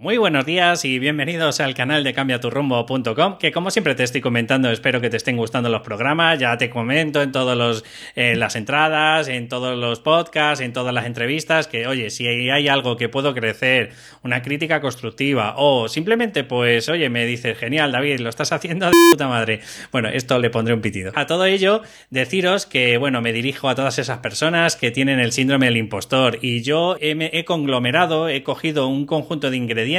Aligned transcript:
Muy 0.00 0.16
buenos 0.16 0.46
días 0.46 0.86
y 0.86 0.98
bienvenidos 0.98 1.60
al 1.60 1.74
canal 1.74 2.02
de 2.04 2.14
cambiaturrumbo.com, 2.14 3.36
que 3.36 3.52
como 3.52 3.70
siempre 3.70 3.94
te 3.94 4.02
estoy 4.02 4.22
comentando, 4.22 4.70
espero 4.70 5.02
que 5.02 5.10
te 5.10 5.18
estén 5.18 5.36
gustando 5.36 5.68
los 5.68 5.82
programas, 5.82 6.38
ya 6.38 6.56
te 6.56 6.70
comento 6.70 7.20
en 7.20 7.32
todas 7.32 7.82
las 8.16 8.56
entradas, 8.56 9.28
en 9.28 9.48
todos 9.48 9.76
los 9.76 10.00
podcasts, 10.00 10.64
en 10.64 10.72
todas 10.72 10.94
las 10.94 11.04
entrevistas, 11.04 11.68
que 11.68 11.86
oye, 11.86 12.08
si 12.08 12.26
hay 12.26 12.66
algo 12.68 12.96
que 12.96 13.10
puedo 13.10 13.34
crecer, 13.34 13.90
una 14.22 14.40
crítica 14.40 14.80
constructiva 14.80 15.52
o 15.58 15.86
simplemente 15.86 16.44
pues, 16.44 16.88
oye, 16.88 17.10
me 17.10 17.26
dices, 17.26 17.58
genial 17.58 17.92
David, 17.92 18.20
lo 18.20 18.30
estás 18.30 18.52
haciendo 18.52 18.86
de 18.86 18.92
puta 19.12 19.28
madre. 19.28 19.60
Bueno, 19.92 20.08
esto 20.08 20.38
le 20.38 20.48
pondré 20.48 20.72
un 20.72 20.80
pitido. 20.80 21.12
A 21.14 21.26
todo 21.26 21.44
ello, 21.44 21.82
deciros 22.08 22.64
que, 22.64 22.96
bueno, 22.96 23.20
me 23.20 23.34
dirijo 23.34 23.68
a 23.68 23.74
todas 23.74 23.98
esas 23.98 24.20
personas 24.20 24.76
que 24.76 24.92
tienen 24.92 25.20
el 25.20 25.32
síndrome 25.32 25.66
del 25.66 25.76
impostor 25.76 26.38
y 26.40 26.62
yo 26.62 26.96
he 26.98 27.44
conglomerado, 27.44 28.30
he 28.30 28.42
cogido 28.42 28.86
un 28.86 29.04
conjunto 29.04 29.50
de 29.50 29.58
ingredientes 29.58 29.89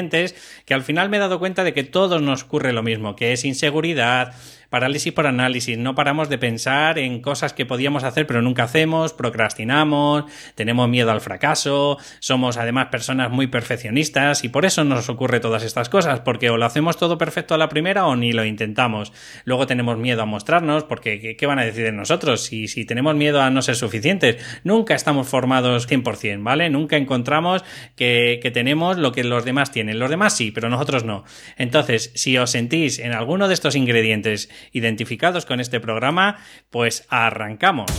que 0.66 0.74
al 0.74 0.84
final 0.84 1.10
me 1.10 1.18
he 1.18 1.20
dado 1.20 1.40
cuenta 1.40 1.64
de 1.64 1.74
que 1.74 1.84
todos 1.84 2.22
nos 2.22 2.44
ocurre 2.44 2.74
lo 2.74 2.84
mismo, 2.84 3.16
que 3.16 3.34
es 3.34 3.46
inseguridad, 3.46 4.34
parálisis 4.72 5.12
por 5.12 5.28
análisis, 5.28 5.78
no 5.78 5.96
paramos 5.96 6.30
de 6.30 6.38
pensar 6.38 6.98
en 6.98 7.22
cosas 7.22 7.52
que 7.52 7.66
podíamos 7.66 8.06
hacer 8.06 8.26
pero 8.26 8.42
nunca 8.42 8.64
hacemos, 8.64 9.12
procrastinamos, 9.12 10.24
tenemos 10.56 10.88
miedo 10.88 11.12
al 11.12 11.20
fracaso, 11.20 11.98
somos 12.20 12.56
además 12.56 12.88
personas 12.88 13.30
muy 13.30 13.48
perfeccionistas 13.48 14.46
y 14.46 14.50
por 14.50 14.66
eso 14.66 14.86
nos 14.86 15.10
ocurre 15.10 15.42
todas 15.42 15.64
estas 15.64 15.90
cosas, 15.90 16.22
porque 16.22 16.50
o 16.50 16.56
lo 16.56 16.66
hacemos 16.66 16.96
todo 16.96 17.18
perfecto 17.18 17.54
a 17.54 17.58
la 17.58 17.68
primera 17.68 18.08
o 18.08 18.16
ni 18.16 18.32
lo 18.32 18.46
intentamos. 18.46 19.12
Luego 19.44 19.68
tenemos 19.68 19.98
miedo 19.98 20.22
a 20.22 20.26
mostrarnos, 20.26 20.86
porque 20.86 21.36
¿qué 21.36 21.46
van 21.46 21.60
a 21.60 21.66
decir 21.66 21.84
de 21.84 21.92
nosotros? 21.92 22.42
Si, 22.42 22.70
si 22.70 22.86
tenemos 22.86 23.14
miedo 23.14 23.42
a 23.42 23.50
no 23.50 23.62
ser 23.62 23.76
suficientes, 23.76 24.38
nunca 24.64 24.96
estamos 24.96 25.28
formados 25.28 25.90
100%, 25.90 26.44
¿vale? 26.44 26.70
Nunca 26.70 26.96
encontramos 26.96 27.66
que 27.98 28.52
tenemos 28.54 28.98
lo 28.98 29.12
que 29.12 29.26
los 29.26 29.44
demás 29.44 29.72
tienen. 29.72 30.00
Los 30.00 30.10
demás 30.10 30.36
sí, 30.38 30.52
pero 30.52 30.70
nosotros 30.70 31.04
no. 31.04 31.26
Entonces, 31.58 32.12
si 32.16 32.38
os 32.38 32.52
sentís 32.52 33.00
en 33.00 33.12
alguno 33.12 33.50
de 33.50 33.54
estos 33.54 33.76
ingredientes 33.76 34.50
identificados 34.72 35.46
con 35.46 35.60
este 35.60 35.80
programa, 35.80 36.38
pues 36.70 37.06
arrancamos. 37.10 37.92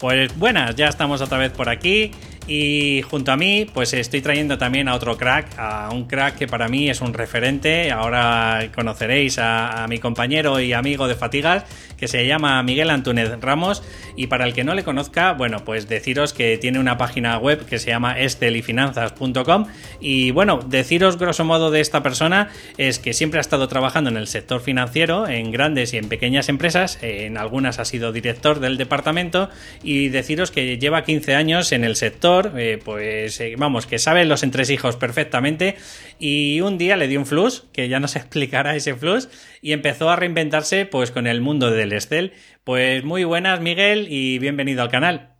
Pues 0.00 0.34
buenas, 0.38 0.76
ya 0.76 0.88
estamos 0.88 1.20
otra 1.20 1.36
vez 1.36 1.52
por 1.52 1.68
aquí. 1.68 2.10
Y 2.46 3.02
junto 3.02 3.32
a 3.32 3.36
mí, 3.36 3.66
pues 3.72 3.92
estoy 3.92 4.22
trayendo 4.22 4.56
también 4.58 4.88
a 4.88 4.94
otro 4.94 5.16
crack, 5.16 5.56
a 5.58 5.90
un 5.92 6.06
crack 6.06 6.36
que 6.36 6.46
para 6.46 6.68
mí 6.68 6.88
es 6.88 7.02
un 7.02 7.12
referente. 7.12 7.92
Ahora 7.92 8.70
conoceréis 8.74 9.38
a, 9.38 9.86
mi 9.88 9.98
compañero 9.98 10.58
y 10.58 10.72
amigo 10.72 11.06
de 11.06 11.14
Fatigas, 11.14 11.64
que 12.00 12.08
se 12.08 12.26
llama 12.26 12.62
Miguel 12.64 12.90
Antúnez 12.90 13.30
Ramos. 13.40 13.82
Y 14.16 14.26
para 14.26 14.46
el 14.46 14.54
que 14.54 14.64
no 14.64 14.74
le 14.74 14.82
conozca, 14.82 15.32
bueno, 15.32 15.64
pues 15.64 15.88
deciros 15.88 16.32
que 16.32 16.58
tiene 16.58 16.80
una 16.80 16.98
página 16.98 17.38
web 17.38 17.64
que 17.66 17.78
se 17.78 17.90
llama 17.90 18.18
estelifinanzas.com. 18.18 19.66
Y 20.00 20.32
bueno, 20.32 20.60
deciros 20.66 21.18
grosso 21.18 21.44
modo 21.44 21.70
de 21.70 21.80
esta 21.80 22.02
persona 22.02 22.48
es 22.76 22.98
que 22.98 23.12
siempre 23.12 23.38
ha 23.38 23.42
estado 23.42 23.68
trabajando 23.68 24.10
en 24.10 24.16
el 24.16 24.26
sector 24.26 24.60
financiero, 24.60 25.28
en 25.28 25.52
grandes 25.52 25.94
y 25.94 25.98
en 25.98 26.08
pequeñas 26.08 26.48
empresas. 26.48 26.98
En 27.02 27.36
algunas 27.36 27.78
ha 27.78 27.84
sido 27.84 28.10
director 28.10 28.58
del 28.58 28.76
departamento. 28.76 29.50
Y 29.82 30.08
deciros 30.08 30.50
que 30.50 30.78
lleva 30.78 31.04
15 31.04 31.36
años 31.36 31.72
en 31.72 31.84
el 31.84 31.96
sector 31.96 32.40
eh, 32.56 32.78
pues 32.82 33.40
eh, 33.40 33.54
vamos, 33.56 33.86
que 33.86 33.98
sabe 33.98 34.24
los 34.24 34.42
entresijos 34.42 34.96
perfectamente 34.96 35.76
y 36.18 36.60
un 36.60 36.78
día 36.78 36.96
le 36.96 37.08
dio 37.08 37.18
un 37.18 37.26
flux, 37.26 37.64
que 37.72 37.88
ya 37.88 38.00
nos 38.00 38.16
explicará 38.20 38.76
ese 38.76 38.94
flux, 38.94 39.28
y 39.62 39.72
empezó 39.72 40.10
a 40.10 40.16
reinventarse 40.16 40.86
pues 40.86 41.10
con 41.10 41.26
el 41.26 41.40
mundo 41.40 41.70
del 41.70 41.89
Estel. 41.96 42.32
Pues 42.64 43.04
muy 43.04 43.24
buenas 43.24 43.60
Miguel 43.60 44.06
y 44.10 44.38
bienvenido 44.38 44.82
al 44.82 44.90
canal. 44.90 45.34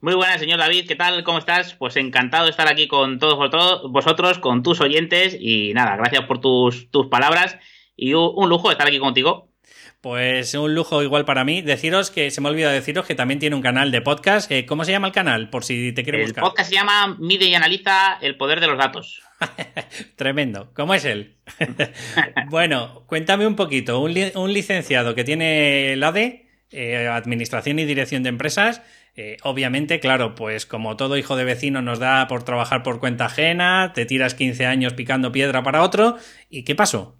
Muy 0.00 0.14
buenas, 0.14 0.40
señor 0.40 0.58
David, 0.58 0.86
¿qué 0.88 0.96
tal? 0.96 1.24
¿Cómo 1.24 1.38
estás? 1.38 1.74
Pues 1.74 1.96
encantado 1.96 2.44
de 2.44 2.50
estar 2.50 2.68
aquí 2.68 2.88
con 2.88 3.18
todos 3.18 3.36
vosotros, 3.90 4.38
con 4.38 4.62
tus 4.62 4.80
oyentes 4.80 5.36
y 5.38 5.74
nada, 5.74 5.96
gracias 5.96 6.24
por 6.24 6.40
tus, 6.40 6.90
tus 6.90 7.08
palabras 7.08 7.58
y 7.96 8.14
un 8.14 8.48
lujo 8.48 8.70
estar 8.70 8.86
aquí 8.86 8.98
contigo. 8.98 9.49
Pues 10.00 10.54
un 10.54 10.74
lujo 10.74 11.02
igual 11.02 11.26
para 11.26 11.44
mí. 11.44 11.60
Deciros 11.60 12.10
que 12.10 12.30
se 12.30 12.40
me 12.40 12.48
olvidado 12.48 12.72
deciros 12.72 13.06
que 13.06 13.14
también 13.14 13.38
tiene 13.38 13.54
un 13.54 13.60
canal 13.60 13.90
de 13.90 14.00
podcast. 14.00 14.50
Eh, 14.50 14.64
¿Cómo 14.64 14.84
se 14.84 14.92
llama 14.92 15.08
el 15.08 15.12
canal? 15.12 15.50
Por 15.50 15.62
si 15.62 15.92
te 15.92 16.04
quiero 16.04 16.20
buscar. 16.20 16.42
El 16.42 16.48
podcast 16.48 16.70
se 16.70 16.74
llama 16.74 17.16
Mide 17.18 17.46
y 17.46 17.54
analiza 17.54 18.16
el 18.22 18.38
poder 18.38 18.60
de 18.60 18.66
los 18.66 18.78
datos. 18.78 19.22
Tremendo. 20.16 20.70
¿Cómo 20.74 20.94
es 20.94 21.04
él? 21.04 21.36
bueno, 22.48 23.04
cuéntame 23.06 23.46
un 23.46 23.56
poquito. 23.56 24.00
Un, 24.00 24.14
licenciado 24.54 25.14
que 25.14 25.24
tiene 25.24 25.92
el 25.92 26.02
ADE, 26.02 26.48
eh, 26.70 27.06
Administración 27.06 27.78
y 27.78 27.84
Dirección 27.84 28.22
de 28.22 28.30
Empresas. 28.30 28.80
Eh, 29.16 29.36
obviamente, 29.42 30.00
claro, 30.00 30.34
pues 30.34 30.64
como 30.64 30.96
todo 30.96 31.18
hijo 31.18 31.36
de 31.36 31.44
vecino 31.44 31.82
nos 31.82 31.98
da 31.98 32.26
por 32.26 32.42
trabajar 32.42 32.82
por 32.82 33.00
cuenta 33.00 33.26
ajena, 33.26 33.92
te 33.94 34.06
tiras 34.06 34.34
15 34.34 34.64
años 34.64 34.94
picando 34.94 35.30
piedra 35.30 35.62
para 35.62 35.82
otro. 35.82 36.16
¿Y 36.48 36.64
qué 36.64 36.74
pasó? 36.74 37.19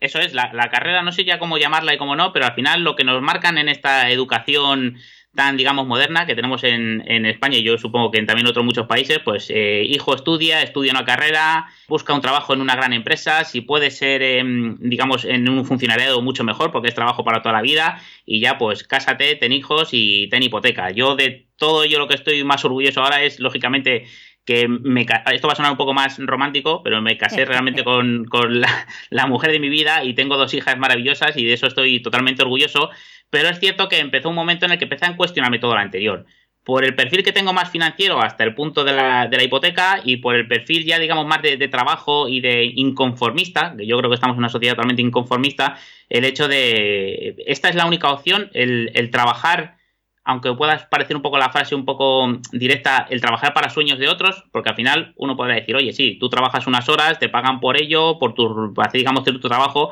Eso 0.00 0.20
es, 0.20 0.32
la, 0.32 0.50
carrera 0.70 1.02
no 1.02 1.12
sé 1.12 1.24
ya 1.24 1.38
cómo 1.38 1.58
llamarla 1.58 1.94
y 1.94 1.98
cómo 1.98 2.14
no, 2.14 2.32
pero 2.32 2.46
al 2.46 2.54
final 2.54 2.84
lo 2.84 2.94
que 2.94 3.04
nos 3.04 3.20
marcan 3.20 3.58
en 3.58 3.68
esta 3.68 4.10
educación 4.10 4.98
tan, 5.34 5.56
digamos, 5.56 5.86
moderna 5.86 6.26
que 6.26 6.34
tenemos 6.34 6.64
en, 6.64 7.26
España 7.26 7.58
y 7.58 7.62
yo 7.62 7.78
supongo 7.78 8.10
que 8.10 8.22
también 8.22 8.46
en 8.46 8.50
otros 8.50 8.64
muchos 8.64 8.86
países, 8.86 9.20
pues 9.24 9.50
eh, 9.50 9.84
hijo 9.88 10.14
estudia, 10.14 10.62
estudia 10.62 10.92
una 10.92 11.04
carrera, 11.04 11.66
busca 11.86 12.14
un 12.14 12.20
trabajo 12.20 12.54
en 12.54 12.60
una 12.60 12.74
gran 12.74 12.92
empresa, 12.92 13.44
si 13.44 13.60
puede 13.60 13.90
ser, 13.90 14.22
em, 14.22 14.76
digamos, 14.80 15.24
en 15.24 15.48
un 15.48 15.64
funcionariado 15.64 16.22
mucho 16.22 16.42
mejor 16.44 16.72
porque 16.72 16.88
es 16.88 16.94
trabajo 16.94 17.24
para 17.24 17.42
toda 17.42 17.54
la 17.54 17.62
vida 17.62 18.02
y 18.24 18.40
ya 18.40 18.58
pues 18.58 18.82
cásate, 18.84 19.36
ten 19.36 19.52
hijos 19.52 19.90
y 19.92 20.28
ten 20.28 20.42
hipoteca. 20.42 20.90
Yo 20.90 21.14
de 21.14 21.46
todo 21.56 21.84
ello 21.84 21.98
lo 21.98 22.08
que 22.08 22.14
estoy 22.14 22.42
más 22.44 22.64
orgulloso 22.64 23.02
ahora 23.02 23.22
es, 23.22 23.38
lógicamente, 23.38 24.06
que 24.48 24.66
me, 24.66 25.04
esto 25.30 25.46
va 25.46 25.52
a 25.52 25.56
sonar 25.56 25.72
un 25.72 25.76
poco 25.76 25.92
más 25.92 26.18
romántico, 26.18 26.82
pero 26.82 27.02
me 27.02 27.18
casé 27.18 27.44
realmente 27.44 27.84
con, 27.84 28.26
la, 29.10 29.26
mujer 29.26 29.52
de 29.52 29.60
mi 29.60 29.68
vida 29.68 30.02
y 30.04 30.14
tengo 30.14 30.38
dos 30.38 30.54
hijas 30.54 30.78
maravillosas 30.78 31.36
y 31.36 31.44
de 31.44 31.52
eso 31.52 31.66
estoy 31.66 32.00
totalmente 32.00 32.40
orgulloso, 32.40 32.88
pero 33.28 33.50
es 33.50 33.60
cierto 33.60 33.90
que 33.90 33.98
empezó 33.98 34.30
un 34.30 34.34
momento 34.34 34.64
en 34.64 34.72
el 34.72 34.78
que 34.78 34.86
empecé 34.86 35.04
a 35.04 35.14
cuestionarme 35.18 35.58
todo 35.58 35.74
lo 35.74 35.80
anterior. 35.80 36.24
Por 36.64 36.86
el 36.86 36.94
perfil 36.94 37.22
que 37.22 37.32
tengo 37.32 37.52
más 37.52 37.70
financiero 37.70 38.22
hasta 38.22 38.42
el 38.42 38.54
punto 38.54 38.84
de 38.84 38.94
la, 38.94 39.26
de 39.26 39.36
la 39.36 39.42
hipoteca 39.42 40.00
y 40.02 40.16
por 40.16 40.34
el 40.34 40.48
perfil 40.48 40.86
ya 40.86 40.98
digamos 40.98 41.26
más 41.26 41.42
de, 41.42 41.68
trabajo 41.68 42.26
y 42.26 42.40
de 42.40 42.64
inconformista, 42.64 43.74
que 43.76 43.86
yo 43.86 43.98
creo 43.98 44.08
que 44.08 44.14
estamos 44.14 44.36
en 44.36 44.38
una 44.38 44.48
sociedad 44.48 44.76
totalmente 44.76 45.02
inconformista, 45.02 45.76
el 46.08 46.24
hecho 46.24 46.48
de 46.48 47.36
esta 47.46 47.68
es 47.68 47.74
la 47.74 47.84
única 47.84 48.10
opción, 48.10 48.50
el, 48.54 48.92
el 48.94 49.10
trabajar 49.10 49.77
aunque 50.28 50.52
pueda 50.52 50.86
parecer 50.90 51.16
un 51.16 51.22
poco 51.22 51.38
la 51.38 51.48
frase 51.48 51.74
un 51.74 51.86
poco 51.86 52.28
directa, 52.52 53.06
el 53.08 53.18
trabajar 53.18 53.54
para 53.54 53.70
sueños 53.70 53.98
de 53.98 54.08
otros, 54.08 54.44
porque 54.52 54.68
al 54.68 54.76
final 54.76 55.14
uno 55.16 55.38
podrá 55.38 55.54
decir, 55.54 55.74
oye, 55.74 55.94
sí, 55.94 56.18
tú 56.20 56.28
trabajas 56.28 56.66
unas 56.66 56.86
horas, 56.90 57.18
te 57.18 57.30
pagan 57.30 57.60
por 57.60 57.80
ello, 57.80 58.18
por 58.18 58.34
tu, 58.34 58.74
digamos, 58.92 59.24
tu 59.24 59.40
trabajo, 59.40 59.90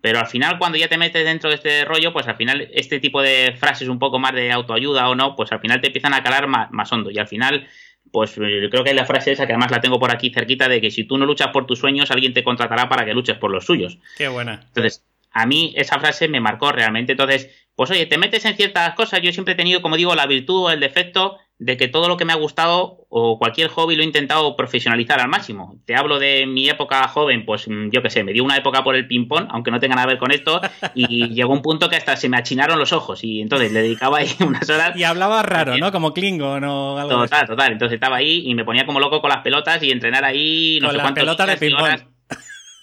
pero 0.00 0.20
al 0.20 0.26
final 0.26 0.58
cuando 0.58 0.78
ya 0.78 0.88
te 0.88 0.96
metes 0.96 1.22
dentro 1.26 1.50
de 1.50 1.56
este 1.56 1.84
rollo, 1.84 2.14
pues 2.14 2.26
al 2.26 2.36
final 2.36 2.66
este 2.72 2.98
tipo 2.98 3.20
de 3.20 3.54
frases 3.58 3.88
un 3.88 3.98
poco 3.98 4.18
más 4.18 4.32
de 4.32 4.50
autoayuda 4.52 5.06
o 5.10 5.14
no, 5.14 5.36
pues 5.36 5.52
al 5.52 5.60
final 5.60 5.82
te 5.82 5.88
empiezan 5.88 6.14
a 6.14 6.22
calar 6.22 6.46
más, 6.46 6.90
hondo 6.90 7.10
y 7.10 7.18
al 7.18 7.28
final 7.28 7.68
pues 8.10 8.38
eh, 8.38 8.68
creo 8.70 8.84
que 8.84 8.90
hay 8.90 8.96
la 8.96 9.04
frase 9.04 9.32
esa 9.32 9.46
que 9.46 9.52
además 9.52 9.70
la 9.70 9.82
tengo 9.82 9.98
por 9.98 10.10
aquí 10.10 10.30
cerquita 10.30 10.66
de 10.66 10.80
que 10.80 10.90
si 10.90 11.04
tú 11.04 11.18
no 11.18 11.26
luchas 11.26 11.48
por 11.48 11.66
tus 11.66 11.80
sueños, 11.80 12.10
alguien 12.10 12.32
te 12.32 12.42
contratará 12.42 12.88
para 12.88 13.04
que 13.04 13.12
luches 13.12 13.36
por 13.36 13.50
los 13.50 13.66
suyos. 13.66 13.98
Qué 14.16 14.28
buena. 14.28 14.62
Entonces, 14.68 15.04
a 15.30 15.44
mí 15.44 15.74
esa 15.76 15.98
frase 15.98 16.28
me 16.28 16.40
marcó 16.40 16.72
realmente. 16.72 17.12
Entonces, 17.12 17.50
pues 17.76 17.90
oye, 17.90 18.06
te 18.06 18.18
metes 18.18 18.44
en 18.44 18.56
ciertas 18.56 18.94
cosas. 18.94 19.20
Yo 19.22 19.32
siempre 19.32 19.54
he 19.54 19.56
tenido, 19.56 19.82
como 19.82 19.96
digo, 19.96 20.14
la 20.14 20.26
virtud 20.26 20.64
o 20.64 20.70
el 20.70 20.80
defecto 20.80 21.38
de 21.58 21.76
que 21.76 21.86
todo 21.88 22.08
lo 22.08 22.16
que 22.16 22.24
me 22.24 22.32
ha 22.32 22.36
gustado 22.36 23.06
o 23.08 23.38
cualquier 23.38 23.68
hobby 23.68 23.94
lo 23.94 24.02
he 24.02 24.06
intentado 24.06 24.56
profesionalizar 24.56 25.20
al 25.20 25.28
máximo. 25.28 25.76
Te 25.86 25.94
hablo 25.94 26.18
de 26.18 26.46
mi 26.46 26.68
época 26.68 27.06
joven, 27.06 27.46
pues 27.46 27.68
mm, 27.68 27.90
yo 27.90 28.02
qué 28.02 28.10
sé, 28.10 28.24
me 28.24 28.32
dio 28.32 28.42
una 28.42 28.56
época 28.56 28.82
por 28.82 28.96
el 28.96 29.06
ping-pong, 29.06 29.46
aunque 29.50 29.70
no 29.70 29.78
tenga 29.78 29.94
nada 29.94 30.08
que 30.08 30.14
ver 30.14 30.18
con 30.18 30.32
esto, 30.32 30.60
y 30.94 31.28
llegó 31.34 31.52
un 31.52 31.62
punto 31.62 31.88
que 31.88 31.96
hasta 31.96 32.16
se 32.16 32.28
me 32.28 32.36
achinaron 32.36 32.78
los 32.78 32.92
ojos 32.92 33.22
y 33.22 33.40
entonces 33.40 33.72
le 33.72 33.82
dedicaba 33.82 34.18
ahí 34.18 34.28
unas 34.46 34.68
horas. 34.68 34.96
Y 34.96 35.04
hablaba 35.04 35.42
raro, 35.42 35.78
¿no? 35.78 35.92
Como 35.92 36.12
Klingon 36.12 36.64
o 36.64 36.98
algo 36.98 37.22
Total, 37.22 37.46
total. 37.46 37.72
Entonces 37.72 37.94
estaba 37.94 38.16
ahí 38.16 38.42
y 38.46 38.54
me 38.54 38.64
ponía 38.64 38.84
como 38.84 38.98
loco 38.98 39.20
con 39.20 39.30
las 39.30 39.42
pelotas 39.42 39.82
y 39.82 39.90
entrenar 39.90 40.24
ahí 40.24 40.78
no 40.80 40.88
con 40.88 40.96
sé 40.96 41.02
las 41.02 41.12
pelotas 41.12 41.46
de 41.46 41.56
ping-pong. 41.56 42.00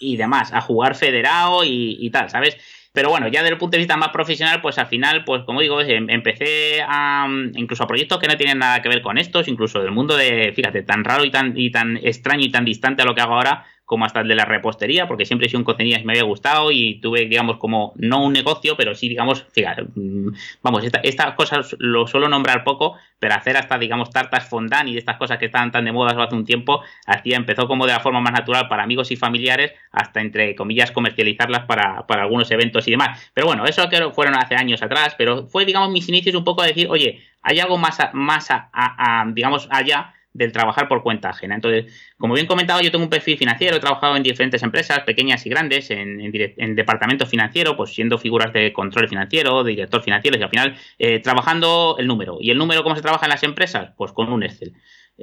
Y 0.00 0.16
demás, 0.16 0.52
a 0.52 0.60
jugar 0.60 0.96
federado 0.96 1.62
y, 1.62 1.98
y 2.00 2.10
tal, 2.10 2.28
¿sabes? 2.28 2.56
Pero 2.92 3.08
bueno, 3.08 3.28
ya 3.28 3.40
desde 3.40 3.54
el 3.54 3.58
punto 3.58 3.76
de 3.76 3.78
vista 3.78 3.96
más 3.96 4.10
profesional, 4.10 4.60
pues 4.60 4.78
al 4.78 4.86
final, 4.86 5.24
pues 5.24 5.44
como 5.44 5.60
digo, 5.62 5.80
em, 5.80 6.10
empecé 6.10 6.82
a 6.86 7.26
incluso 7.54 7.84
a 7.84 7.86
proyectos 7.86 8.18
que 8.18 8.28
no 8.28 8.36
tienen 8.36 8.58
nada 8.58 8.82
que 8.82 8.88
ver 8.90 9.00
con 9.00 9.16
estos, 9.16 9.48
incluso 9.48 9.80
del 9.80 9.92
mundo 9.92 10.16
de, 10.16 10.52
fíjate, 10.54 10.82
tan 10.82 11.02
raro 11.02 11.24
y 11.24 11.30
tan, 11.30 11.56
y 11.56 11.70
tan 11.70 11.96
extraño 11.96 12.44
y 12.44 12.50
tan 12.50 12.66
distante 12.66 13.02
a 13.02 13.06
lo 13.06 13.14
que 13.14 13.22
hago 13.22 13.34
ahora, 13.34 13.64
como 13.92 14.06
hasta 14.06 14.20
el 14.20 14.28
de 14.28 14.34
la 14.34 14.46
repostería, 14.46 15.06
porque 15.06 15.26
siempre 15.26 15.46
he 15.46 15.50
sido 15.50 15.58
un 15.58 15.64
cocinilla 15.64 15.98
y 15.98 16.04
me 16.04 16.14
había 16.14 16.22
gustado 16.22 16.72
y 16.72 16.98
tuve, 17.02 17.26
digamos, 17.26 17.58
como 17.58 17.92
no 17.96 18.24
un 18.24 18.32
negocio, 18.32 18.74
pero 18.74 18.94
sí, 18.94 19.06
digamos, 19.06 19.44
fíjate, 19.52 19.82
mm, 19.82 20.28
vamos, 20.62 20.82
estas 21.02 21.34
cosas 21.34 21.76
lo 21.78 22.06
suelo 22.06 22.26
nombrar 22.26 22.64
poco, 22.64 22.96
pero 23.18 23.34
hacer 23.34 23.54
hasta, 23.58 23.76
digamos, 23.76 24.08
tartas 24.08 24.48
fondant 24.48 24.88
y 24.88 24.96
estas 24.96 25.18
cosas 25.18 25.36
que 25.36 25.44
estaban 25.44 25.70
tan 25.70 25.84
de 25.84 25.92
moda 25.92 26.16
hace 26.24 26.34
un 26.34 26.46
tiempo, 26.46 26.80
hacía, 27.04 27.36
empezó 27.36 27.68
como 27.68 27.84
de 27.84 27.92
la 27.92 28.00
forma 28.00 28.22
más 28.22 28.32
natural 28.32 28.66
para 28.66 28.82
amigos 28.82 29.10
y 29.10 29.16
familiares, 29.16 29.74
hasta, 29.90 30.22
entre 30.22 30.54
comillas, 30.54 30.90
comercializarlas 30.90 31.66
para, 31.66 32.06
para 32.06 32.22
algunos 32.22 32.50
eventos 32.50 32.88
y 32.88 32.92
demás. 32.92 33.30
Pero 33.34 33.46
bueno, 33.46 33.66
eso 33.66 33.86
que 33.90 34.10
fueron 34.12 34.36
hace 34.36 34.54
años 34.54 34.82
atrás, 34.82 35.14
pero 35.18 35.48
fue, 35.48 35.66
digamos, 35.66 35.90
mis 35.90 36.08
inicios 36.08 36.34
un 36.34 36.44
poco 36.44 36.62
a 36.62 36.66
decir, 36.66 36.88
oye, 36.88 37.22
hay 37.42 37.60
algo 37.60 37.76
más, 37.76 37.98
más 38.14 38.48
a, 38.50 39.26
digamos, 39.34 39.68
allá 39.70 40.14
del 40.32 40.52
trabajar 40.52 40.88
por 40.88 41.02
cuenta 41.02 41.30
ajena. 41.30 41.54
Entonces, 41.54 41.92
como 42.16 42.34
bien 42.34 42.46
comentado, 42.46 42.80
yo 42.80 42.90
tengo 42.90 43.04
un 43.04 43.10
perfil 43.10 43.36
financiero, 43.36 43.76
he 43.76 43.80
trabajado 43.80 44.16
en 44.16 44.22
diferentes 44.22 44.62
empresas, 44.62 45.00
pequeñas 45.00 45.44
y 45.46 45.50
grandes, 45.50 45.90
en, 45.90 46.20
en, 46.20 46.74
departamento 46.74 47.26
financiero, 47.26 47.76
pues 47.76 47.94
siendo 47.94 48.18
figuras 48.18 48.52
de 48.52 48.72
control 48.72 49.08
financiero, 49.08 49.62
director 49.64 50.02
financiero, 50.02 50.38
y 50.38 50.42
al 50.42 50.50
final 50.50 50.76
eh, 50.98 51.20
trabajando 51.20 51.96
el 51.98 52.06
número. 52.06 52.38
¿Y 52.40 52.50
el 52.50 52.58
número 52.58 52.82
cómo 52.82 52.96
se 52.96 53.02
trabaja 53.02 53.26
en 53.26 53.30
las 53.30 53.42
empresas? 53.42 53.92
Pues 53.96 54.12
con 54.12 54.32
un 54.32 54.42
Excel. 54.42 54.72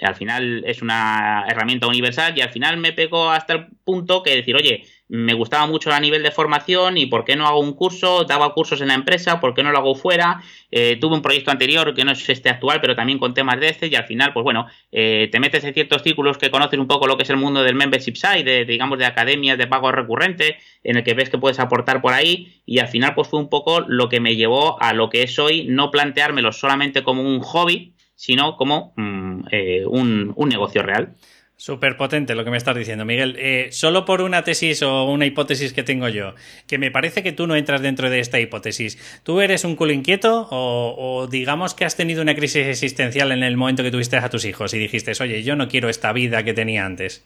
Al 0.01 0.15
final 0.15 0.63
es 0.65 0.81
una 0.81 1.45
herramienta 1.49 1.87
universal 1.87 2.37
y 2.37 2.41
al 2.41 2.49
final 2.49 2.77
me 2.77 2.93
pego 2.93 3.31
hasta 3.31 3.53
el 3.53 3.67
punto 3.83 4.21
que 4.21 4.35
decir, 4.35 4.55
oye, 4.55 4.85
me 5.09 5.33
gustaba 5.33 5.65
mucho 5.65 5.91
a 5.91 5.99
nivel 5.99 6.21
de 6.21 6.29
formación 6.29 6.97
y 6.97 7.07
por 7.07 7.25
qué 7.25 7.35
no 7.35 7.47
hago 7.47 7.59
un 7.59 7.73
curso, 7.73 8.25
daba 8.25 8.53
cursos 8.53 8.79
en 8.81 8.89
la 8.89 8.93
empresa, 8.93 9.39
por 9.39 9.55
qué 9.55 9.63
no 9.63 9.71
lo 9.71 9.79
hago 9.79 9.95
fuera, 9.95 10.41
eh, 10.69 10.97
tuve 11.01 11.15
un 11.15 11.23
proyecto 11.23 11.49
anterior 11.49 11.95
que 11.95 12.05
no 12.05 12.11
es 12.11 12.29
este 12.29 12.49
actual, 12.49 12.79
pero 12.79 12.95
también 12.95 13.17
con 13.17 13.33
temas 13.33 13.59
de 13.59 13.69
este 13.69 13.87
y 13.87 13.95
al 13.95 14.05
final, 14.05 14.33
pues 14.33 14.43
bueno, 14.43 14.67
eh, 14.91 15.27
te 15.31 15.39
metes 15.39 15.63
en 15.63 15.73
ciertos 15.73 16.03
círculos 16.03 16.37
que 16.37 16.51
conoces 16.51 16.79
un 16.79 16.87
poco 16.87 17.07
lo 17.07 17.17
que 17.17 17.23
es 17.23 17.29
el 17.31 17.37
mundo 17.37 17.63
del 17.63 17.73
membership 17.73 18.15
site, 18.15 18.43
de, 18.43 18.65
digamos 18.65 18.99
de 18.99 19.07
academias 19.07 19.57
de 19.57 19.65
pago 19.65 19.91
recurrente, 19.91 20.57
en 20.83 20.97
el 20.97 21.03
que 21.03 21.15
ves 21.15 21.31
que 21.31 21.39
puedes 21.39 21.59
aportar 21.59 22.01
por 22.01 22.13
ahí 22.13 22.61
y 22.67 22.77
al 22.77 22.87
final 22.87 23.15
pues 23.15 23.27
fue 23.27 23.39
un 23.39 23.49
poco 23.49 23.81
lo 23.81 24.09
que 24.09 24.19
me 24.19 24.35
llevó 24.35 24.79
a 24.79 24.93
lo 24.93 25.09
que 25.09 25.23
es 25.23 25.39
hoy, 25.39 25.65
no 25.67 25.89
planteármelo 25.89 26.51
solamente 26.51 27.03
como 27.03 27.23
un 27.23 27.39
hobby, 27.39 27.95
sino 28.13 28.57
como 28.57 28.93
mm, 28.95 29.45
eh, 29.51 29.85
un 29.87 30.35
negocio 30.49 30.83
real. 30.83 31.15
Súper 31.59 31.97
potente 31.97 32.35
lo 32.35 32.45
que 32.45 32.51
me 32.51 32.57
estás 32.57 32.73
diciendo, 32.73 33.03
Miguel. 33.03 33.35
Eh, 33.37 33.67
solo 33.73 34.05
por 34.05 34.21
una 34.21 34.45
tesis 34.45 34.81
o 34.81 35.03
una 35.03 35.25
hipótesis 35.25 35.73
que 35.73 35.83
tengo 35.83 36.07
yo, 36.07 36.33
que 36.67 36.77
me 36.77 36.89
parece 36.89 37.21
que 37.21 37.33
tú 37.33 37.47
no 37.47 37.57
entras 37.57 37.81
dentro 37.81 38.09
de 38.09 38.21
esta 38.21 38.39
hipótesis. 38.39 38.97
¿Tú 39.23 39.41
eres 39.41 39.65
un 39.65 39.75
culo 39.75 39.91
inquieto 39.91 40.47
o, 40.51 41.27
digamos 41.29 41.73
que 41.73 41.83
has 41.83 41.97
tenido 41.97 42.21
una 42.21 42.33
crisis 42.33 42.65
existencial 42.65 43.33
en 43.33 43.43
el 43.43 43.57
momento 43.57 43.83
que 43.83 43.91
tuviste 43.91 44.15
a 44.15 44.29
tus 44.29 44.45
hijos 44.45 44.73
y 44.73 44.79
dijiste, 44.79 45.11
oye, 45.21 45.43
yo 45.43 45.57
no 45.57 45.67
quiero 45.67 45.89
esta 45.89 46.13
vida 46.13 46.43
que 46.43 46.53
tenía 46.53 46.85
antes? 46.85 47.25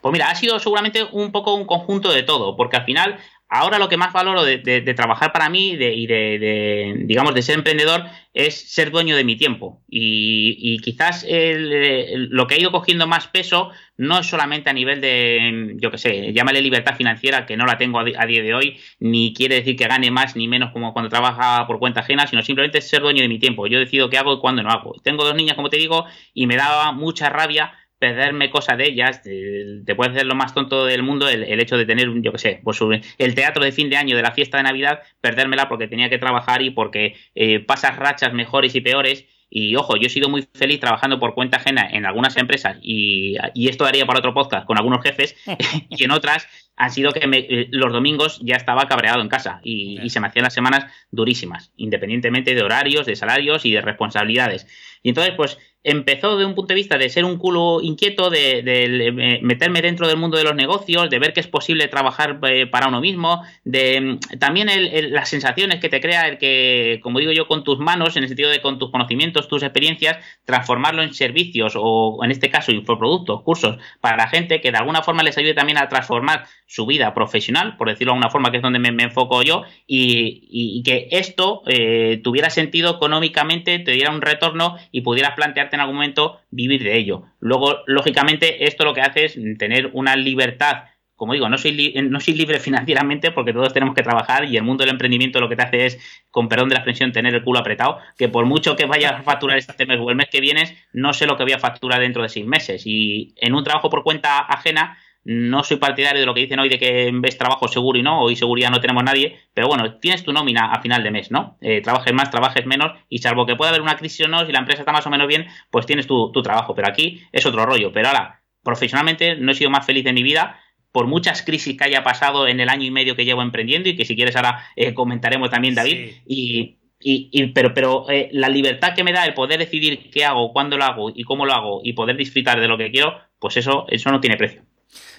Pues 0.00 0.12
mira, 0.14 0.30
ha 0.30 0.34
sido 0.34 0.58
seguramente 0.58 1.04
un 1.12 1.30
poco 1.30 1.52
un 1.52 1.66
conjunto 1.66 2.14
de 2.14 2.22
todo, 2.22 2.56
porque 2.56 2.78
al 2.78 2.84
final 2.86 3.18
Ahora 3.48 3.78
lo 3.78 3.88
que 3.88 3.96
más 3.96 4.12
valoro 4.12 4.42
de, 4.42 4.94
trabajar 4.96 5.32
para 5.32 5.48
mí 5.48 5.70
y 5.70 6.06
de, 6.06 7.04
digamos, 7.04 7.32
de 7.32 7.42
ser 7.42 7.54
emprendedor 7.54 8.04
es 8.34 8.72
ser 8.72 8.90
dueño 8.90 9.16
de 9.16 9.22
mi 9.22 9.36
tiempo. 9.36 9.82
Y, 9.88 10.78
quizás 10.78 11.24
lo 11.28 12.46
que 12.46 12.54
ha 12.54 12.60
ido 12.60 12.72
cogiendo 12.72 13.06
más 13.06 13.28
peso 13.28 13.70
no 13.96 14.18
es 14.18 14.26
solamente 14.26 14.68
a 14.68 14.72
nivel 14.72 15.00
de, 15.00 15.76
yo 15.80 15.92
qué 15.92 15.98
sé, 15.98 16.32
llámale 16.32 16.60
libertad 16.60 16.96
financiera, 16.96 17.46
que 17.46 17.56
no 17.56 17.66
la 17.66 17.78
tengo 17.78 18.00
a, 18.00 18.04
día 18.04 18.42
de 18.42 18.52
hoy, 18.52 18.80
ni 18.98 19.32
quiere 19.32 19.56
decir 19.56 19.76
que 19.76 19.86
gane 19.86 20.10
más 20.10 20.34
ni 20.34 20.48
menos 20.48 20.72
como 20.72 20.92
cuando 20.92 21.08
trabaja 21.08 21.66
por 21.68 21.78
cuenta 21.78 22.00
ajena, 22.00 22.26
sino 22.26 22.42
simplemente 22.42 22.80
ser 22.80 23.00
dueño 23.00 23.22
de 23.22 23.28
mi 23.28 23.38
tiempo. 23.38 23.68
Yo 23.68 23.78
decido 23.78 24.10
qué 24.10 24.18
hago 24.18 24.34
y 24.34 24.40
cuándo 24.40 24.64
no 24.64 24.70
hago. 24.70 24.94
Tengo 25.04 25.24
dos 25.24 25.36
niñas, 25.36 25.54
como 25.54 25.70
te 25.70 25.76
digo, 25.76 26.04
y 26.34 26.48
me 26.48 26.56
daba 26.56 26.90
mucha 26.90 27.30
rabia 27.30 27.72
perderme 27.98 28.50
cosas 28.50 28.78
de 28.78 28.88
ellas, 28.88 29.22
te, 29.22 29.94
puede 29.94 30.10
hacer 30.10 30.26
lo 30.26 30.34
más 30.34 30.54
tonto 30.54 30.84
del 30.84 31.02
mundo 31.02 31.28
el, 31.28 31.60
hecho 31.60 31.76
de 31.76 31.86
tener, 31.86 32.08
yo 32.20 32.32
qué 32.32 32.38
sé, 32.38 32.60
pues 32.62 32.78
el 33.18 33.34
teatro 33.34 33.64
de 33.64 33.72
fin 33.72 33.88
de 33.90 33.96
año 33.96 34.16
de 34.16 34.22
la 34.22 34.32
fiesta 34.32 34.58
de 34.58 34.64
Navidad, 34.64 35.00
perdérmela 35.20 35.68
porque 35.68 35.88
tenía 35.88 36.10
que 36.10 36.18
trabajar 36.18 36.62
y 36.62 36.70
porque 36.70 37.16
eh, 37.34 37.60
pasas 37.60 37.96
rachas 37.96 38.32
mejores 38.32 38.74
y 38.74 38.80
peores. 38.80 39.26
Y 39.48 39.76
ojo, 39.76 39.96
yo 39.96 40.08
he 40.08 40.10
sido 40.10 40.28
muy 40.28 40.46
feliz 40.54 40.80
trabajando 40.80 41.20
por 41.20 41.34
cuenta 41.34 41.58
ajena 41.58 41.88
en 41.90 42.04
algunas 42.04 42.36
empresas 42.36 42.78
y, 42.82 43.36
esto 43.54 43.84
daría 43.84 44.04
para 44.04 44.18
otro 44.18 44.34
podcast 44.34 44.66
con 44.66 44.76
algunos 44.76 45.02
jefes 45.02 45.36
y 45.88 46.04
en 46.04 46.10
otras 46.10 46.48
han 46.76 46.90
sido 46.90 47.12
que 47.12 47.20
eh, 47.22 47.68
los 47.70 47.92
domingos 47.92 48.38
ya 48.42 48.56
estaba 48.56 48.86
cabreado 48.86 49.22
en 49.22 49.28
casa 49.28 49.60
y, 49.64 49.98
y, 50.02 50.10
se 50.10 50.20
me 50.20 50.28
hacían 50.28 50.44
las 50.44 50.54
semanas 50.54 50.92
durísimas, 51.10 51.72
independientemente 51.76 52.54
de 52.54 52.62
horarios, 52.62 53.06
de 53.06 53.16
salarios 53.16 53.64
y 53.64 53.72
de 53.72 53.80
responsabilidades. 53.80 54.66
Y 55.02 55.10
entonces, 55.10 55.34
pues 55.36 55.58
empezó 55.86 56.36
de 56.36 56.44
un 56.44 56.56
punto 56.56 56.74
de 56.74 56.80
vista 56.80 56.98
de 56.98 57.08
ser 57.08 57.24
un 57.24 57.38
culo 57.38 57.80
inquieto, 57.80 58.28
de, 58.28 59.40
meterme 59.40 59.80
dentro 59.80 60.08
del 60.08 60.16
mundo 60.16 60.36
de 60.36 60.42
los 60.42 60.56
negocios, 60.56 61.08
de 61.08 61.20
ver 61.20 61.32
que 61.32 61.38
es 61.38 61.46
posible 61.46 61.86
trabajar 61.86 62.40
eh, 62.42 62.66
para 62.66 62.88
uno 62.88 63.00
mismo, 63.00 63.44
de 63.62 64.00
mm, 64.00 64.38
también 64.40 64.68
las 65.12 65.28
sensaciones 65.28 65.78
que 65.78 65.88
te 65.88 66.00
crea 66.00 66.26
el 66.26 66.38
que, 66.38 66.98
como 67.04 67.20
digo 67.20 67.30
yo, 67.30 67.46
con 67.46 67.62
tus 67.62 67.78
manos, 67.78 68.16
en 68.16 68.24
el 68.24 68.28
sentido 68.28 68.50
de 68.50 68.60
con 68.60 68.80
tus 68.80 68.90
conocimientos, 68.90 69.46
tus 69.46 69.62
experiencias, 69.62 70.18
transformarlo 70.44 71.04
en 71.04 71.14
servicios 71.14 71.74
o 71.76 72.18
en 72.24 72.32
este 72.32 72.50
caso 72.50 72.72
infoproductos, 72.72 73.42
cursos 73.42 73.78
para 74.00 74.16
la 74.16 74.26
gente 74.26 74.60
que 74.60 74.72
de 74.72 74.78
alguna 74.78 75.04
forma 75.04 75.22
les 75.22 75.38
ayude 75.38 75.54
también 75.54 75.78
a 75.78 75.88
transformar 75.88 76.46
su 76.66 76.84
vida 76.84 77.14
profesional, 77.14 77.76
por 77.76 77.88
decirlo 77.88 78.12
de 78.12 78.16
alguna 78.16 78.30
forma, 78.30 78.50
que 78.50 78.58
es 78.58 78.62
donde 78.62 78.78
me, 78.78 79.02
enfoco 79.02 79.42
yo, 79.42 79.62
y, 79.86 80.82
que 80.82 81.08
esto 81.12 81.62
eh, 81.66 82.20
tuviera 82.22 82.50
sentido 82.50 82.96
económicamente, 82.96 83.78
te 83.78 83.92
diera 83.92 84.10
un 84.10 84.20
retorno 84.20 84.76
y 84.90 85.00
pudieras 85.00 85.34
plantearte 85.34 85.76
en 85.76 85.80
algún 85.80 85.96
momento 85.96 86.40
vivir 86.50 86.82
de 86.82 86.98
ello. 86.98 87.24
Luego, 87.40 87.78
lógicamente, 87.86 88.66
esto 88.66 88.84
lo 88.84 88.94
que 88.94 89.00
hace 89.00 89.24
es 89.26 89.38
tener 89.58 89.90
una 89.92 90.16
libertad 90.16 90.84
como 91.16 91.32
digo, 91.32 91.48
no 91.48 91.56
soy, 91.56 91.94
no 92.10 92.20
soy 92.20 92.34
libre 92.34 92.60
financieramente 92.60 93.32
porque 93.32 93.52
todos 93.52 93.72
tenemos 93.72 93.94
que 93.94 94.02
trabajar 94.02 94.44
y 94.44 94.56
el 94.56 94.62
mundo 94.62 94.84
del 94.84 94.92
emprendimiento 94.92 95.40
lo 95.40 95.48
que 95.48 95.56
te 95.56 95.62
hace 95.62 95.86
es, 95.86 96.22
con 96.30 96.48
perdón 96.48 96.68
de 96.68 96.74
la 96.74 96.80
expresión, 96.80 97.10
tener 97.10 97.34
el 97.34 97.42
culo 97.42 97.58
apretado, 97.58 97.98
que 98.16 98.28
por 98.28 98.44
mucho 98.44 98.76
que 98.76 98.84
vayas 98.84 99.12
a 99.12 99.22
facturar 99.22 99.56
este 99.58 99.86
mes 99.86 99.98
o 99.98 100.10
el 100.10 100.16
mes 100.16 100.28
que 100.30 100.40
vienes, 100.40 100.74
no 100.92 101.12
sé 101.12 101.26
lo 101.26 101.36
que 101.36 101.42
voy 101.42 101.54
a 101.54 101.58
facturar 101.58 102.00
dentro 102.00 102.22
de 102.22 102.28
seis 102.28 102.46
meses. 102.46 102.82
Y 102.84 103.34
en 103.36 103.54
un 103.54 103.64
trabajo 103.64 103.88
por 103.88 104.02
cuenta 104.02 104.40
ajena, 104.40 104.98
no 105.28 105.64
soy 105.64 105.78
partidario 105.78 106.20
de 106.20 106.26
lo 106.26 106.34
que 106.34 106.42
dicen 106.42 106.60
hoy 106.60 106.68
de 106.68 106.78
que 106.78 107.10
ves 107.12 107.36
trabajo 107.36 107.66
seguro 107.66 107.98
y 107.98 108.02
no, 108.02 108.20
hoy 108.20 108.36
seguridad 108.36 108.70
no 108.70 108.80
tenemos 108.80 109.02
nadie, 109.02 109.36
pero 109.52 109.66
bueno, 109.66 109.98
tienes 109.98 110.22
tu 110.22 110.32
nómina 110.32 110.70
a 110.70 110.80
final 110.80 111.02
de 111.02 111.10
mes, 111.10 111.32
¿no? 111.32 111.58
Eh, 111.60 111.80
trabajes 111.80 112.14
más, 112.14 112.30
trabajes 112.30 112.64
menos, 112.64 112.92
y 113.08 113.18
salvo 113.18 113.44
que 113.44 113.56
pueda 113.56 113.70
haber 113.70 113.82
una 113.82 113.96
crisis 113.96 114.26
o 114.26 114.28
no, 114.28 114.46
si 114.46 114.52
la 114.52 114.60
empresa 114.60 114.82
está 114.82 114.92
más 114.92 115.04
o 115.04 115.10
menos 115.10 115.26
bien, 115.26 115.46
pues 115.72 115.84
tienes 115.84 116.06
tu, 116.06 116.30
trabajo. 116.44 116.76
Pero 116.76 116.86
aquí 116.86 117.22
es 117.32 117.44
otro 117.44 117.66
rollo. 117.66 117.90
Pero 117.92 118.06
ahora, 118.06 118.44
profesionalmente, 118.62 119.34
no 119.34 119.50
he 119.50 119.54
sido 119.56 119.68
más 119.68 119.84
feliz 119.84 120.04
de 120.04 120.12
mi 120.12 120.22
vida 120.22 120.60
por 120.92 121.08
muchas 121.08 121.42
crisis 121.42 121.76
que 121.76 121.84
haya 121.84 122.04
pasado 122.04 122.46
en 122.46 122.60
el 122.60 122.68
año 122.68 122.84
y 122.84 122.92
medio 122.92 123.16
que 123.16 123.24
llevo 123.24 123.42
emprendiendo 123.42 123.88
y 123.88 123.96
que 123.96 124.04
si 124.04 124.14
quieres 124.14 124.36
ahora 124.36 124.64
eh, 124.76 124.94
comentaremos 124.94 125.50
también, 125.50 125.74
David. 125.74 126.12
Y, 126.24 126.78
y, 127.00 127.48
pero 127.48 127.74
pero 127.74 128.08
eh, 128.08 128.28
la 128.30 128.48
libertad 128.48 128.94
que 128.94 129.02
me 129.02 129.12
da 129.12 129.24
el 129.26 129.34
poder 129.34 129.58
decidir 129.58 130.08
qué 130.10 130.24
hago, 130.24 130.52
cuándo 130.52 130.78
lo 130.78 130.84
hago 130.84 131.10
y 131.12 131.24
cómo 131.24 131.44
lo 131.44 131.52
hago 131.52 131.80
y 131.82 131.94
poder 131.94 132.16
disfrutar 132.16 132.60
de 132.60 132.68
lo 132.68 132.78
que 132.78 132.92
quiero, 132.92 133.18
pues 133.40 133.56
eso, 133.56 133.86
eso 133.88 134.12
no 134.12 134.20
tiene 134.20 134.36
precio. 134.36 134.62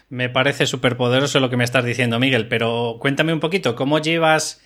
Me 0.10 0.30
parece 0.30 0.66
súper 0.68 0.96
poderoso 0.96 1.40
lo 1.40 1.50
que 1.50 1.58
me 1.58 1.64
estás 1.64 1.84
diciendo, 1.84 2.20
Miguel, 2.20 2.48
pero 2.48 2.98
cuéntame 3.00 3.34
un 3.34 3.42
poquito, 3.42 3.76
¿cómo 3.76 4.00
llevas 4.00 4.62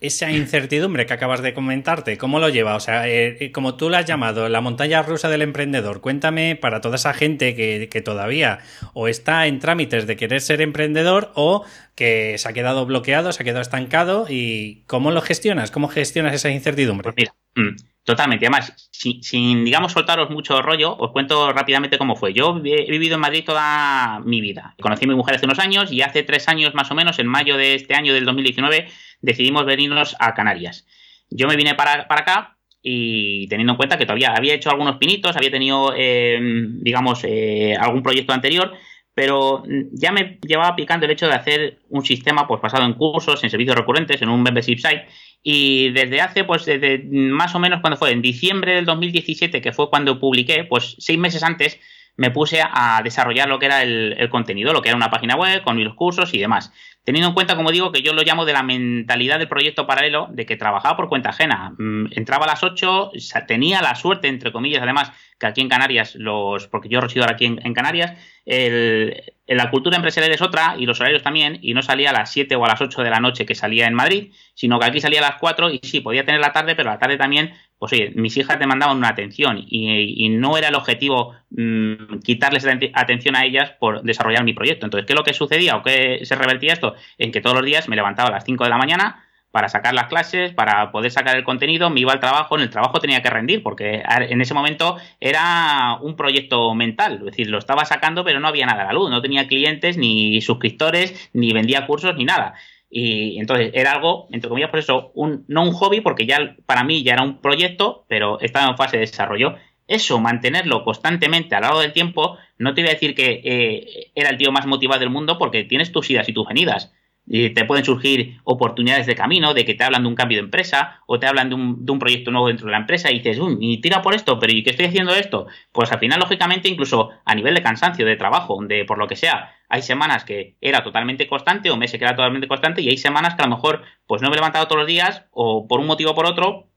esa 0.00 0.30
incertidumbre 0.30 1.06
que 1.06 1.14
acabas 1.14 1.40
de 1.40 1.54
comentarte? 1.54 2.18
¿Cómo 2.18 2.38
lo 2.38 2.48
lleva? 2.48 2.74
O 2.74 2.80
sea, 2.80 3.08
eh, 3.08 3.36
eh, 3.40 3.52
como 3.52 3.76
tú 3.76 3.88
lo 3.88 3.96
has 3.96 4.06
llamado, 4.06 4.48
la 4.48 4.60
montaña 4.60 5.02
rusa 5.02 5.28
del 5.28 5.42
emprendedor, 5.42 6.00
cuéntame 6.00 6.56
para 6.56 6.80
toda 6.80 6.96
esa 6.96 7.14
gente 7.14 7.54
que, 7.54 7.88
que, 7.88 8.02
todavía 8.02 8.58
o 8.92 9.08
está 9.08 9.46
en 9.46 9.58
trámites 9.58 10.06
de 10.06 10.16
querer 10.16 10.40
ser 10.40 10.60
emprendedor 10.60 11.30
o 11.34 11.64
que 11.94 12.36
se 12.36 12.48
ha 12.48 12.52
quedado 12.52 12.84
bloqueado, 12.86 13.32
se 13.32 13.42
ha 13.42 13.44
quedado 13.44 13.62
estancado 13.62 14.26
y 14.28 14.82
¿cómo 14.86 15.12
lo 15.12 15.22
gestionas? 15.22 15.70
¿Cómo 15.70 15.88
gestionas 15.88 16.34
esa 16.34 16.50
incertidumbre? 16.50 17.04
Pues 17.04 17.16
mira, 17.16 17.34
mm, 17.54 17.76
Totalmente. 18.06 18.46
Además, 18.46 18.72
sin, 18.92 19.64
digamos, 19.64 19.90
soltaros 19.90 20.30
mucho 20.30 20.62
rollo, 20.62 20.96
os 20.96 21.10
cuento 21.10 21.52
rápidamente 21.52 21.98
cómo 21.98 22.14
fue. 22.14 22.32
Yo 22.32 22.56
he 22.64 22.88
vivido 22.88 23.16
en 23.16 23.20
Madrid 23.20 23.42
toda 23.44 24.20
mi 24.20 24.40
vida. 24.40 24.76
Conocí 24.80 25.06
a 25.06 25.08
mi 25.08 25.16
mujer 25.16 25.34
hace 25.34 25.46
unos 25.46 25.58
años 25.58 25.90
y 25.90 26.02
hace 26.02 26.22
tres 26.22 26.48
años 26.48 26.72
más 26.72 26.88
o 26.92 26.94
menos, 26.94 27.18
en 27.18 27.26
mayo 27.26 27.56
de 27.56 27.74
este 27.74 27.96
año 27.96 28.14
del 28.14 28.24
2019, 28.24 28.86
decidimos 29.22 29.66
venirnos 29.66 30.14
a 30.20 30.34
Canarias. 30.34 30.86
Yo 31.30 31.48
me 31.48 31.56
vine 31.56 31.74
para, 31.74 32.06
acá 32.08 32.56
y 32.80 33.48
teniendo 33.48 33.72
en 33.72 33.76
cuenta 33.76 33.98
que 33.98 34.06
todavía 34.06 34.34
había 34.36 34.54
hecho 34.54 34.70
algunos 34.70 34.98
pinitos, 34.98 35.36
había 35.36 35.50
tenido, 35.50 35.92
eh, 35.96 36.38
digamos, 36.40 37.24
eh, 37.24 37.74
algún 37.76 38.04
proyecto 38.04 38.32
anterior, 38.32 38.72
pero 39.16 39.62
ya 39.92 40.12
me 40.12 40.38
llevaba 40.46 40.76
picando 40.76 41.06
el 41.06 41.12
hecho 41.12 41.26
de 41.26 41.32
hacer 41.32 41.78
un 41.88 42.04
sistema 42.04 42.46
pues 42.46 42.60
basado 42.60 42.84
en 42.84 42.92
cursos, 42.92 43.42
en 43.42 43.48
servicios 43.48 43.74
recurrentes, 43.74 44.20
en 44.20 44.28
un 44.28 44.42
membership 44.42 44.76
site. 44.76 45.06
Y 45.42 45.88
desde 45.92 46.20
hace, 46.20 46.44
pues 46.44 46.66
desde 46.66 47.02
más 47.02 47.54
o 47.54 47.58
menos 47.58 47.80
cuando 47.80 47.96
fue, 47.96 48.10
en 48.10 48.20
diciembre 48.20 48.74
del 48.74 48.84
2017, 48.84 49.62
que 49.62 49.72
fue 49.72 49.88
cuando 49.88 50.20
publiqué, 50.20 50.64
pues 50.64 50.96
seis 50.98 51.18
meses 51.18 51.42
antes, 51.42 51.80
me 52.16 52.30
puse 52.30 52.62
a 52.62 53.00
desarrollar 53.02 53.48
lo 53.48 53.58
que 53.58 53.66
era 53.66 53.82
el, 53.82 54.28
contenido, 54.30 54.72
lo 54.72 54.82
que 54.82 54.88
era 54.88 54.96
una 54.96 55.10
página 55.10 55.36
web 55.36 55.62
con 55.62 55.76
mis 55.76 55.88
cursos 55.94 56.32
y 56.34 56.38
demás. 56.38 56.72
Teniendo 57.04 57.28
en 57.28 57.34
cuenta, 57.34 57.54
como 57.54 57.70
digo, 57.70 57.92
que 57.92 58.02
yo 58.02 58.12
lo 58.12 58.22
llamo 58.22 58.44
de 58.44 58.52
la 58.52 58.62
mentalidad 58.62 59.38
del 59.38 59.48
proyecto 59.48 59.86
paralelo, 59.86 60.28
de 60.30 60.44
que 60.44 60.56
trabajaba 60.56 60.96
por 60.96 61.08
cuenta 61.08 61.30
ajena. 61.30 61.72
Mm, 61.78 62.06
entraba 62.12 62.46
a 62.46 62.48
las 62.48 62.64
8, 62.64 63.12
tenía 63.46 63.80
la 63.80 63.94
suerte, 63.94 64.28
entre 64.28 64.50
comillas, 64.50 64.82
además, 64.82 65.12
que 65.38 65.46
aquí 65.46 65.60
en 65.60 65.68
Canarias, 65.68 66.14
los 66.16 66.66
porque 66.66 66.88
yo 66.88 67.00
resido 67.00 67.22
ahora 67.22 67.34
aquí 67.34 67.44
en, 67.44 67.74
Canarias, 67.74 68.14
la 68.44 69.70
cultura 69.70 69.96
empresarial 69.96 70.32
es 70.32 70.42
otra 70.42 70.74
y 70.78 70.86
los 70.86 70.98
horarios 71.00 71.22
también, 71.22 71.58
y 71.60 71.74
no 71.74 71.82
salía 71.82 72.10
a 72.10 72.12
las 72.12 72.32
7 72.32 72.56
o 72.56 72.64
a 72.64 72.68
las 72.68 72.80
8 72.80 73.02
de 73.02 73.10
la 73.10 73.20
noche 73.20 73.46
que 73.46 73.54
salía 73.54 73.86
en 73.86 73.94
Madrid, 73.94 74.32
sino 74.54 74.80
que 74.80 74.86
aquí 74.86 75.00
salía 75.00 75.20
a 75.20 75.30
las 75.30 75.36
4 75.36 75.70
y 75.70 75.80
sí, 75.82 76.00
podía 76.00 76.24
tener 76.24 76.40
la 76.40 76.52
tarde, 76.52 76.74
pero 76.74 76.90
la 76.90 76.98
tarde 76.98 77.18
también, 77.18 77.52
pues 77.78 77.92
oye, 77.92 78.12
mis 78.14 78.36
hijas 78.36 78.58
te 78.58 78.66
mandaban 78.66 78.96
una 78.96 79.08
atención 79.08 79.64
y, 79.68 80.28
no 80.30 80.56
era 80.58 80.68
el 80.68 80.74
objetivo 80.74 81.34
mm, 81.50 82.18
quitarles 82.24 82.66
atención 82.94 83.36
a 83.36 83.44
ellas 83.44 83.72
por 83.78 84.02
desarrollar 84.02 84.44
mi 84.44 84.54
proyecto. 84.54 84.86
Entonces, 84.86 85.06
¿qué 85.06 85.12
es 85.12 85.18
lo 85.18 85.24
que 85.24 85.34
sucedía 85.34 85.76
o 85.76 85.82
qué 85.82 86.20
se 86.24 86.34
revertía 86.34 86.72
esto? 86.72 86.94
En 87.18 87.32
que 87.32 87.40
todos 87.40 87.56
los 87.56 87.64
días 87.64 87.88
me 87.88 87.96
levantaba 87.96 88.28
a 88.28 88.32
las 88.32 88.44
5 88.44 88.64
de 88.64 88.70
la 88.70 88.78
mañana, 88.78 89.26
para 89.56 89.70
sacar 89.70 89.94
las 89.94 90.08
clases, 90.08 90.52
para 90.52 90.92
poder 90.92 91.10
sacar 91.10 91.34
el 91.34 91.42
contenido, 91.42 91.88
me 91.88 92.00
iba 92.00 92.12
al 92.12 92.20
trabajo, 92.20 92.56
en 92.56 92.60
el 92.60 92.68
trabajo 92.68 93.00
tenía 93.00 93.22
que 93.22 93.30
rendir, 93.30 93.62
porque 93.62 94.02
en 94.06 94.42
ese 94.42 94.52
momento 94.52 94.98
era 95.18 95.96
un 96.02 96.14
proyecto 96.14 96.74
mental, 96.74 97.20
es 97.20 97.24
decir, 97.24 97.48
lo 97.48 97.56
estaba 97.56 97.86
sacando, 97.86 98.22
pero 98.22 98.38
no 98.38 98.48
había 98.48 98.66
nada 98.66 98.82
a 98.82 98.86
la 98.88 98.92
luz, 98.92 99.08
no 99.08 99.22
tenía 99.22 99.48
clientes, 99.48 99.96
ni 99.96 100.42
suscriptores, 100.42 101.30
ni 101.32 101.54
vendía 101.54 101.86
cursos, 101.86 102.14
ni 102.16 102.26
nada. 102.26 102.52
Y 102.98 103.38
entonces 103.38 103.72
era 103.74 103.92
algo, 103.92 104.26
entre 104.30 104.48
comillas, 104.48 104.70
por 104.70 104.78
eso, 104.78 105.12
un, 105.14 105.44
no 105.48 105.64
un 105.64 105.72
hobby, 105.72 106.00
porque 106.00 106.24
ya 106.24 106.56
para 106.64 106.82
mí 106.82 107.02
ya 107.02 107.12
era 107.12 107.24
un 107.24 107.42
proyecto, 107.42 108.06
pero 108.08 108.40
estaba 108.40 108.70
en 108.70 108.76
fase 108.78 108.96
de 108.96 109.02
desarrollo. 109.02 109.54
Eso, 109.86 110.18
mantenerlo 110.18 110.82
constantemente 110.82 111.54
a 111.54 111.60
lo 111.60 111.66
largo 111.66 111.80
del 111.80 111.92
tiempo, 111.92 112.38
no 112.56 112.72
te 112.72 112.80
voy 112.80 112.88
a 112.88 112.94
decir 112.94 113.14
que 113.14 113.42
eh, 113.44 114.10
era 114.14 114.30
el 114.30 114.38
tío 114.38 114.50
más 114.50 114.64
motivado 114.64 115.00
del 115.00 115.10
mundo, 115.10 115.36
porque 115.36 115.64
tienes 115.64 115.92
tus 115.92 116.08
idas 116.08 116.26
y 116.30 116.32
tus 116.32 116.48
venidas 116.48 116.90
y 117.26 117.50
te 117.50 117.64
pueden 117.64 117.84
surgir 117.84 118.40
oportunidades 118.44 119.06
de 119.06 119.16
camino, 119.16 119.52
de 119.52 119.64
que 119.64 119.74
te 119.74 119.82
hablan 119.82 120.02
de 120.02 120.08
un 120.08 120.14
cambio 120.14 120.38
de 120.38 120.44
empresa 120.44 121.02
o 121.06 121.18
te 121.18 121.26
hablan 121.26 121.48
de 121.48 121.56
un, 121.56 121.84
de 121.84 121.92
un 121.92 121.98
proyecto 121.98 122.30
nuevo 122.30 122.46
dentro 122.46 122.66
de 122.66 122.72
la 122.72 122.78
empresa 122.78 123.10
y 123.10 123.18
dices, 123.18 123.38
uy, 123.38 123.56
y 123.60 123.80
tira 123.80 124.00
por 124.00 124.14
esto, 124.14 124.38
pero 124.38 124.52
¿y 124.52 124.62
qué 124.62 124.70
estoy 124.70 124.86
haciendo 124.86 125.14
esto? 125.14 125.46
Pues 125.72 125.90
al 125.90 125.98
final, 125.98 126.20
lógicamente, 126.20 126.68
incluso 126.68 127.10
a 127.24 127.34
nivel 127.34 127.54
de 127.54 127.62
cansancio, 127.62 128.06
de 128.06 128.16
trabajo, 128.16 128.54
donde 128.54 128.84
por 128.84 128.98
lo 128.98 129.08
que 129.08 129.16
sea, 129.16 129.54
hay 129.68 129.82
semanas 129.82 130.24
que 130.24 130.56
era 130.60 130.84
totalmente 130.84 131.26
constante 131.26 131.70
o 131.70 131.76
meses 131.76 131.98
que 131.98 132.04
era 132.04 132.14
totalmente 132.14 132.46
constante 132.46 132.80
y 132.80 132.88
hay 132.88 132.96
semanas 132.96 133.34
que 133.34 133.42
a 133.42 133.46
lo 133.46 133.56
mejor 133.56 133.82
pues 134.06 134.22
no 134.22 134.28
me 134.28 134.34
he 134.34 134.38
levantado 134.38 134.66
todos 134.66 134.80
los 134.80 134.86
días 134.86 135.24
o 135.32 135.66
por 135.66 135.80
un 135.80 135.86
motivo 135.86 136.12
o 136.12 136.14
por 136.14 136.26
otro 136.26 136.68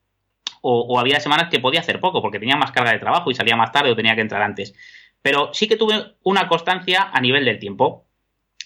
o, 0.62 0.80
o 0.82 1.00
había 1.00 1.20
semanas 1.20 1.50
que 1.50 1.60
podía 1.60 1.82
hacer 1.82 2.00
poco 2.00 2.24
porque 2.24 2.40
tenía 2.40 2.56
más 2.56 2.72
carga 2.72 2.92
de 2.92 3.00
trabajo 3.00 3.30
y 3.30 3.36
salía 3.36 3.56
más 3.56 3.72
tarde 3.72 3.92
o 3.92 3.96
tenía 3.96 4.16
que 4.16 4.22
entrar 4.22 4.42
antes. 4.42 4.74
Pero 5.22 5.54
sí 5.54 5.68
que 5.68 5.76
tuve 5.76 6.16
una 6.24 6.48
constancia 6.48 7.10
a 7.14 7.22
nivel 7.22 7.46
del 7.46 7.60
tiempo 7.60 8.08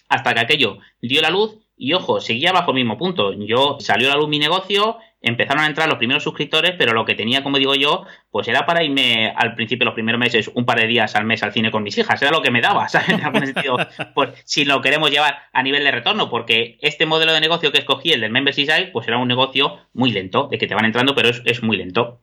hasta 0.08 0.34
que 0.34 0.40
aquello 0.40 0.78
dio 1.02 1.22
la 1.22 1.30
luz 1.30 1.63
y 1.76 1.94
ojo, 1.94 2.22
seguía 2.22 2.52
bajo 2.52 2.72
el 2.72 2.76
mismo 2.76 2.98
punto. 2.98 3.34
Yo 3.34 3.78
salió 3.80 4.08
a 4.08 4.12
la 4.12 4.18
luz 4.18 4.30
mi 4.30 4.40
negocio, 4.40 4.98
empezaron 5.22 5.64
a 5.64 5.68
entrar 5.68 5.90
los 5.90 5.98
primeros 5.98 6.24
suscriptores, 6.24 6.76
pero 6.78 6.94
lo 6.94 7.06
que 7.06 7.16
tenía, 7.16 7.42
como 7.42 7.58
digo 7.58 7.74
yo, 7.74 8.06
pues 8.30 8.48
era 8.48 8.66
para 8.66 8.84
irme 8.84 9.34
al 9.36 9.56
principio, 9.56 9.86
los 9.86 9.94
primeros 9.94 10.20
meses, 10.20 10.52
un 10.54 10.66
par 10.66 10.80
de 10.80 10.88
días 10.88 11.16
al 11.16 11.26
mes 11.26 11.42
al 11.42 11.52
cine 11.52 11.72
con 11.72 11.82
mis 11.82 11.98
hijas. 11.98 12.22
Era 12.22 12.32
lo 12.32 12.42
que 12.42 12.52
me 12.52 12.62
daba, 12.62 12.88
¿sabes? 12.90 13.10
En 13.10 13.24
algún 13.24 13.46
sentido, 13.46 13.78
pues 14.14 14.30
si 14.46 14.66
lo 14.66 14.82
queremos 14.82 15.10
llevar 15.10 15.38
a 15.52 15.64
nivel 15.64 15.84
de 15.84 15.92
retorno, 15.92 16.30
porque 16.30 16.78
este 16.82 17.06
modelo 17.06 17.34
de 17.34 17.42
negocio 17.42 17.72
que 17.72 17.80
escogí, 17.80 18.12
el 18.12 18.22
del 18.22 18.32
Membership 18.32 18.68
Site, 18.68 18.90
pues 18.94 19.08
era 19.08 19.18
un 19.18 19.28
negocio 19.28 19.80
muy 19.94 20.12
lento, 20.12 20.48
de 20.52 20.58
que 20.58 20.68
te 20.68 20.76
van 20.76 20.86
entrando, 20.86 21.16
pero 21.16 21.30
es, 21.30 21.64
muy 21.64 21.78
lento. 21.78 22.22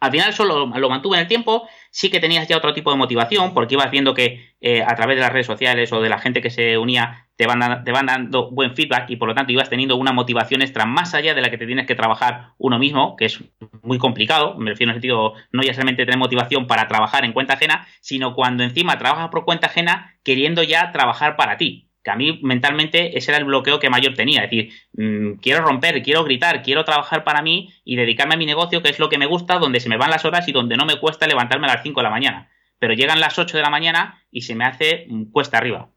Al 0.00 0.10
final 0.10 0.32
solo 0.32 0.66
lo 0.66 0.90
mantuve 0.90 1.16
en 1.16 1.22
el 1.22 1.28
tiempo 1.28 1.68
sí 1.94 2.10
que 2.10 2.18
tenías 2.18 2.48
ya 2.48 2.56
otro 2.56 2.74
tipo 2.74 2.90
de 2.90 2.96
motivación, 2.96 3.54
porque 3.54 3.74
ibas 3.74 3.92
viendo 3.92 4.14
que 4.14 4.52
eh, 4.60 4.82
a 4.82 4.96
través 4.96 5.16
de 5.16 5.20
las 5.20 5.32
redes 5.32 5.46
sociales 5.46 5.92
o 5.92 6.00
de 6.00 6.08
la 6.08 6.18
gente 6.18 6.42
que 6.42 6.50
se 6.50 6.76
unía 6.76 7.28
te 7.36 7.46
van, 7.46 7.84
te 7.84 7.92
van 7.92 8.06
dando 8.06 8.50
buen 8.50 8.74
feedback 8.74 9.08
y 9.10 9.16
por 9.16 9.28
lo 9.28 9.34
tanto 9.36 9.52
ibas 9.52 9.70
teniendo 9.70 9.94
una 9.94 10.12
motivación 10.12 10.60
extra 10.60 10.86
más 10.86 11.14
allá 11.14 11.34
de 11.34 11.40
la 11.40 11.50
que 11.50 11.58
te 11.58 11.66
tienes 11.66 11.86
que 11.86 11.94
trabajar 11.94 12.48
uno 12.58 12.80
mismo, 12.80 13.14
que 13.14 13.26
es 13.26 13.44
muy 13.82 13.98
complicado, 13.98 14.56
me 14.58 14.70
refiero 14.70 14.90
en 14.90 14.96
el 14.96 15.00
sentido 15.02 15.34
no 15.52 15.62
ya 15.62 15.72
solamente 15.72 16.04
tener 16.04 16.18
motivación 16.18 16.66
para 16.66 16.88
trabajar 16.88 17.24
en 17.24 17.32
cuenta 17.32 17.54
ajena, 17.54 17.86
sino 18.00 18.34
cuando 18.34 18.64
encima 18.64 18.98
trabajas 18.98 19.28
por 19.28 19.44
cuenta 19.44 19.68
ajena 19.68 20.16
queriendo 20.24 20.64
ya 20.64 20.90
trabajar 20.90 21.36
para 21.36 21.58
ti 21.58 21.83
que 22.04 22.10
a 22.10 22.16
mí 22.16 22.38
mentalmente 22.42 23.16
ese 23.16 23.30
era 23.30 23.38
el 23.38 23.46
bloqueo 23.46 23.80
que 23.80 23.88
mayor 23.88 24.14
tenía. 24.14 24.44
Es 24.44 24.50
decir, 24.50 24.72
mm, 24.92 25.38
quiero 25.40 25.64
romper, 25.64 26.02
quiero 26.02 26.22
gritar, 26.22 26.62
quiero 26.62 26.84
trabajar 26.84 27.24
para 27.24 27.42
mí 27.42 27.72
y 27.84 27.96
dedicarme 27.96 28.34
a 28.34 28.36
mi 28.36 28.46
negocio, 28.46 28.82
que 28.82 28.90
es 28.90 28.98
lo 28.98 29.08
que 29.08 29.18
me 29.18 29.26
gusta, 29.26 29.58
donde 29.58 29.80
se 29.80 29.88
me 29.88 29.96
van 29.96 30.10
las 30.10 30.24
horas 30.24 30.46
y 30.46 30.52
donde 30.52 30.76
no 30.76 30.84
me 30.84 31.00
cuesta 31.00 31.26
levantarme 31.26 31.66
a 31.66 31.74
las 31.74 31.82
5 31.82 31.98
de 31.98 32.04
la 32.04 32.10
mañana. 32.10 32.50
Pero 32.78 32.92
llegan 32.92 33.20
las 33.20 33.38
8 33.38 33.56
de 33.56 33.62
la 33.62 33.70
mañana 33.70 34.22
y 34.30 34.42
se 34.42 34.54
me 34.54 34.66
hace 34.66 35.06
mm, 35.08 35.30
cuesta 35.30 35.58
arriba. 35.58 35.88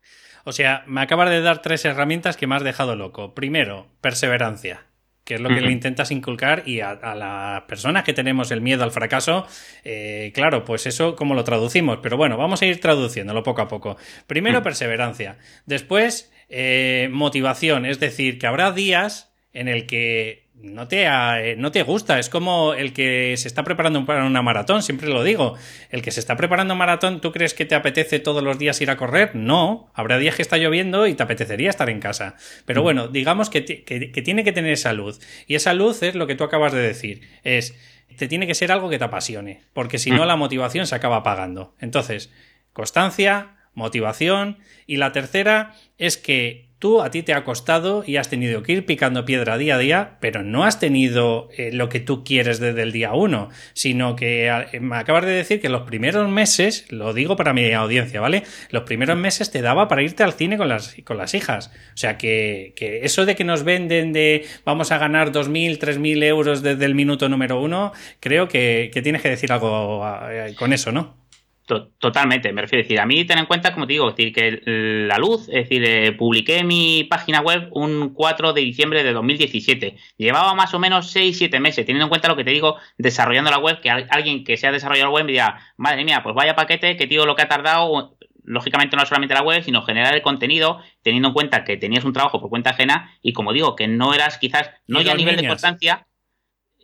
O 0.45 0.53
sea, 0.53 0.83
me 0.87 1.01
acabas 1.01 1.29
de 1.29 1.41
dar 1.41 1.61
tres 1.61 1.83
herramientas 1.83 2.37
que 2.37 2.47
me 2.47 2.55
has 2.55 2.63
dejado 2.63 2.95
loco. 2.95 3.35
Primero, 3.35 3.87
perseverancia 3.99 4.86
que 5.27 5.35
es 5.35 5.41
lo 5.41 5.49
que 5.49 5.59
le 5.59 5.73
intentas 5.73 6.09
inculcar 6.11 6.63
y 6.65 6.79
a, 6.79 6.93
las 7.13 7.63
personas 7.63 8.05
que 8.05 8.13
tenemos 8.13 8.49
el 8.51 8.61
miedo 8.61 8.85
al 8.85 8.91
fracaso, 8.91 9.45
eh, 9.83 10.31
claro, 10.33 10.63
pues 10.63 10.87
eso 10.87 11.17
como 11.17 11.35
lo 11.35 11.43
traducimos, 11.43 11.99
pero 12.01 12.15
bueno, 12.15 12.37
vamos 12.37 12.61
a 12.61 12.65
ir 12.65 12.79
traduciéndolo 12.79 13.43
poco 13.43 13.61
a 13.61 13.67
poco. 13.67 13.97
Primero, 14.25 14.61
mm. 14.61 14.63
perseverancia, 14.63 15.37
después, 15.65 16.31
eh, 16.47 17.09
motivación, 17.11 17.85
es 17.85 17.99
decir, 17.99 18.39
que 18.39 18.47
habrá 18.47 18.71
días 18.71 19.33
en 19.51 19.67
el 19.67 19.85
que 19.85 20.46
no 20.61 20.87
te, 20.87 21.05
eh, 21.05 21.55
no 21.57 21.71
te 21.71 21.83
gusta. 21.83 22.19
Es 22.19 22.29
como 22.29 22.73
el 22.73 22.93
que 22.93 23.35
se 23.37 23.47
está 23.47 23.63
preparando 23.63 24.05
para 24.05 24.25
una 24.25 24.41
maratón, 24.41 24.81
siempre 24.83 25.07
lo 25.07 25.23
digo. 25.23 25.55
El 25.89 26.01
que 26.01 26.11
se 26.11 26.19
está 26.19 26.35
preparando 26.35 26.75
maratón, 26.75 27.21
¿tú 27.21 27.31
crees 27.31 27.53
que 27.53 27.65
te 27.65 27.75
apetece 27.75 28.19
todos 28.19 28.43
los 28.43 28.57
días 28.57 28.79
ir 28.81 28.89
a 28.89 28.97
correr? 28.97 29.35
No. 29.35 29.91
Habrá 29.93 30.17
días 30.17 30.35
que 30.35 30.41
está 30.41 30.57
lloviendo 30.57 31.07
y 31.07 31.13
te 31.13 31.23
apetecería 31.23 31.69
estar 31.69 31.89
en 31.89 31.99
casa. 31.99 32.35
Pero 32.65 32.81
mm. 32.81 32.83
bueno, 32.83 33.07
digamos 33.07 33.49
que, 33.49 33.65
que, 33.65 34.21
tiene 34.21 34.43
que 34.43 34.51
tener 34.51 34.71
esa 34.71 34.93
luz. 34.93 35.19
Y 35.45 35.55
esa 35.55 35.73
luz 35.73 36.01
es 36.03 36.15
lo 36.15 36.27
que 36.27 36.35
tú 36.35 36.43
acabas 36.43 36.73
de 36.73 36.81
decir. 36.81 37.21
Es, 37.43 37.77
te 38.17 38.27
tiene 38.27 38.47
que 38.47 38.55
ser 38.55 38.71
algo 38.71 38.89
que 38.89 38.97
te 38.97 39.05
apasione. 39.05 39.61
Porque 39.73 39.99
si 39.99 40.11
no, 40.11 40.23
mm. 40.23 40.27
la 40.27 40.35
motivación 40.35 40.87
se 40.87 40.95
acaba 40.95 41.17
apagando. 41.17 41.75
Entonces, 41.79 42.31
constancia, 42.73 43.56
motivación. 43.77 44.57
Y 44.85 44.97
la 44.97 45.13
tercera 45.13 45.73
es 45.97 46.17
que 46.17 46.67
Tú 46.79 47.01
a 47.01 47.09
ti 47.09 47.23
te 47.23 47.33
ha 47.33 47.43
costado 47.43 48.03
y 48.05 48.17
has 48.17 48.29
tenido 48.29 48.61
que 48.61 48.73
ir 48.73 48.85
picando 48.85 49.25
piedra 49.25 49.57
día 49.57 49.75
a 49.75 49.79
día, 49.79 50.17
pero 50.19 50.43
no 50.43 50.63
has 50.63 50.79
tenido 50.79 51.49
eh, 51.57 51.71
lo 51.73 51.89
que 51.89 51.99
tú 51.99 52.23
quieres 52.23 52.59
desde 52.59 52.83
el 52.83 52.91
día 52.91 53.13
uno, 53.13 53.49
sino 53.73 54.15
que 54.15 54.47
eh, 54.47 54.79
me 54.79 54.97
acabas 54.97 55.25
de 55.25 55.31
decir 55.31 55.59
que 55.59 55.69
los 55.69 55.87
primeros 55.87 56.29
meses, 56.29 56.85
lo 56.91 57.15
digo 57.15 57.35
para 57.35 57.53
mi 57.53 57.73
audiencia, 57.73 58.21
¿vale? 58.21 58.43
Los 58.69 58.83
primeros 58.83 59.17
meses 59.17 59.49
te 59.49 59.63
daba 59.63 59.87
para 59.87 60.03
irte 60.03 60.21
al 60.21 60.33
cine 60.33 60.55
con 60.55 60.69
las, 60.69 60.95
con 61.03 61.17
las 61.17 61.33
hijas. 61.33 61.71
O 61.95 61.97
sea 61.97 62.19
que, 62.19 62.75
eso 63.01 63.25
de 63.25 63.35
que 63.35 63.43
nos 63.43 63.63
venden 63.63 64.13
de 64.13 64.45
vamos 64.63 64.91
a 64.91 64.99
ganar 64.99 65.31
2.000, 65.31 65.79
3.000 65.79 66.23
euros 66.25 66.61
desde 66.61 66.85
el 66.85 66.93
minuto 66.93 67.27
número 67.27 67.59
uno, 67.59 67.91
creo 68.19 68.47
que, 68.47 68.91
que 68.93 69.01
tienes 69.01 69.23
que 69.23 69.29
decir 69.29 69.51
algo 69.51 70.05
eh, 70.29 70.53
con 70.55 70.73
eso, 70.73 70.91
¿no? 70.91 71.26
Totalmente, 71.67 72.53
me 72.53 72.61
refiero 72.61 72.81
a 72.81 72.83
decir, 72.83 72.99
a 72.99 73.05
mí 73.05 73.25
ten 73.25 73.39
en 73.39 73.45
cuenta, 73.45 73.73
como 73.73 73.85
te 73.85 73.93
digo, 73.93 74.09
decir, 74.09 74.31
que 74.31 74.61
la 74.65 75.17
luz, 75.17 75.49
es 75.49 75.67
decir, 75.67 75.83
eh, 75.83 76.13
publiqué 76.13 76.63
mi 76.63 77.03
página 77.03 77.41
web 77.41 77.67
un 77.71 78.13
4 78.13 78.53
de 78.53 78.61
diciembre 78.61 79.03
de 79.03 79.11
2017. 79.11 79.97
Llevaba 80.15 80.53
más 80.53 80.73
o 80.73 80.79
menos 80.79 81.13
6-7 81.13 81.59
meses, 81.59 81.85
teniendo 81.85 82.05
en 82.05 82.09
cuenta 82.09 82.29
lo 82.29 82.37
que 82.37 82.45
te 82.45 82.51
digo, 82.51 82.77
desarrollando 82.97 83.51
la 83.51 83.59
web, 83.59 83.81
que 83.81 83.89
alguien 83.89 84.45
que 84.45 84.55
sea 84.55 84.71
desarrollador 84.71 85.11
web 85.11 85.25
me 85.25 85.33
diga, 85.33 85.59
madre 85.75 86.05
mía, 86.05 86.23
pues 86.23 86.33
vaya 86.35 86.55
paquete, 86.55 86.95
que 86.95 87.05
digo 87.05 87.25
lo 87.25 87.35
que 87.35 87.41
ha 87.41 87.49
tardado, 87.49 88.17
lógicamente 88.45 88.95
no 88.95 89.05
solamente 89.05 89.35
la 89.35 89.43
web, 89.43 89.61
sino 89.61 89.81
generar 89.81 90.15
el 90.15 90.21
contenido, 90.21 90.81
teniendo 91.01 91.27
en 91.27 91.33
cuenta 91.33 91.65
que 91.65 91.75
tenías 91.75 92.05
un 92.05 92.13
trabajo 92.13 92.39
por 92.39 92.49
cuenta 92.49 92.69
ajena 92.69 93.11
y 93.21 93.33
como 93.33 93.51
digo, 93.51 93.75
que 93.75 93.89
no 93.89 94.13
eras 94.13 94.37
quizás, 94.37 94.71
no 94.87 95.01
ya 95.01 95.11
a 95.11 95.15
nivel 95.15 95.35
de 95.35 95.49
constancia, 95.49 96.07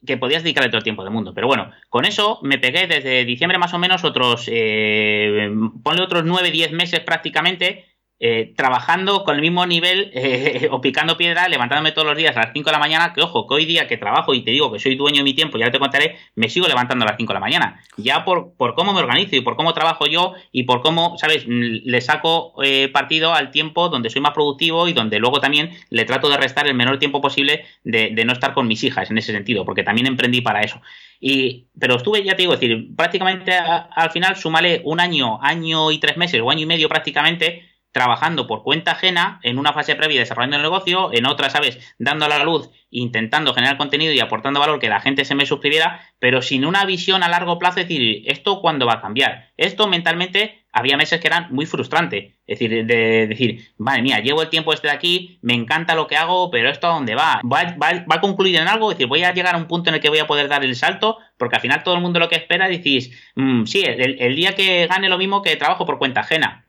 que 0.05 0.17
podías 0.17 0.43
dedicarle 0.43 0.69
todo 0.69 0.79
el 0.79 0.83
tiempo 0.83 1.03
del 1.03 1.13
mundo. 1.13 1.33
Pero 1.33 1.48
bueno, 1.48 1.72
con 1.89 2.05
eso 2.05 2.39
me 2.41 2.57
pegué 2.57 2.88
desde 2.88 3.25
diciembre 3.25 3.57
más 3.57 3.74
o 3.74 3.79
menos 3.79 4.03
otros, 4.03 4.45
eh, 4.48 5.50
ponle 5.83 6.03
otros 6.03 6.24
9, 6.25 6.51
10 6.51 6.72
meses 6.72 7.00
prácticamente 7.01 7.92
eh, 8.20 8.53
trabajando 8.55 9.24
con 9.25 9.36
el 9.36 9.41
mismo 9.41 9.65
nivel 9.65 10.12
eh, 10.13 10.70
o 10.72 10.79
picando 10.79 11.17
piedra, 11.17 11.50
levantándome 11.50 11.91
todos 11.91 12.08
los 12.08 12.17
días 12.17 12.38
a 12.38 12.41
las 12.41 12.53
5 12.53 12.70
de 12.70 12.72
la 12.72 12.79
mañana, 12.79 13.12
que 13.13 13.22
ojo, 13.22 13.48
que 13.48 13.55
hoy 13.55 13.65
día 13.65 13.88
que 13.88 13.98
trabajo 13.98 14.34
y 14.34 14.41
te 14.43 14.51
digo 14.51 14.72
que 14.72 14.79
soy 14.79 14.96
dueño 14.96 15.17
de 15.17 15.24
mi 15.24 15.34
tiempo, 15.34 15.58
ya 15.58 15.72
te 15.72 15.79
contaré, 15.79 16.15
me 16.36 16.50
sigo 16.50 16.67
levantando 16.67 17.03
a 17.03 17.10
las 17.10 17.17
5 17.17 17.32
de 17.32 17.34
la 17.34 17.39
mañana. 17.39 17.82
Ya 17.98 18.24
por, 18.24 18.53
por 18.55 18.75
cómo 18.75 18.93
me 18.93 19.00
organizo 19.00 19.36
y 19.36 19.41
por 19.41 19.58
cómo 19.58 19.74
trabajo 19.74 20.05
yo 20.05 20.34
y 20.51 20.63
por 20.63 20.82
cómo, 20.82 21.17
¿sabes? 21.17 21.46
Le 21.48 22.00
saco 22.01 22.53
eh, 22.63 22.88
partido 22.88 23.34
al 23.34 23.51
tiempo 23.51 23.89
donde 23.89 24.10
soy 24.10 24.22
más 24.22 24.32
productivo 24.32 24.88
y 24.88 24.93
donde 24.93 25.20
luego 25.20 25.41
también 25.41 25.72
le 25.89 26.05
trato 26.05 26.29
de 26.29 26.38
restar 26.38 26.65
el 26.67 26.75
menor 26.75 27.00
tiempo 27.00 27.20
posible 27.20 27.65
de, 27.84 28.12
no 28.24 28.32
estar 28.32 28.53
con 28.53 28.67
mis 28.67 28.86
hijas 28.86 29.12
en 29.12 29.17
ese 29.17 29.34
sentido, 29.34 29.65
porque 29.65 29.84
también 29.84 30.08
emprendí 30.08 30.39
para 30.39 30.62
eso. 30.62 30.82
Y, 31.20 31.65
pero 31.77 31.98
estuve, 31.98 32.24
ya 32.24 32.36
te 32.36 32.43
digo, 32.43 32.53
decir, 32.53 32.96
prácticamente 32.96 33.53
al 33.53 34.12
final 34.12 34.38
sumale 34.38 34.82
un 34.86 35.01
año, 35.01 35.41
año 35.41 35.91
y 35.91 35.98
tres 35.98 36.15
meses 36.15 36.39
o 36.41 36.50
año 36.50 36.62
y 36.62 36.65
medio 36.65 36.88
prácticamente 36.88 37.73
trabajando 37.93 38.47
por 38.47 38.63
cuenta 38.63 38.91
ajena 38.91 39.39
en 39.43 39.57
una 39.59 39.71
fase 39.71 39.95
previa 39.95 40.19
desarrollando 40.19 40.57
el 40.57 40.63
negocio, 40.63 41.12
en 41.13 41.27
otra, 41.27 41.50
¿sabes? 41.50 41.79
Dándole 42.00 42.33
a 42.33 42.39
la 42.39 42.43
luz, 42.43 42.69
intentando 42.89 43.53
generar 43.53 43.77
contenido 43.77 44.12
y 44.12 44.19
aportando 44.19 44.59
valor 44.59 44.79
que 44.79 44.89
la 44.89 45.00
gente 45.00 45.23
se 45.25 45.35
me 45.35 45.45
suscribiera, 45.45 46.01
pero 46.19 46.41
sin 46.41 46.65
una 46.65 46.85
visión 46.85 47.23
a 47.23 47.29
largo 47.29 47.59
plazo, 47.59 47.79
es 47.79 47.88
decir, 47.88 48.23
¿esto 48.25 48.62
cuándo 48.62 48.88
va 48.88 48.93
a 48.93 49.01
cambiar? 49.01 49.51
Esto 49.57 49.88
mentalmente 49.88 50.65
había 50.73 50.97
meses 50.97 51.21
que 51.21 51.27
eran 51.27 51.53
muy 51.53 51.67
frustrantes. 51.67 52.33
Es 52.47 52.59
decir, 52.59 52.85
de, 52.85 53.27
decir, 53.27 53.73
madre 53.77 54.01
mía, 54.01 54.19
llevo 54.21 54.41
el 54.41 54.50
tiempo 54.50 54.73
este 54.73 54.88
de 54.88 54.93
aquí, 54.93 55.38
me 55.43 55.53
encanta 55.53 55.93
lo 55.93 56.07
que 56.07 56.17
hago, 56.17 56.50
pero 56.50 56.69
esto 56.71 56.88
a 56.88 56.93
dónde 56.93 57.13
va? 57.13 57.41
¿Va, 57.43 57.75
a 58.09 58.21
concluir 58.21 58.55
en 58.55 58.67
algo? 58.67 58.91
Es 58.91 58.97
decir, 58.97 59.07
voy 59.07 59.23
a 59.23 59.33
llegar 59.33 59.53
a 59.53 59.59
un 59.59 59.67
punto 59.67 59.91
en 59.91 59.95
el 59.95 60.01
que 60.01 60.09
voy 60.09 60.19
a 60.19 60.25
poder 60.25 60.50
dar 60.50 60.65
el 60.65 60.75
salto, 60.75 61.19
porque 61.38 61.57
al 61.57 61.62
final 61.62 61.83
todo 61.83 61.93
el 61.93 62.01
mundo 62.01 62.19
lo 62.19 62.27
que 62.27 62.38
espera, 62.38 62.67
decís, 62.67 63.12
mm, 63.35 63.65
sí, 63.65 63.83
el 63.85 64.35
día 64.35 64.55
que 64.55 64.88
gane 64.88 65.09
lo 65.09 65.19
mismo 65.19 65.43
que 65.43 65.55
trabajo 65.55 65.85
por 65.85 66.00
cuenta 66.00 66.21
ajena. 66.21 66.62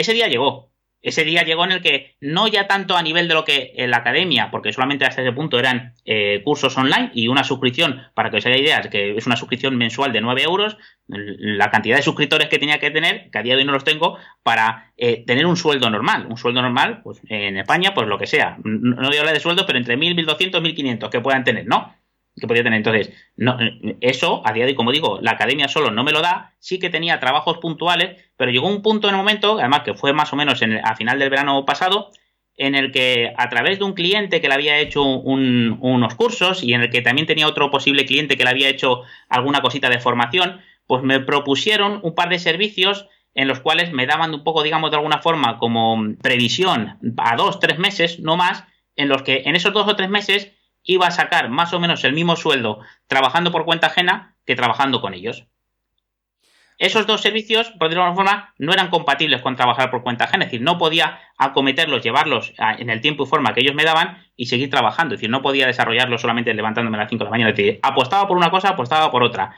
Ese 0.00 0.14
día 0.14 0.28
llegó, 0.28 0.72
ese 1.02 1.24
día 1.24 1.42
llegó 1.42 1.62
en 1.66 1.72
el 1.72 1.82
que 1.82 2.16
no 2.22 2.48
ya 2.48 2.66
tanto 2.66 2.96
a 2.96 3.02
nivel 3.02 3.28
de 3.28 3.34
lo 3.34 3.44
que 3.44 3.74
en 3.76 3.90
la 3.90 3.98
academia, 3.98 4.50
porque 4.50 4.72
solamente 4.72 5.04
hasta 5.04 5.20
ese 5.20 5.32
punto 5.32 5.58
eran 5.58 5.94
eh, 6.06 6.40
cursos 6.42 6.74
online 6.78 7.10
y 7.12 7.28
una 7.28 7.44
suscripción, 7.44 8.00
para 8.14 8.30
que 8.30 8.38
os 8.38 8.46
hagáis 8.46 8.62
ideas, 8.62 8.88
que 8.88 9.14
es 9.14 9.26
una 9.26 9.36
suscripción 9.36 9.76
mensual 9.76 10.14
de 10.14 10.22
9 10.22 10.42
euros, 10.42 10.78
la 11.06 11.70
cantidad 11.70 11.96
de 11.96 12.02
suscriptores 12.02 12.48
que 12.48 12.58
tenía 12.58 12.78
que 12.78 12.90
tener, 12.90 13.30
que 13.30 13.38
a 13.38 13.42
día 13.42 13.56
de 13.56 13.60
hoy 13.60 13.66
no 13.66 13.72
los 13.72 13.84
tengo, 13.84 14.16
para 14.42 14.90
eh, 14.96 15.22
tener 15.26 15.44
un 15.44 15.58
sueldo 15.58 15.90
normal. 15.90 16.26
Un 16.30 16.38
sueldo 16.38 16.62
normal, 16.62 17.02
pues 17.04 17.20
en 17.28 17.58
España, 17.58 17.92
pues 17.92 18.08
lo 18.08 18.18
que 18.18 18.26
sea. 18.26 18.56
No 18.64 19.06
voy 19.06 19.18
a 19.18 19.20
hablar 19.20 19.34
de 19.34 19.40
sueldo, 19.40 19.66
pero 19.66 19.78
entre 19.78 19.98
1.000, 19.98 20.24
1.200, 20.24 20.62
1.500 20.62 21.10
que 21.10 21.20
puedan 21.20 21.44
tener, 21.44 21.66
¿no? 21.66 21.94
Que 22.40 22.46
podía 22.46 22.62
tener. 22.62 22.78
Entonces, 22.78 23.12
no, 23.36 23.58
eso, 24.00 24.42
a 24.44 24.52
día 24.52 24.64
de 24.64 24.70
hoy, 24.70 24.76
como 24.76 24.92
digo, 24.92 25.18
la 25.20 25.32
academia 25.32 25.68
solo 25.68 25.90
no 25.90 26.02
me 26.02 26.12
lo 26.12 26.22
da, 26.22 26.54
sí 26.58 26.78
que 26.78 26.90
tenía 26.90 27.20
trabajos 27.20 27.58
puntuales, 27.58 28.20
pero 28.36 28.50
llegó 28.50 28.68
un 28.68 28.82
punto 28.82 29.08
en 29.08 29.14
el 29.14 29.18
momento, 29.18 29.58
además 29.58 29.82
que 29.84 29.94
fue 29.94 30.12
más 30.12 30.32
o 30.32 30.36
menos 30.36 30.62
en 30.62 30.80
a 30.84 30.96
final 30.96 31.18
del 31.18 31.30
verano 31.30 31.64
pasado, 31.64 32.10
en 32.56 32.74
el 32.74 32.92
que 32.92 33.32
a 33.36 33.48
través 33.48 33.78
de 33.78 33.84
un 33.84 33.94
cliente 33.94 34.40
que 34.40 34.48
le 34.48 34.54
había 34.54 34.78
hecho 34.78 35.02
unos 35.02 36.14
cursos 36.14 36.62
y 36.62 36.74
en 36.74 36.82
el 36.82 36.90
que 36.90 37.00
también 37.00 37.26
tenía 37.26 37.46
otro 37.46 37.70
posible 37.70 38.04
cliente 38.04 38.36
que 38.36 38.44
le 38.44 38.50
había 38.50 38.68
hecho 38.68 39.02
alguna 39.30 39.62
cosita 39.62 39.88
de 39.88 39.98
formación, 39.98 40.60
pues 40.86 41.02
me 41.02 41.20
propusieron 41.20 42.00
un 42.02 42.14
par 42.14 42.28
de 42.28 42.38
servicios 42.38 43.06
en 43.34 43.48
los 43.48 43.60
cuales 43.60 43.92
me 43.92 44.06
daban 44.06 44.34
un 44.34 44.44
poco, 44.44 44.62
digamos, 44.62 44.90
de 44.90 44.96
alguna 44.98 45.20
forma 45.20 45.58
como 45.58 45.96
previsión 46.20 46.98
a 47.16 47.36
dos, 47.36 47.60
tres 47.60 47.78
meses, 47.78 48.20
no 48.20 48.36
más, 48.36 48.64
en 48.96 49.08
los 49.08 49.22
que 49.22 49.42
en 49.46 49.56
esos 49.56 49.72
dos 49.72 49.88
o 49.88 49.96
tres 49.96 50.10
meses 50.10 50.52
iba 50.82 51.06
a 51.06 51.10
sacar 51.10 51.48
más 51.48 51.72
o 51.72 51.80
menos 51.80 52.04
el 52.04 52.12
mismo 52.12 52.36
sueldo 52.36 52.80
trabajando 53.06 53.52
por 53.52 53.64
cuenta 53.64 53.88
ajena 53.88 54.36
que 54.44 54.56
trabajando 54.56 55.00
con 55.00 55.14
ellos. 55.14 55.46
Esos 56.80 57.06
dos 57.06 57.20
servicios, 57.20 57.68
por 57.72 57.88
decirlo 57.88 58.04
de 58.04 58.08
alguna 58.08 58.14
forma, 58.14 58.54
no 58.56 58.72
eran 58.72 58.88
compatibles 58.88 59.42
con 59.42 59.54
trabajar 59.54 59.90
por 59.90 60.02
cuenta 60.02 60.24
ajena. 60.24 60.44
Es 60.44 60.50
decir, 60.50 60.62
no 60.62 60.78
podía 60.78 61.20
acometerlos, 61.36 62.02
llevarlos 62.02 62.54
en 62.78 62.88
el 62.88 63.02
tiempo 63.02 63.24
y 63.24 63.26
forma 63.26 63.52
que 63.52 63.60
ellos 63.60 63.74
me 63.74 63.84
daban 63.84 64.24
y 64.34 64.46
seguir 64.46 64.70
trabajando. 64.70 65.14
Es 65.14 65.20
decir, 65.20 65.28
no 65.28 65.42
podía 65.42 65.66
desarrollarlos 65.66 66.22
solamente 66.22 66.54
levantándome 66.54 66.96
a 66.96 67.00
las 67.00 67.10
5 67.10 67.22
de 67.22 67.24
la 67.26 67.30
mañana. 67.30 67.50
Es 67.50 67.56
decir, 67.56 67.80
apostaba 67.82 68.26
por 68.26 68.38
una 68.38 68.50
cosa, 68.50 68.70
apostaba 68.70 69.10
por 69.10 69.22
otra 69.22 69.54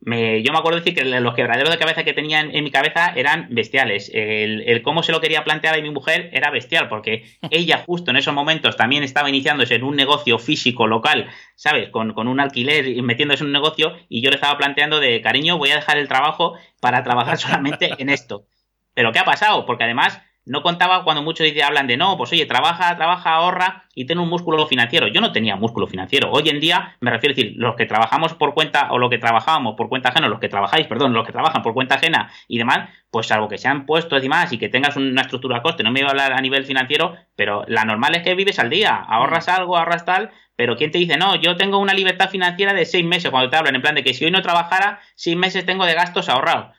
yo 0.00 0.52
me 0.52 0.58
acuerdo 0.58 0.78
decir 0.78 0.94
que 0.94 1.04
los 1.04 1.34
quebraderos 1.34 1.70
de 1.70 1.78
cabeza 1.78 2.04
que 2.04 2.12
tenía 2.12 2.40
en, 2.40 2.64
mi 2.64 2.70
cabeza 2.70 3.12
eran 3.16 3.48
bestiales. 3.50 4.10
El, 4.14 4.82
cómo 4.82 5.02
se 5.02 5.12
lo 5.12 5.20
quería 5.20 5.44
plantear 5.44 5.76
a 5.78 5.82
mi 5.82 5.90
mujer 5.90 6.30
era 6.32 6.50
bestial, 6.50 6.88
porque 6.88 7.24
ella 7.50 7.82
justo 7.84 8.10
en 8.10 8.16
esos 8.16 8.34
momentos 8.34 8.76
también 8.76 9.02
estaba 9.02 9.28
iniciándose 9.28 9.74
en 9.74 9.84
un 9.84 9.96
negocio 9.96 10.38
físico 10.38 10.86
local, 10.86 11.28
¿sabes? 11.56 11.90
Con, 11.90 12.12
con 12.12 12.28
un 12.28 12.40
alquiler 12.40 12.86
y 12.86 13.02
metiéndose 13.02 13.42
en 13.42 13.48
un 13.48 13.52
negocio, 13.52 13.96
y 14.08 14.22
yo 14.22 14.30
le 14.30 14.36
estaba 14.36 14.56
planteando 14.56 15.00
de, 15.00 15.20
cariño, 15.20 15.58
voy 15.58 15.70
a 15.70 15.76
dejar 15.76 15.98
el 15.98 16.08
trabajo 16.08 16.54
para 16.80 17.02
trabajar 17.02 17.38
solamente 17.38 17.90
en 17.98 18.08
esto. 18.08 18.46
Pero 18.94 19.12
¿qué 19.12 19.18
ha 19.18 19.24
pasado? 19.24 19.66
Porque 19.66 19.84
además 19.84 20.20
no 20.48 20.62
contaba 20.62 21.04
cuando 21.04 21.22
muchos 21.22 21.46
hablan 21.62 21.86
de 21.86 21.96
no, 21.96 22.16
pues 22.16 22.32
oye, 22.32 22.46
trabaja, 22.46 22.96
trabaja, 22.96 23.34
ahorra 23.34 23.84
y 23.94 24.06
ten 24.06 24.18
un 24.18 24.28
músculo 24.28 24.66
financiero. 24.66 25.08
Yo 25.08 25.20
no 25.20 25.32
tenía 25.32 25.56
músculo 25.56 25.86
financiero. 25.86 26.30
Hoy 26.30 26.48
en 26.48 26.60
día, 26.60 26.96
me 27.00 27.10
refiero 27.10 27.32
a 27.32 27.36
decir, 27.36 27.54
los 27.56 27.76
que 27.76 27.86
trabajamos 27.86 28.34
por 28.34 28.54
cuenta, 28.54 28.90
o 28.90 28.98
lo 28.98 29.10
que 29.10 29.18
trabajábamos 29.18 29.76
por 29.76 29.88
cuenta 29.88 30.08
ajena, 30.08 30.28
los 30.28 30.40
que 30.40 30.48
trabajáis, 30.48 30.86
perdón, 30.86 31.12
los 31.12 31.26
que 31.26 31.32
trabajan 31.32 31.62
por 31.62 31.74
cuenta 31.74 31.96
ajena 31.96 32.30
y 32.48 32.58
demás, 32.58 32.88
pues 33.10 33.26
salvo 33.26 33.48
que 33.48 33.58
sean 33.58 33.86
puestos 33.86 34.18
y 34.18 34.22
demás 34.22 34.52
y 34.52 34.58
que 34.58 34.68
tengas 34.68 34.96
una 34.96 35.22
estructura 35.22 35.58
a 35.58 35.62
coste, 35.62 35.82
no 35.82 35.90
me 35.90 36.00
iba 36.00 36.08
a 36.08 36.12
hablar 36.12 36.32
a 36.32 36.40
nivel 36.40 36.64
financiero, 36.64 37.16
pero 37.36 37.64
la 37.68 37.84
normal 37.84 38.14
es 38.14 38.22
que 38.22 38.34
vives 38.34 38.58
al 38.58 38.70
día, 38.70 38.94
ahorras 38.94 39.48
mm. 39.48 39.50
algo, 39.50 39.76
ahorras 39.76 40.04
tal, 40.04 40.30
pero 40.56 40.76
¿quién 40.76 40.90
te 40.90 40.98
dice, 40.98 41.16
no, 41.16 41.36
yo 41.36 41.56
tengo 41.56 41.78
una 41.78 41.94
libertad 41.94 42.30
financiera 42.30 42.74
de 42.74 42.84
seis 42.84 43.04
meses 43.04 43.30
cuando 43.30 43.50
te 43.50 43.56
hablan, 43.56 43.76
en 43.76 43.82
plan 43.82 43.94
de 43.94 44.02
que 44.02 44.14
si 44.14 44.24
hoy 44.24 44.30
no 44.30 44.42
trabajara, 44.42 45.00
seis 45.14 45.36
meses 45.36 45.64
tengo 45.64 45.84
de 45.86 45.94
gastos 45.94 46.28
ahorrados? 46.28 46.74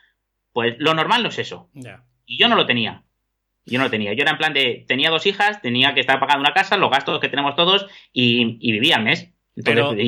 Pues 0.51 0.75
lo 0.79 0.93
normal 0.93 1.23
no 1.23 1.29
es 1.29 1.39
eso. 1.39 1.69
Y 2.25 2.37
yo 2.37 2.49
no 2.49 2.55
lo 2.55 2.65
tenía. 2.65 3.03
Yo 3.69 3.77
no 3.77 3.85
lo 3.85 3.91
tenía. 3.91 4.13
Yo 4.13 4.21
era 4.21 4.31
en 4.31 4.37
plan 4.37 4.53
de, 4.53 4.85
tenía 4.87 5.09
dos 5.09 5.25
hijas, 5.25 5.61
tenía 5.61 5.93
que 5.93 5.99
estar 5.99 6.19
pagando 6.19 6.41
una 6.41 6.53
casa, 6.53 6.77
los 6.77 6.91
gastos 6.91 7.19
que 7.19 7.29
tenemos 7.29 7.55
todos 7.55 7.87
y, 8.13 8.71
vivía 8.71 8.97
al 8.97 9.03
mes. 9.03 9.31
Y 9.55 9.61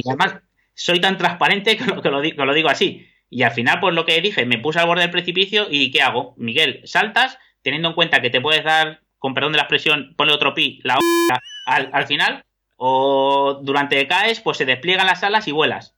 además, 0.07 0.41
soy 0.73 0.99
tan 0.99 1.17
transparente 1.17 1.77
que 1.77 1.85
lo, 1.85 2.01
que, 2.01 2.09
lo, 2.09 2.53
digo 2.53 2.69
así. 2.69 3.07
Y 3.29 3.43
al 3.43 3.51
final, 3.51 3.79
pues 3.79 3.95
lo 3.95 4.05
que 4.05 4.21
dije, 4.21 4.45
me 4.45 4.57
puse 4.57 4.79
al 4.79 4.87
borde 4.87 5.03
del 5.03 5.11
precipicio 5.11 5.67
y 5.69 5.91
¿qué 5.91 6.01
hago? 6.01 6.33
Miguel, 6.37 6.81
saltas, 6.83 7.37
teniendo 7.61 7.89
en 7.89 7.95
cuenta 7.95 8.21
que 8.21 8.29
te 8.29 8.41
puedes 8.41 8.63
dar, 8.63 9.01
con 9.19 9.33
perdón 9.33 9.53
de 9.53 9.57
la 9.57 9.63
expresión, 9.63 10.13
ponle 10.17 10.33
otro 10.33 10.53
pi, 10.53 10.81
la 10.83 10.97
al, 11.65 11.89
al 11.93 12.07
final, 12.07 12.43
o 12.75 13.61
durante 13.63 13.95
que 13.95 14.07
caes, 14.07 14.41
pues 14.41 14.57
se 14.57 14.65
despliegan 14.65 15.07
las 15.07 15.23
alas 15.23 15.47
y 15.47 15.51
vuelas. 15.51 15.95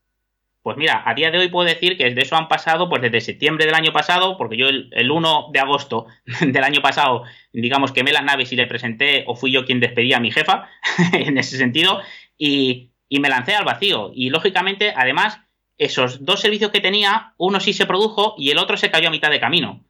Pues 0.63 0.77
mira, 0.77 1.03
a 1.05 1.13
día 1.13 1.29
de 1.29 1.39
hoy 1.39 1.49
puedo 1.49 1.67
decir 1.67 1.97
que 1.97 2.09
de 2.09 2.21
eso 2.21 2.37
han 2.37 2.47
pasado, 2.47 2.87
pues 2.87 3.01
desde 3.01 3.19
septiembre 3.19 3.65
del 3.65 3.75
año 3.75 3.91
pasado, 3.91 4.37
porque 4.37 4.55
yo 4.55 4.67
el, 4.69 5.11
1 5.11 5.49
de 5.51 5.59
agosto 5.59 6.07
del 6.41 6.63
año 6.63 6.81
pasado, 6.81 7.23
digamos, 7.51 7.91
quemé 7.91 8.13
las 8.13 8.23
naves 8.23 8.53
y 8.53 8.55
le 8.55 8.65
presenté, 8.65 9.25
o 9.27 9.35
fui 9.35 9.51
yo 9.51 9.65
quien 9.65 9.81
despedía 9.81 10.17
a 10.17 10.21
mi 10.21 10.31
jefa, 10.31 10.69
en 11.13 11.37
ese 11.37 11.57
sentido, 11.57 11.99
y, 12.37 12.91
y 13.09 13.19
me 13.19 13.27
lancé 13.27 13.55
al 13.55 13.65
vacío. 13.65 14.11
Y 14.15 14.29
lógicamente, 14.29 14.93
además, 14.95 15.41
esos 15.77 16.23
dos 16.23 16.39
servicios 16.39 16.71
que 16.71 16.79
tenía, 16.79 17.33
uno 17.37 17.59
sí 17.59 17.73
se 17.73 17.85
produjo 17.85 18.35
y 18.37 18.51
el 18.51 18.57
otro 18.57 18.77
se 18.77 18.89
cayó 18.89 19.09
a 19.09 19.11
mitad 19.11 19.31
de 19.31 19.41
camino. 19.41 19.83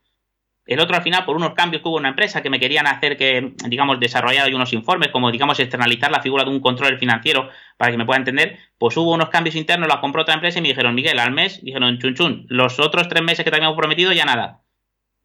El 0.65 0.79
otro 0.79 0.95
al 0.95 1.03
final, 1.03 1.25
por 1.25 1.35
unos 1.35 1.53
cambios 1.53 1.81
que 1.81 1.89
hubo 1.89 1.97
en 1.97 2.03
una 2.03 2.09
empresa 2.09 2.41
que 2.41 2.49
me 2.49 2.59
querían 2.59 2.87
hacer 2.87 3.17
que, 3.17 3.53
digamos, 3.67 3.99
desarrollar 3.99 4.53
unos 4.53 4.71
informes, 4.71 5.09
como, 5.09 5.29
digamos, 5.29 5.59
externalizar 5.59 6.09
la 6.09 6.21
figura 6.21 6.45
de 6.45 6.51
un 6.51 6.61
control 6.61 6.97
financiero 6.97 7.49
para 7.77 7.91
que 7.91 7.97
me 7.97 8.05
pueda 8.05 8.19
entender, 8.19 8.59
pues 8.77 8.95
hubo 8.95 9.13
unos 9.13 9.29
cambios 9.29 9.55
internos, 9.55 9.89
la 9.89 9.99
compró 9.99 10.21
otra 10.21 10.35
empresa 10.35 10.59
y 10.59 10.61
me 10.61 10.69
dijeron, 10.69 10.95
Miguel, 10.95 11.19
al 11.19 11.31
mes, 11.31 11.61
dijeron, 11.63 11.99
chun 11.99 12.15
chun, 12.15 12.45
los 12.47 12.79
otros 12.79 13.09
tres 13.09 13.23
meses 13.23 13.43
que 13.43 13.51
te 13.51 13.57
habíamos 13.57 13.77
prometido 13.77 14.13
ya 14.13 14.25
nada. 14.25 14.61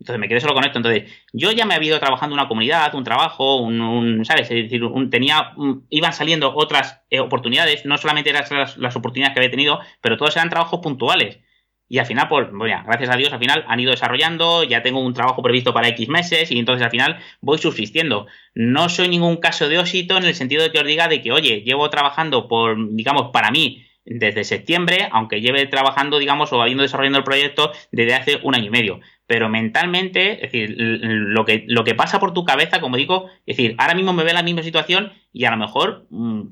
Entonces 0.01 0.21
me 0.21 0.29
quedé 0.29 0.41
solo 0.41 0.55
con 0.55 0.65
esto. 0.65 0.79
Entonces, 0.79 1.11
yo 1.33 1.51
ya 1.53 1.67
me 1.67 1.75
había 1.75 1.91
ido 1.91 2.01
trabajando 2.01 2.35
una 2.35 2.49
comunidad, 2.49 2.95
un 2.95 3.05
trabajo, 3.05 3.57
un, 3.57 4.25
¿sabes? 4.25 4.51
Es 4.51 4.71
decir, 4.71 4.83
tenía, 5.11 5.55
iban 5.91 6.13
saliendo 6.13 6.55
otras 6.55 7.03
eh, 7.11 7.21
oportunidades, 7.21 7.85
no 7.85 7.99
solamente 7.99 8.31
eran 8.31 8.45
las, 8.51 8.77
las 8.77 8.97
oportunidades 8.97 9.35
que 9.35 9.41
había 9.41 9.51
tenido, 9.51 9.81
pero 10.01 10.17
todos 10.17 10.37
eran 10.37 10.51
trabajos 10.51 10.81
puntuales. 10.81 11.41
Y 11.89 11.99
al 11.99 12.07
final, 12.07 12.29
pues, 12.29 12.49
bueno, 12.53 12.83
gracias 12.87 13.11
a 13.11 13.17
Dios, 13.17 13.33
al 13.33 13.39
final 13.39 13.65
han 13.67 13.81
ido 13.81 13.91
desarrollando, 13.91 14.63
ya 14.65 14.83
tengo 14.83 15.01
un 15.01 15.15
trabajo 15.15 15.43
previsto 15.43 15.73
para 15.73 15.89
X 15.89 16.09
meses 16.09 16.51
y 16.51 16.59
entonces 16.59 16.85
al 16.85 16.91
final 16.91 17.19
voy 17.41 17.59
subsistiendo. 17.59 18.27
No 18.55 18.89
soy 18.89 19.09
ningún 19.09 19.37
caso 19.37 19.69
de 19.69 19.79
ósito 19.79 20.19
en 20.19 20.25
el 20.25 20.35
sentido 20.35 20.63
de 20.63 20.71
que 20.71 20.81
os 20.81 20.87
diga 20.87 21.09
de 21.09 21.23
que, 21.23 21.33
oye, 21.33 21.63
llevo 21.63 21.89
trabajando 21.89 22.47
por, 22.47 22.77
digamos, 22.95 23.31
para 23.33 23.51
mí 23.51 23.87
desde 24.05 24.45
septiembre, 24.45 25.09
aunque 25.13 25.41
lleve 25.41 25.67
trabajando, 25.67 26.19
digamos, 26.19 26.53
o 26.53 26.63
habiendo 26.63 26.83
desarrollando 26.83 27.19
el 27.19 27.25
proyecto 27.25 27.73
desde 27.93 28.15
hace 28.15 28.39
un 28.43 28.55
año 28.55 28.67
y 28.67 28.71
medio. 28.71 29.01
Pero 29.27 29.49
mentalmente, 29.49 30.45
es 30.45 30.53
decir, 30.53 30.75
lo 30.79 31.45
que, 31.45 31.65
lo 31.69 31.85
que 31.85 31.95
pasa 31.95 32.19
por 32.19 32.33
tu 32.33 32.45
cabeza, 32.45 32.81
como 32.81 32.97
digo, 32.97 33.27
es 33.47 33.57
decir, 33.57 33.75
ahora 33.79 33.95
mismo 33.95 34.13
me 34.13 34.25
ve 34.25 34.33
la 34.33 34.43
misma 34.43 34.63
situación 34.63 35.13
y 35.33 35.45
a 35.45 35.51
lo 35.51 35.59
mejor, 35.59 36.07
mm, 36.11 36.43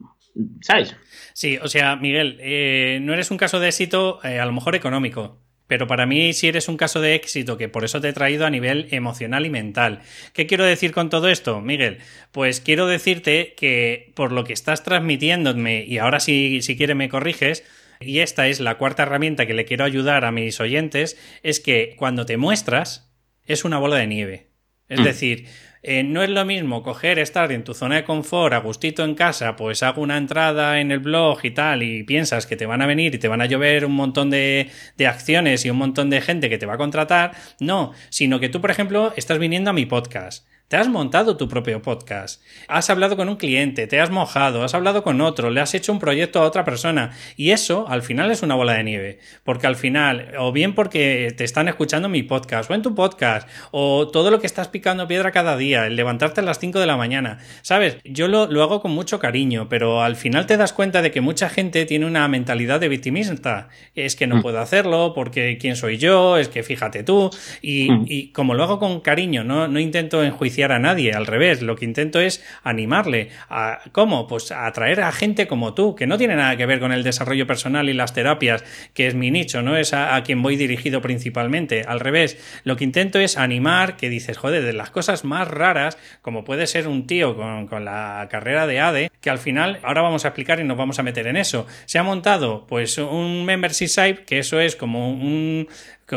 ¿sabes? 0.61 0.97
Sí, 1.33 1.59
o 1.63 1.69
sea, 1.69 1.97
Miguel, 1.97 2.39
eh, 2.41 2.99
no 3.03 3.13
eres 3.13 3.31
un 3.31 3.37
caso 3.37 3.61
de 3.61 3.69
éxito 3.69 4.21
eh, 4.25 4.39
a 4.41 4.47
lo 4.47 4.53
mejor 4.53 4.75
económico, 4.75 5.43
pero 5.67 5.87
para 5.87 6.07
mí 6.07 6.33
sí 6.33 6.49
eres 6.49 6.69
un 6.69 6.77
caso 6.77 7.01
de 7.01 7.15
éxito, 7.15 7.57
que 7.57 7.69
por 7.69 7.85
eso 7.85 8.01
te 8.01 8.09
he 8.09 8.13
traído 8.13 8.47
a 8.47 8.51
nivel 8.51 8.89
emocional 8.91 9.47
y 9.47 9.51
mental. 9.51 10.01
¿Qué 10.33 10.47
quiero 10.47 10.65
decir 10.65 10.93
con 10.93 11.11
todo 11.11 11.29
esto, 11.29 11.61
Miguel? 11.61 11.99
Pues 12.33 12.61
quiero 12.61 12.87
decirte 12.87 13.55
que 13.57 14.13
por 14.15 14.33
lo 14.33 14.45
que 14.45 14.53
estás 14.53 14.83
transmitiéndome, 14.83 15.85
y 15.85 15.99
ahora 15.99 16.21
si, 16.21 16.63
si 16.63 16.77
quieres 16.77 16.97
me 16.97 17.09
corriges, 17.09 17.65
y 18.01 18.21
esta 18.21 18.47
es 18.49 18.61
la 18.61 18.79
cuarta 18.79 19.03
herramienta 19.03 19.47
que 19.47 19.55
le 19.55 19.65
quiero 19.65 19.85
ayudar 19.85 20.25
a 20.25 20.33
mis 20.33 20.61
oyentes, 20.61 21.19
es 21.43 21.61
que 21.61 21.95
cuando 21.97 22.27
te 22.27 22.37
muestras 22.37 23.13
es 23.45 23.65
una 23.65 23.79
bola 23.79 23.97
de 23.97 24.07
nieve. 24.07 24.47
Es 24.89 25.01
mm. 25.01 25.05
decir, 25.05 25.47
eh, 25.87 26.03
no 26.03 26.23
es 26.23 26.31
lo 26.31 26.45
mismo 26.45 26.83
coger, 26.83 27.21
estar 27.21 27.53
en 27.53 27.63
tu 27.63 27.73
zona 27.73 27.95
de 27.95 28.05
confort, 28.05 28.53
a 28.53 28.59
gustito 28.59 29.05
en 29.05 29.15
casa, 29.15 29.55
pues 29.55 29.85
hago 29.85 30.03
una 30.03 30.19
entrada 30.19 30.81
en 30.81 30.91
el 30.91 30.99
blog 30.99 31.39
y 31.45 31.53
tal, 31.53 31.85
y 31.85 32.03
piensas 32.03 32.47
que 32.47 32.57
te 32.57 32.67
van 32.67 32.83
a 32.83 32.87
venir 32.87 33.15
y 33.15 33.19
te 33.19 33.29
van 33.29 33.41
a 33.41 33.47
llover 33.47 33.85
un 33.85 33.93
montón 33.93 34.29
de, 34.29 34.69
de 34.97 35.07
acciones 35.07 35.65
y 35.65 35.71
un 35.71 35.77
montón 35.79 36.11
de 36.11 36.21
gente 36.21 36.51
que 36.51 36.59
te 36.59 36.67
va 36.67 36.75
a 36.75 36.79
contratar. 36.79 37.33
No, 37.61 37.93
sino 38.09 38.41
que 38.41 38.49
tú, 38.49 38.61
por 38.61 38.73
ejemplo, 38.73 39.13
estás 39.17 39.39
viniendo 39.39 39.71
a 39.71 39.75
mi 39.75 39.87
podcast 39.87 40.45
Te 40.69 40.77
has 40.77 40.89
montado 40.89 41.37
tu 41.37 41.47
propio 41.47 41.81
podcast, 41.81 42.43
has 42.67 42.91
hablado 42.91 43.17
con 43.17 43.29
un 43.29 43.37
cliente, 43.37 43.87
te 43.87 44.01
has 44.01 44.11
mojado, 44.11 44.65
has 44.65 44.75
hablado 44.75 45.05
con 45.05 45.21
otro, 45.21 45.49
le 45.51 45.61
has 45.61 45.75
hecho 45.75 45.93
un 45.93 46.01
proyecto 46.01 46.41
a 46.41 46.43
otra 46.43 46.65
persona 46.65 47.13
y 47.37 47.53
eso 47.53 47.87
al 47.89 48.03
final 48.03 48.33
es 48.33 48.43
una 48.43 48.57
bola 48.57 48.73
de 48.73 48.83
nieve, 48.83 49.21
porque 49.45 49.69
al 49.69 49.77
final, 49.77 50.33
o 50.41 50.51
bien 50.51 50.75
porque 50.75 51.33
te 51.37 51.45
están 51.45 51.69
escuchando 51.69 52.09
mi 52.09 52.25
podcast 52.25 52.69
o 52.69 52.75
en 52.75 52.83
tu 52.83 52.97
podcast, 52.97 53.49
o 53.71 54.09
todo 54.09 54.33
lo 54.33 54.41
que 54.41 54.49
estás 54.49 54.67
picando 54.67 55.07
piedra 55.07 55.31
cada 55.31 55.57
día, 55.57 55.87
el 55.87 55.95
levantarte 55.95 56.41
a 56.41 56.43
las 56.43 56.59
5 56.59 56.81
de 56.81 56.87
la 56.87 56.97
mañana, 56.97 57.39
¿sabes? 57.63 57.99
Yo 58.03 58.27
lo, 58.27 58.49
lo 58.49 58.65
hago 58.65 58.83
con 58.83 58.91
mucho 58.91 59.21
cariño, 59.21 59.69
pero 59.69 60.03
al 60.03 60.17
final 60.17 60.47
te 60.47 60.57
das 60.57 60.73
cuenta 60.73 61.01
de 61.01 61.13
que 61.13 61.21
mucha 61.21 61.49
gente 61.49 61.87
tiene 61.87 62.07
una 62.07 62.27
mentalidad 62.27 62.81
de 62.81 62.89
victimista, 62.89 63.69
es 63.95 64.17
que 64.17 64.27
no 64.27 64.39
mm. 64.39 64.43
puedo 64.43 64.59
hacerlo 64.59 65.13
porque 65.15 65.59
quién 65.59 65.77
soy 65.77 65.99
yo, 65.99 66.39
es 66.39 66.49
que 66.49 66.65
fíjate 66.65 67.05
tú, 67.05 67.31
y, 67.63 67.89
mm. 67.89 68.05
y 68.09 68.33
como 68.33 68.55
lo 68.55 68.65
hago 68.65 68.81
con 68.81 68.99
cariño, 68.99 69.45
no, 69.45 69.69
no 69.69 69.79
intento 69.79 70.25
enjuiciar 70.25 70.56
a 70.65 70.79
nadie, 70.79 71.13
al 71.13 71.27
revés, 71.27 71.63
lo 71.63 71.77
que 71.77 71.85
intento 71.85 72.21
es 72.21 72.45
animarle. 72.63 73.31
A, 73.49 73.81
¿Cómo? 73.93 74.27
Pues 74.27 74.51
a 74.53 74.67
atraer 74.67 75.01
a 75.01 75.13
gente 75.13 75.47
como 75.47 75.75
tú, 75.75 75.95
que 75.95 76.07
no 76.07 76.19
tiene 76.19 76.37
nada 76.37 76.57
que 76.57 76.67
ver 76.67 76.81
con 76.81 76.93
el 76.93 77.03
desarrollo 77.03 77.47
personal 77.47 77.89
y 77.89 77.93
las 77.93 78.13
terapias, 78.13 78.65
que 78.95 79.07
es 79.07 79.15
mi 79.15 79.31
nicho, 79.31 79.63
no 79.63 79.77
es 79.77 79.93
a, 79.93 80.23
quien 80.23 80.43
voy 80.43 80.57
dirigido 80.57 81.01
principalmente. 81.01 81.85
Al 81.87 82.01
revés, 82.01 82.39
lo 82.65 82.77
que 82.77 82.85
intento 82.85 83.19
es 83.19 83.37
animar, 83.37 83.97
que 83.97 84.09
dices, 84.09 84.39
joder, 84.39 84.65
de 84.65 84.73
las 84.73 84.91
cosas 84.91 85.25
más 85.25 85.49
raras, 85.49 85.99
como 86.23 86.45
puede 86.45 86.67
ser 86.67 86.89
un 86.89 87.07
tío 87.07 87.37
con, 87.37 87.67
con 87.67 87.85
la 87.85 88.29
carrera 88.31 88.67
de 88.67 88.81
ADE, 88.81 89.11
que 89.21 89.31
al 89.31 89.39
final, 89.39 89.79
ahora 89.83 90.03
vamos 90.03 90.25
a 90.25 90.29
explicar 90.29 90.61
y 90.61 90.65
nos 90.65 90.77
vamos 90.77 90.99
a 90.99 91.03
meter 91.03 91.27
en 91.27 91.37
eso. 91.37 91.67
Se 91.85 91.99
ha 91.99 92.03
montado 92.03 92.67
pues 92.67 92.99
un 92.99 93.45
membership 93.45 93.89
site, 93.89 94.25
que 94.25 94.39
eso 94.39 94.61
es 94.61 94.77
como 94.77 95.11
un 95.11 95.69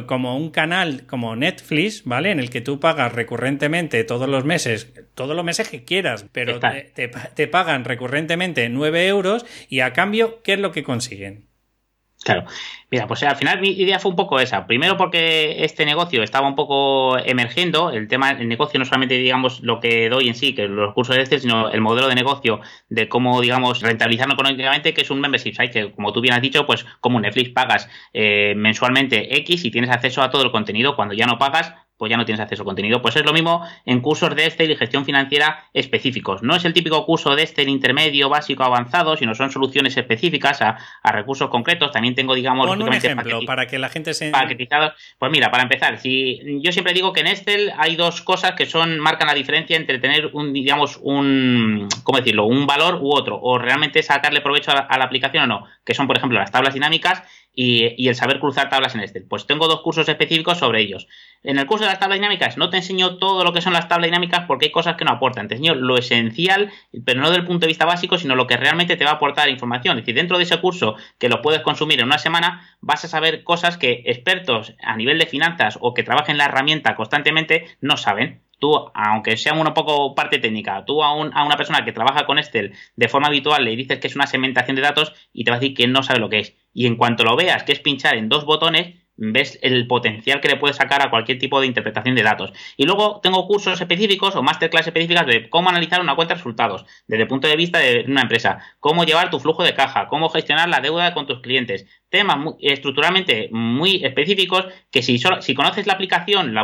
como 0.05 0.37
un 0.37 0.51
canal 0.51 1.05
como 1.07 1.35
Netflix, 1.35 2.03
¿vale? 2.03 2.31
En 2.31 2.39
el 2.39 2.49
que 2.49 2.61
tú 2.61 2.79
pagas 2.79 3.11
recurrentemente 3.13 4.03
todos 4.03 4.29
los 4.29 4.45
meses, 4.45 4.93
todos 5.15 5.35
los 5.35 5.43
meses 5.43 5.67
que 5.69 5.83
quieras, 5.83 6.25
pero 6.31 6.59
te, 6.59 7.09
te, 7.35 7.47
pagan 7.47 7.85
recurrentemente 7.85 8.69
9 8.69 9.07
euros 9.07 9.45
y 9.67 9.79
a 9.79 9.93
cambio, 9.93 10.41
¿qué 10.43 10.53
es 10.53 10.59
lo 10.59 10.71
que 10.71 10.83
consiguen? 10.83 11.48
Claro. 12.23 12.43
Mira, 12.91 13.07
pues 13.07 13.23
al 13.23 13.37
final 13.37 13.61
mi 13.61 13.69
idea 13.69 13.97
fue 13.97 14.11
un 14.11 14.17
poco 14.17 14.39
esa. 14.39 14.67
Primero 14.67 14.97
porque 14.97 15.63
este 15.63 15.85
negocio 15.85 16.21
estaba 16.21 16.47
un 16.47 16.55
poco 16.55 17.17
emergiendo. 17.17 17.91
El 17.91 18.09
tema, 18.09 18.31
el 18.31 18.47
negocio 18.49 18.77
no 18.77 18.85
solamente, 18.85 19.15
digamos, 19.15 19.61
lo 19.61 19.79
que 19.79 20.09
doy 20.09 20.27
en 20.27 20.35
sí, 20.35 20.53
que 20.53 20.67
los 20.67 20.93
cursos 20.93 21.15
de 21.15 21.21
este, 21.21 21.39
sino 21.39 21.69
el 21.69 21.79
modelo 21.79 22.09
de 22.09 22.15
negocio 22.15 22.59
de 22.89 23.07
cómo, 23.07 23.39
digamos, 23.39 23.81
rentabilizarlo 23.81 24.33
económicamente, 24.33 24.93
que 24.93 25.01
es 25.01 25.11
un 25.11 25.21
membership 25.21 25.53
site, 25.53 25.71
que 25.71 25.91
como 25.93 26.11
tú 26.11 26.19
bien 26.19 26.33
has 26.33 26.41
dicho, 26.41 26.65
pues 26.65 26.85
como 26.99 27.21
Netflix 27.21 27.51
pagas 27.51 27.89
eh, 28.13 28.53
mensualmente 28.55 29.37
X 29.37 29.63
y 29.63 29.71
tienes 29.71 29.89
acceso 29.89 30.21
a 30.21 30.29
todo 30.29 30.43
el 30.43 30.51
contenido. 30.51 30.95
Cuando 30.97 31.13
ya 31.13 31.25
no 31.25 31.37
pagas, 31.37 31.73
pues 31.99 32.09
ya 32.09 32.15
no 32.17 32.25
tienes 32.25 32.39
acceso 32.39 32.63
al 32.63 32.65
contenido. 32.65 33.01
Pues 33.01 33.17
es 33.17 33.25
lo 33.25 33.33
mismo 33.33 33.61
en 33.85 33.99
cursos 33.99 34.33
de 34.33 34.45
Excel 34.45 34.71
y 34.71 34.77
gestión 34.77 35.03
financiera 35.03 35.65
específicos. 35.73 36.41
No 36.41 36.55
es 36.55 36.63
el 36.63 36.73
típico 36.73 37.05
curso 37.05 37.35
de 37.35 37.43
Excel 37.43 37.67
intermedio, 37.67 38.29
básico, 38.29 38.63
avanzado, 38.63 39.17
sino 39.17 39.35
son 39.35 39.51
soluciones 39.51 39.97
específicas 39.97 40.61
a, 40.61 40.77
recursos 41.03 41.49
concretos. 41.49 41.91
También 41.91 42.15
tengo, 42.15 42.35
digamos, 42.35 42.67
Pon 42.67 42.81
un 42.81 42.93
ejemplo 42.93 43.41
para 43.45 43.67
que 43.67 43.77
la 43.77 43.89
gente 43.89 44.13
se 44.13 44.31
Pues 44.31 45.31
mira, 45.31 45.51
para 45.51 45.63
empezar, 45.63 45.99
si 45.99 46.39
yo 46.61 46.71
siempre 46.71 46.93
digo 46.93 47.11
que 47.11 47.19
en 47.19 47.27
Excel 47.27 47.73
hay 47.77 47.97
dos 47.97 48.21
cosas 48.21 48.53
que 48.53 48.65
son 48.65 48.97
marcan 48.99 49.27
la 49.27 49.33
diferencia 49.33 49.75
entre 49.75 49.99
tener 49.99 50.29
un, 50.31 50.53
digamos, 50.53 50.97
un, 51.01 51.89
¿cómo 52.03 52.19
decirlo? 52.19 52.45
Un 52.45 52.65
valor 52.65 52.99
u 53.01 53.11
otro, 53.13 53.37
o 53.41 53.57
realmente 53.57 54.01
sacarle 54.03 54.39
provecho 54.39 54.71
a 54.71 54.97
la 54.97 55.03
aplicación 55.03 55.43
o 55.43 55.47
no, 55.47 55.65
que 55.83 55.93
son, 55.93 56.07
por 56.07 56.17
ejemplo, 56.17 56.39
las 56.39 56.51
tablas 56.51 56.73
dinámicas 56.73 57.23
y, 57.61 58.07
el 58.07 58.15
saber 58.15 58.39
cruzar 58.39 58.69
tablas 58.69 58.95
en 58.95 59.01
Excel. 59.01 59.25
Pues 59.27 59.45
tengo 59.45 59.67
dos 59.67 59.81
cursos 59.81 60.07
específicos 60.07 60.57
sobre 60.57 60.81
ellos. 60.81 61.07
En 61.43 61.59
el 61.59 61.65
curso 61.65 61.85
de 61.85 61.88
las 61.89 61.99
tablas 61.99 62.17
dinámicas 62.19 62.57
no 62.57 62.69
te 62.69 62.77
enseño 62.77 63.17
todo 63.17 63.43
lo 63.43 63.53
que 63.53 63.61
son 63.61 63.73
las 63.73 63.87
tablas 63.87 64.07
dinámicas 64.07 64.45
porque 64.47 64.65
hay 64.65 64.71
cosas 64.71 64.95
que 64.95 65.05
no 65.05 65.11
aportan. 65.11 65.47
Te 65.47 65.55
enseño 65.55 65.75
lo 65.75 65.97
esencial, 65.97 66.71
pero 67.05 67.21
no 67.21 67.31
del 67.31 67.45
punto 67.45 67.61
de 67.61 67.67
vista 67.67 67.85
básico, 67.85 68.17
sino 68.17 68.35
lo 68.35 68.47
que 68.47 68.57
realmente 68.57 68.95
te 68.95 69.05
va 69.05 69.11
a 69.11 69.13
aportar 69.15 69.49
información. 69.49 69.97
Es 69.97 70.03
decir, 70.03 70.15
dentro 70.15 70.37
de 70.37 70.43
ese 70.43 70.59
curso 70.59 70.95
que 71.17 71.29
lo 71.29 71.41
puedes 71.41 71.61
consumir 71.61 71.99
en 71.99 72.05
una 72.05 72.17
semana, 72.17 72.77
vas 72.81 73.03
a 73.05 73.07
saber 73.07 73.43
cosas 73.43 73.77
que 73.77 74.03
expertos 74.05 74.75
a 74.81 74.95
nivel 74.95 75.19
de 75.19 75.25
finanzas 75.25 75.77
o 75.81 75.93
que 75.93 76.03
trabajen 76.03 76.37
la 76.37 76.45
herramienta 76.45 76.95
constantemente 76.95 77.65
no 77.81 77.97
saben 77.97 78.41
tú, 78.59 78.91
aunque 78.93 79.37
sea 79.37 79.53
un 79.53 79.73
poco 79.73 80.13
parte 80.13 80.37
técnica, 80.37 80.83
tú 80.85 81.01
a, 81.03 81.09
a, 81.09 81.45
una 81.45 81.57
persona 81.57 81.85
que 81.85 81.93
trabaja 81.93 82.25
con 82.25 82.37
Excel 82.37 82.73
de 82.95 83.07
forma 83.07 83.27
habitual 83.27 83.63
le 83.63 83.75
dices 83.75 83.99
que 83.99 84.07
es 84.07 84.15
una 84.15 84.27
segmentación 84.27 84.75
de 84.75 84.81
datos 84.81 85.13
y 85.33 85.43
te 85.43 85.51
va 85.51 85.57
a 85.57 85.59
decir 85.59 85.75
que 85.75 85.87
no 85.87 86.03
sabe 86.03 86.19
lo 86.19 86.29
que 86.29 86.39
es. 86.39 86.55
Y 86.73 86.85
en 86.85 86.97
cuanto 86.97 87.23
lo 87.23 87.35
veas, 87.35 87.63
que 87.63 87.71
es 87.71 87.79
pinchar 87.79 88.15
en 88.15 88.29
dos 88.29 88.45
botones, 88.45 88.95
ves 89.19 89.59
el 89.61 89.85
potencial 89.87 90.39
que 90.39 90.47
le 90.47 90.55
puedes 90.55 90.77
sacar 90.77 91.01
a 91.01 91.09
cualquier 91.09 91.37
tipo 91.37 91.59
de 91.59 91.67
interpretación 91.67 92.15
de 92.15 92.23
datos. 92.23 92.53
Y 92.77 92.85
luego 92.85 93.19
tengo 93.21 93.45
cursos 93.47 93.79
específicos 93.79 94.35
o 94.35 94.43
masterclass 94.43 94.87
específicas 94.87 95.27
de 95.27 95.49
cómo 95.49 95.69
analizar 95.69 96.01
una 96.01 96.15
cuenta 96.15 96.33
de 96.33 96.37
resultados 96.37 96.85
desde 97.07 97.23
el 97.23 97.27
punto 97.27 97.47
de 97.47 97.55
vista 97.55 97.79
de 97.79 98.05
una 98.07 98.21
empresa, 98.21 98.59
cómo 98.79 99.03
llevar 99.03 99.29
tu 99.29 99.39
flujo 99.39 99.63
de 99.63 99.73
caja, 99.73 100.07
cómo 100.07 100.29
gestionar 100.29 100.69
la 100.69 100.79
deuda 100.79 101.13
con 101.13 101.27
tus 101.27 101.41
clientes, 101.41 101.85
temas 102.09 102.55
estructuralmente 102.59 103.49
muy 103.51 104.03
específicos 104.03 104.65
que 104.91 105.01
si, 105.01 105.19
si 105.19 105.53
conoces 105.53 105.87
la 105.87 105.93
aplicación, 105.93 106.55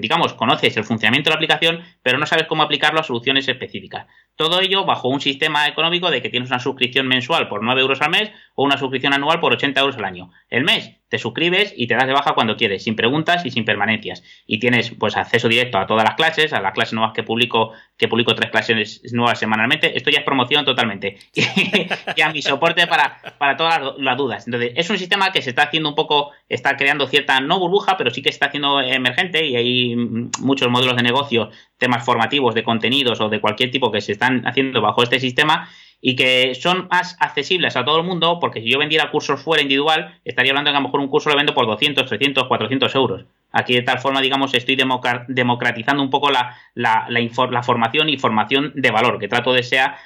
digamos, 0.00 0.34
conoces 0.34 0.76
el 0.76 0.84
funcionamiento 0.84 1.30
de 1.30 1.32
la 1.32 1.36
aplicación, 1.36 1.80
pero 2.02 2.18
no 2.18 2.26
sabes 2.26 2.46
cómo 2.46 2.62
aplicarlo 2.62 3.00
a 3.00 3.04
soluciones 3.04 3.48
específicas. 3.48 4.06
Todo 4.36 4.60
ello 4.60 4.84
bajo 4.84 5.08
un 5.08 5.20
sistema 5.20 5.68
económico 5.68 6.10
de 6.10 6.22
que 6.22 6.30
tienes 6.30 6.50
una 6.50 6.58
suscripción 6.58 7.06
mensual 7.06 7.48
por 7.48 7.62
9 7.62 7.80
euros 7.80 8.00
al 8.00 8.10
mes 8.10 8.30
o 8.54 8.64
una 8.64 8.78
suscripción 8.78 9.12
anual 9.12 9.40
por 9.40 9.52
80 9.52 9.80
euros 9.80 9.96
al 9.96 10.04
año. 10.04 10.30
El 10.48 10.64
mes 10.64 10.96
te 11.08 11.18
suscribes 11.18 11.74
y 11.76 11.86
te 11.86 11.94
das 11.94 12.06
de 12.06 12.14
baja 12.14 12.32
cuando 12.34 12.56
quieres, 12.56 12.84
sin 12.84 12.96
preguntas 12.96 13.44
y 13.44 13.50
sin 13.50 13.66
permanencias. 13.66 14.22
Y 14.46 14.58
tienes 14.58 14.92
pues 14.98 15.16
acceso 15.16 15.48
directo 15.48 15.76
a 15.76 15.86
todas 15.86 16.04
las 16.04 16.14
clases, 16.14 16.54
a 16.54 16.60
las 16.60 16.72
clases 16.72 16.94
nuevas 16.94 17.12
que 17.12 17.22
publico, 17.22 17.72
que 17.96 18.08
publico 18.08 18.34
tres 18.34 18.50
clases 18.50 19.00
nuevas 19.12 19.38
semanalmente. 19.38 19.96
Esto 19.96 20.10
ya 20.10 20.20
es 20.20 20.24
promoción 20.24 20.64
totalmente. 20.64 21.18
y 22.16 22.20
a 22.20 22.30
mi 22.30 22.42
soporte 22.42 22.86
para, 22.86 23.20
para 23.38 23.56
todas 23.56 23.80
las, 23.98 24.16
dudas. 24.16 24.46
Entonces, 24.46 24.72
es 24.74 24.90
un 24.90 24.98
sistema 24.98 25.32
que 25.32 25.42
se 25.42 25.50
está 25.50 25.64
haciendo 25.64 25.88
un 25.88 25.94
poco, 25.94 26.30
está 26.48 26.76
creando 26.76 27.06
cierta, 27.06 27.40
no 27.40 27.58
burbuja, 27.58 27.96
pero 27.96 28.10
sí 28.10 28.22
que 28.22 28.30
se 28.30 28.36
está 28.36 28.46
haciendo 28.46 28.80
emergente 28.80 29.46
y 29.46 29.56
hay 29.56 29.96
muchos 30.40 30.68
modelos 30.68 30.96
de 30.96 31.02
negocio, 31.02 31.50
temas 31.78 32.04
formativos, 32.04 32.54
de 32.54 32.64
contenidos 32.64 33.20
o 33.20 33.28
de 33.28 33.40
cualquier 33.40 33.70
tipo 33.70 33.92
que 33.92 34.00
se 34.00 34.12
están 34.12 34.46
haciendo 34.46 34.80
bajo 34.80 35.02
este 35.02 35.20
sistema 35.20 35.68
y 36.04 36.16
que 36.16 36.54
son 36.56 36.88
más 36.90 37.16
accesibles 37.20 37.76
a 37.76 37.84
todo 37.84 37.98
el 37.98 38.04
mundo, 38.04 38.38
porque 38.40 38.60
si 38.60 38.68
yo 38.68 38.78
vendiera 38.78 39.10
cursos 39.12 39.40
fuera 39.40 39.62
individual, 39.62 40.20
estaría 40.24 40.50
hablando 40.50 40.68
de 40.68 40.72
que 40.72 40.76
a 40.76 40.80
lo 40.80 40.88
mejor 40.88 41.00
un 41.00 41.08
curso 41.08 41.30
lo 41.30 41.36
vendo 41.36 41.54
por 41.54 41.64
200, 41.64 42.04
300, 42.04 42.48
400 42.48 42.94
euros. 42.96 43.24
Aquí 43.52 43.74
de 43.74 43.82
tal 43.82 44.00
forma, 44.00 44.20
digamos, 44.20 44.52
estoy 44.54 44.76
democratizando 44.76 46.02
un 46.02 46.10
poco 46.10 46.30
la, 46.30 46.56
la, 46.74 47.06
la, 47.08 47.62
formación 47.62 48.08
y 48.08 48.16
formación 48.16 48.72
de 48.74 48.90
valor, 48.90 49.20
que 49.20 49.28
trato 49.28 49.52
de 49.52 49.62
sea 49.62 49.96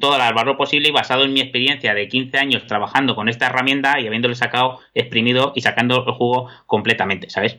todo 0.00 0.16
el 0.16 0.34
valor 0.34 0.56
posible 0.56 0.88
y 0.88 0.92
basado 0.92 1.24
en 1.24 1.32
mi 1.32 1.40
experiencia 1.40 1.94
de 1.94 2.08
15 2.08 2.38
años 2.38 2.66
trabajando 2.66 3.14
con 3.14 3.28
esta 3.28 3.46
herramienta 3.46 4.00
y 4.00 4.06
habiéndole 4.06 4.34
sacado, 4.34 4.80
exprimido 4.94 5.52
y 5.54 5.62
sacando 5.62 6.04
el 6.06 6.12
jugo 6.12 6.48
completamente, 6.66 7.30
¿sabes? 7.30 7.58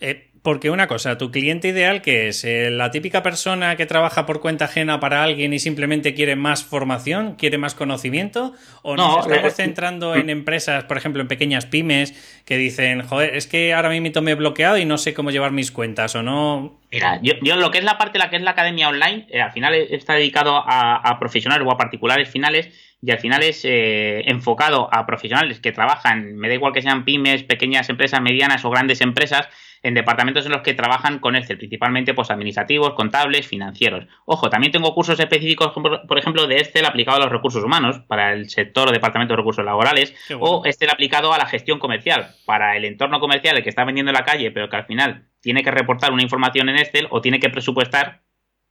Eh, 0.00 0.29
porque 0.42 0.70
una 0.70 0.86
cosa, 0.86 1.18
tu 1.18 1.30
cliente 1.30 1.68
ideal 1.68 2.00
que 2.00 2.28
es 2.28 2.44
eh, 2.44 2.70
la 2.70 2.90
típica 2.90 3.22
persona 3.22 3.76
que 3.76 3.86
trabaja 3.86 4.24
por 4.26 4.40
cuenta 4.40 4.64
ajena 4.66 5.00
para 5.00 5.22
alguien 5.22 5.52
y 5.52 5.58
simplemente 5.58 6.14
quiere 6.14 6.36
más 6.36 6.64
formación, 6.64 7.34
quiere 7.36 7.58
más 7.58 7.74
conocimiento, 7.74 8.54
o 8.82 8.96
nos 8.96 9.08
no, 9.08 9.20
estamos 9.20 9.52
eh, 9.52 9.56
centrando 9.56 10.14
en 10.14 10.30
empresas, 10.30 10.84
por 10.84 10.96
ejemplo, 10.96 11.20
en 11.20 11.28
pequeñas 11.28 11.66
pymes 11.66 12.42
que 12.46 12.56
dicen, 12.56 13.02
joder, 13.02 13.36
es 13.36 13.46
que 13.46 13.74
ahora 13.74 13.90
mismo 13.90 14.22
me 14.22 14.30
he 14.30 14.34
bloqueado 14.34 14.78
y 14.78 14.84
no 14.84 14.98
sé 14.98 15.12
cómo 15.12 15.30
llevar 15.30 15.52
mis 15.52 15.70
cuentas 15.70 16.14
o 16.14 16.22
no. 16.22 16.80
Mira, 16.90 17.20
yo, 17.22 17.34
yo 17.42 17.56
lo 17.56 17.70
que 17.70 17.78
es 17.78 17.84
la 17.84 17.98
parte, 17.98 18.18
la 18.18 18.30
que 18.30 18.36
es 18.36 18.42
la 18.42 18.52
academia 18.52 18.88
online, 18.88 19.26
al 19.40 19.52
final 19.52 19.74
está 19.74 20.14
dedicado 20.14 20.56
a, 20.56 20.96
a 20.96 21.18
profesionales 21.18 21.66
o 21.66 21.70
a 21.70 21.76
particulares 21.76 22.28
finales 22.28 22.70
y 23.02 23.10
al 23.10 23.18
final 23.18 23.42
es 23.42 23.64
eh, 23.64 24.22
enfocado 24.26 24.88
a 24.92 25.06
profesionales 25.06 25.60
que 25.60 25.72
trabajan, 25.72 26.36
me 26.36 26.48
da 26.48 26.54
igual 26.54 26.72
que 26.72 26.82
sean 26.82 27.04
pymes, 27.04 27.42
pequeñas 27.44 27.88
empresas, 27.88 28.20
medianas 28.20 28.64
o 28.64 28.70
grandes 28.70 29.00
empresas, 29.00 29.48
en 29.82 29.94
departamentos 29.94 30.44
en 30.44 30.52
los 30.52 30.62
que 30.62 30.74
trabajan 30.74 31.18
con 31.18 31.36
Excel, 31.36 31.58
principalmente 31.58 32.14
pues 32.14 32.30
administrativos, 32.30 32.94
contables, 32.94 33.46
financieros. 33.46 34.06
Ojo, 34.26 34.50
también 34.50 34.72
tengo 34.72 34.94
cursos 34.94 35.18
específicos, 35.18 35.72
por 35.72 36.18
ejemplo, 36.18 36.46
de 36.46 36.56
Excel 36.56 36.84
aplicado 36.84 37.16
a 37.16 37.20
los 37.20 37.32
recursos 37.32 37.64
humanos 37.64 38.00
para 38.06 38.32
el 38.32 38.50
sector 38.50 38.88
o 38.88 38.92
departamento 38.92 39.32
de 39.32 39.38
recursos 39.38 39.64
laborales, 39.64 40.14
o 40.38 40.66
Excel 40.66 40.90
aplicado 40.90 41.32
a 41.32 41.38
la 41.38 41.46
gestión 41.46 41.78
comercial 41.78 42.34
para 42.44 42.76
el 42.76 42.84
entorno 42.84 43.20
comercial, 43.20 43.56
el 43.56 43.62
que 43.62 43.70
está 43.70 43.84
vendiendo 43.84 44.10
en 44.10 44.16
la 44.16 44.24
calle, 44.24 44.50
pero 44.50 44.68
que 44.68 44.76
al 44.76 44.86
final 44.86 45.26
tiene 45.40 45.62
que 45.62 45.70
reportar 45.70 46.12
una 46.12 46.22
información 46.22 46.68
en 46.68 46.76
Excel 46.76 47.06
o 47.10 47.20
tiene 47.20 47.40
que 47.40 47.48
presupuestar 47.48 48.22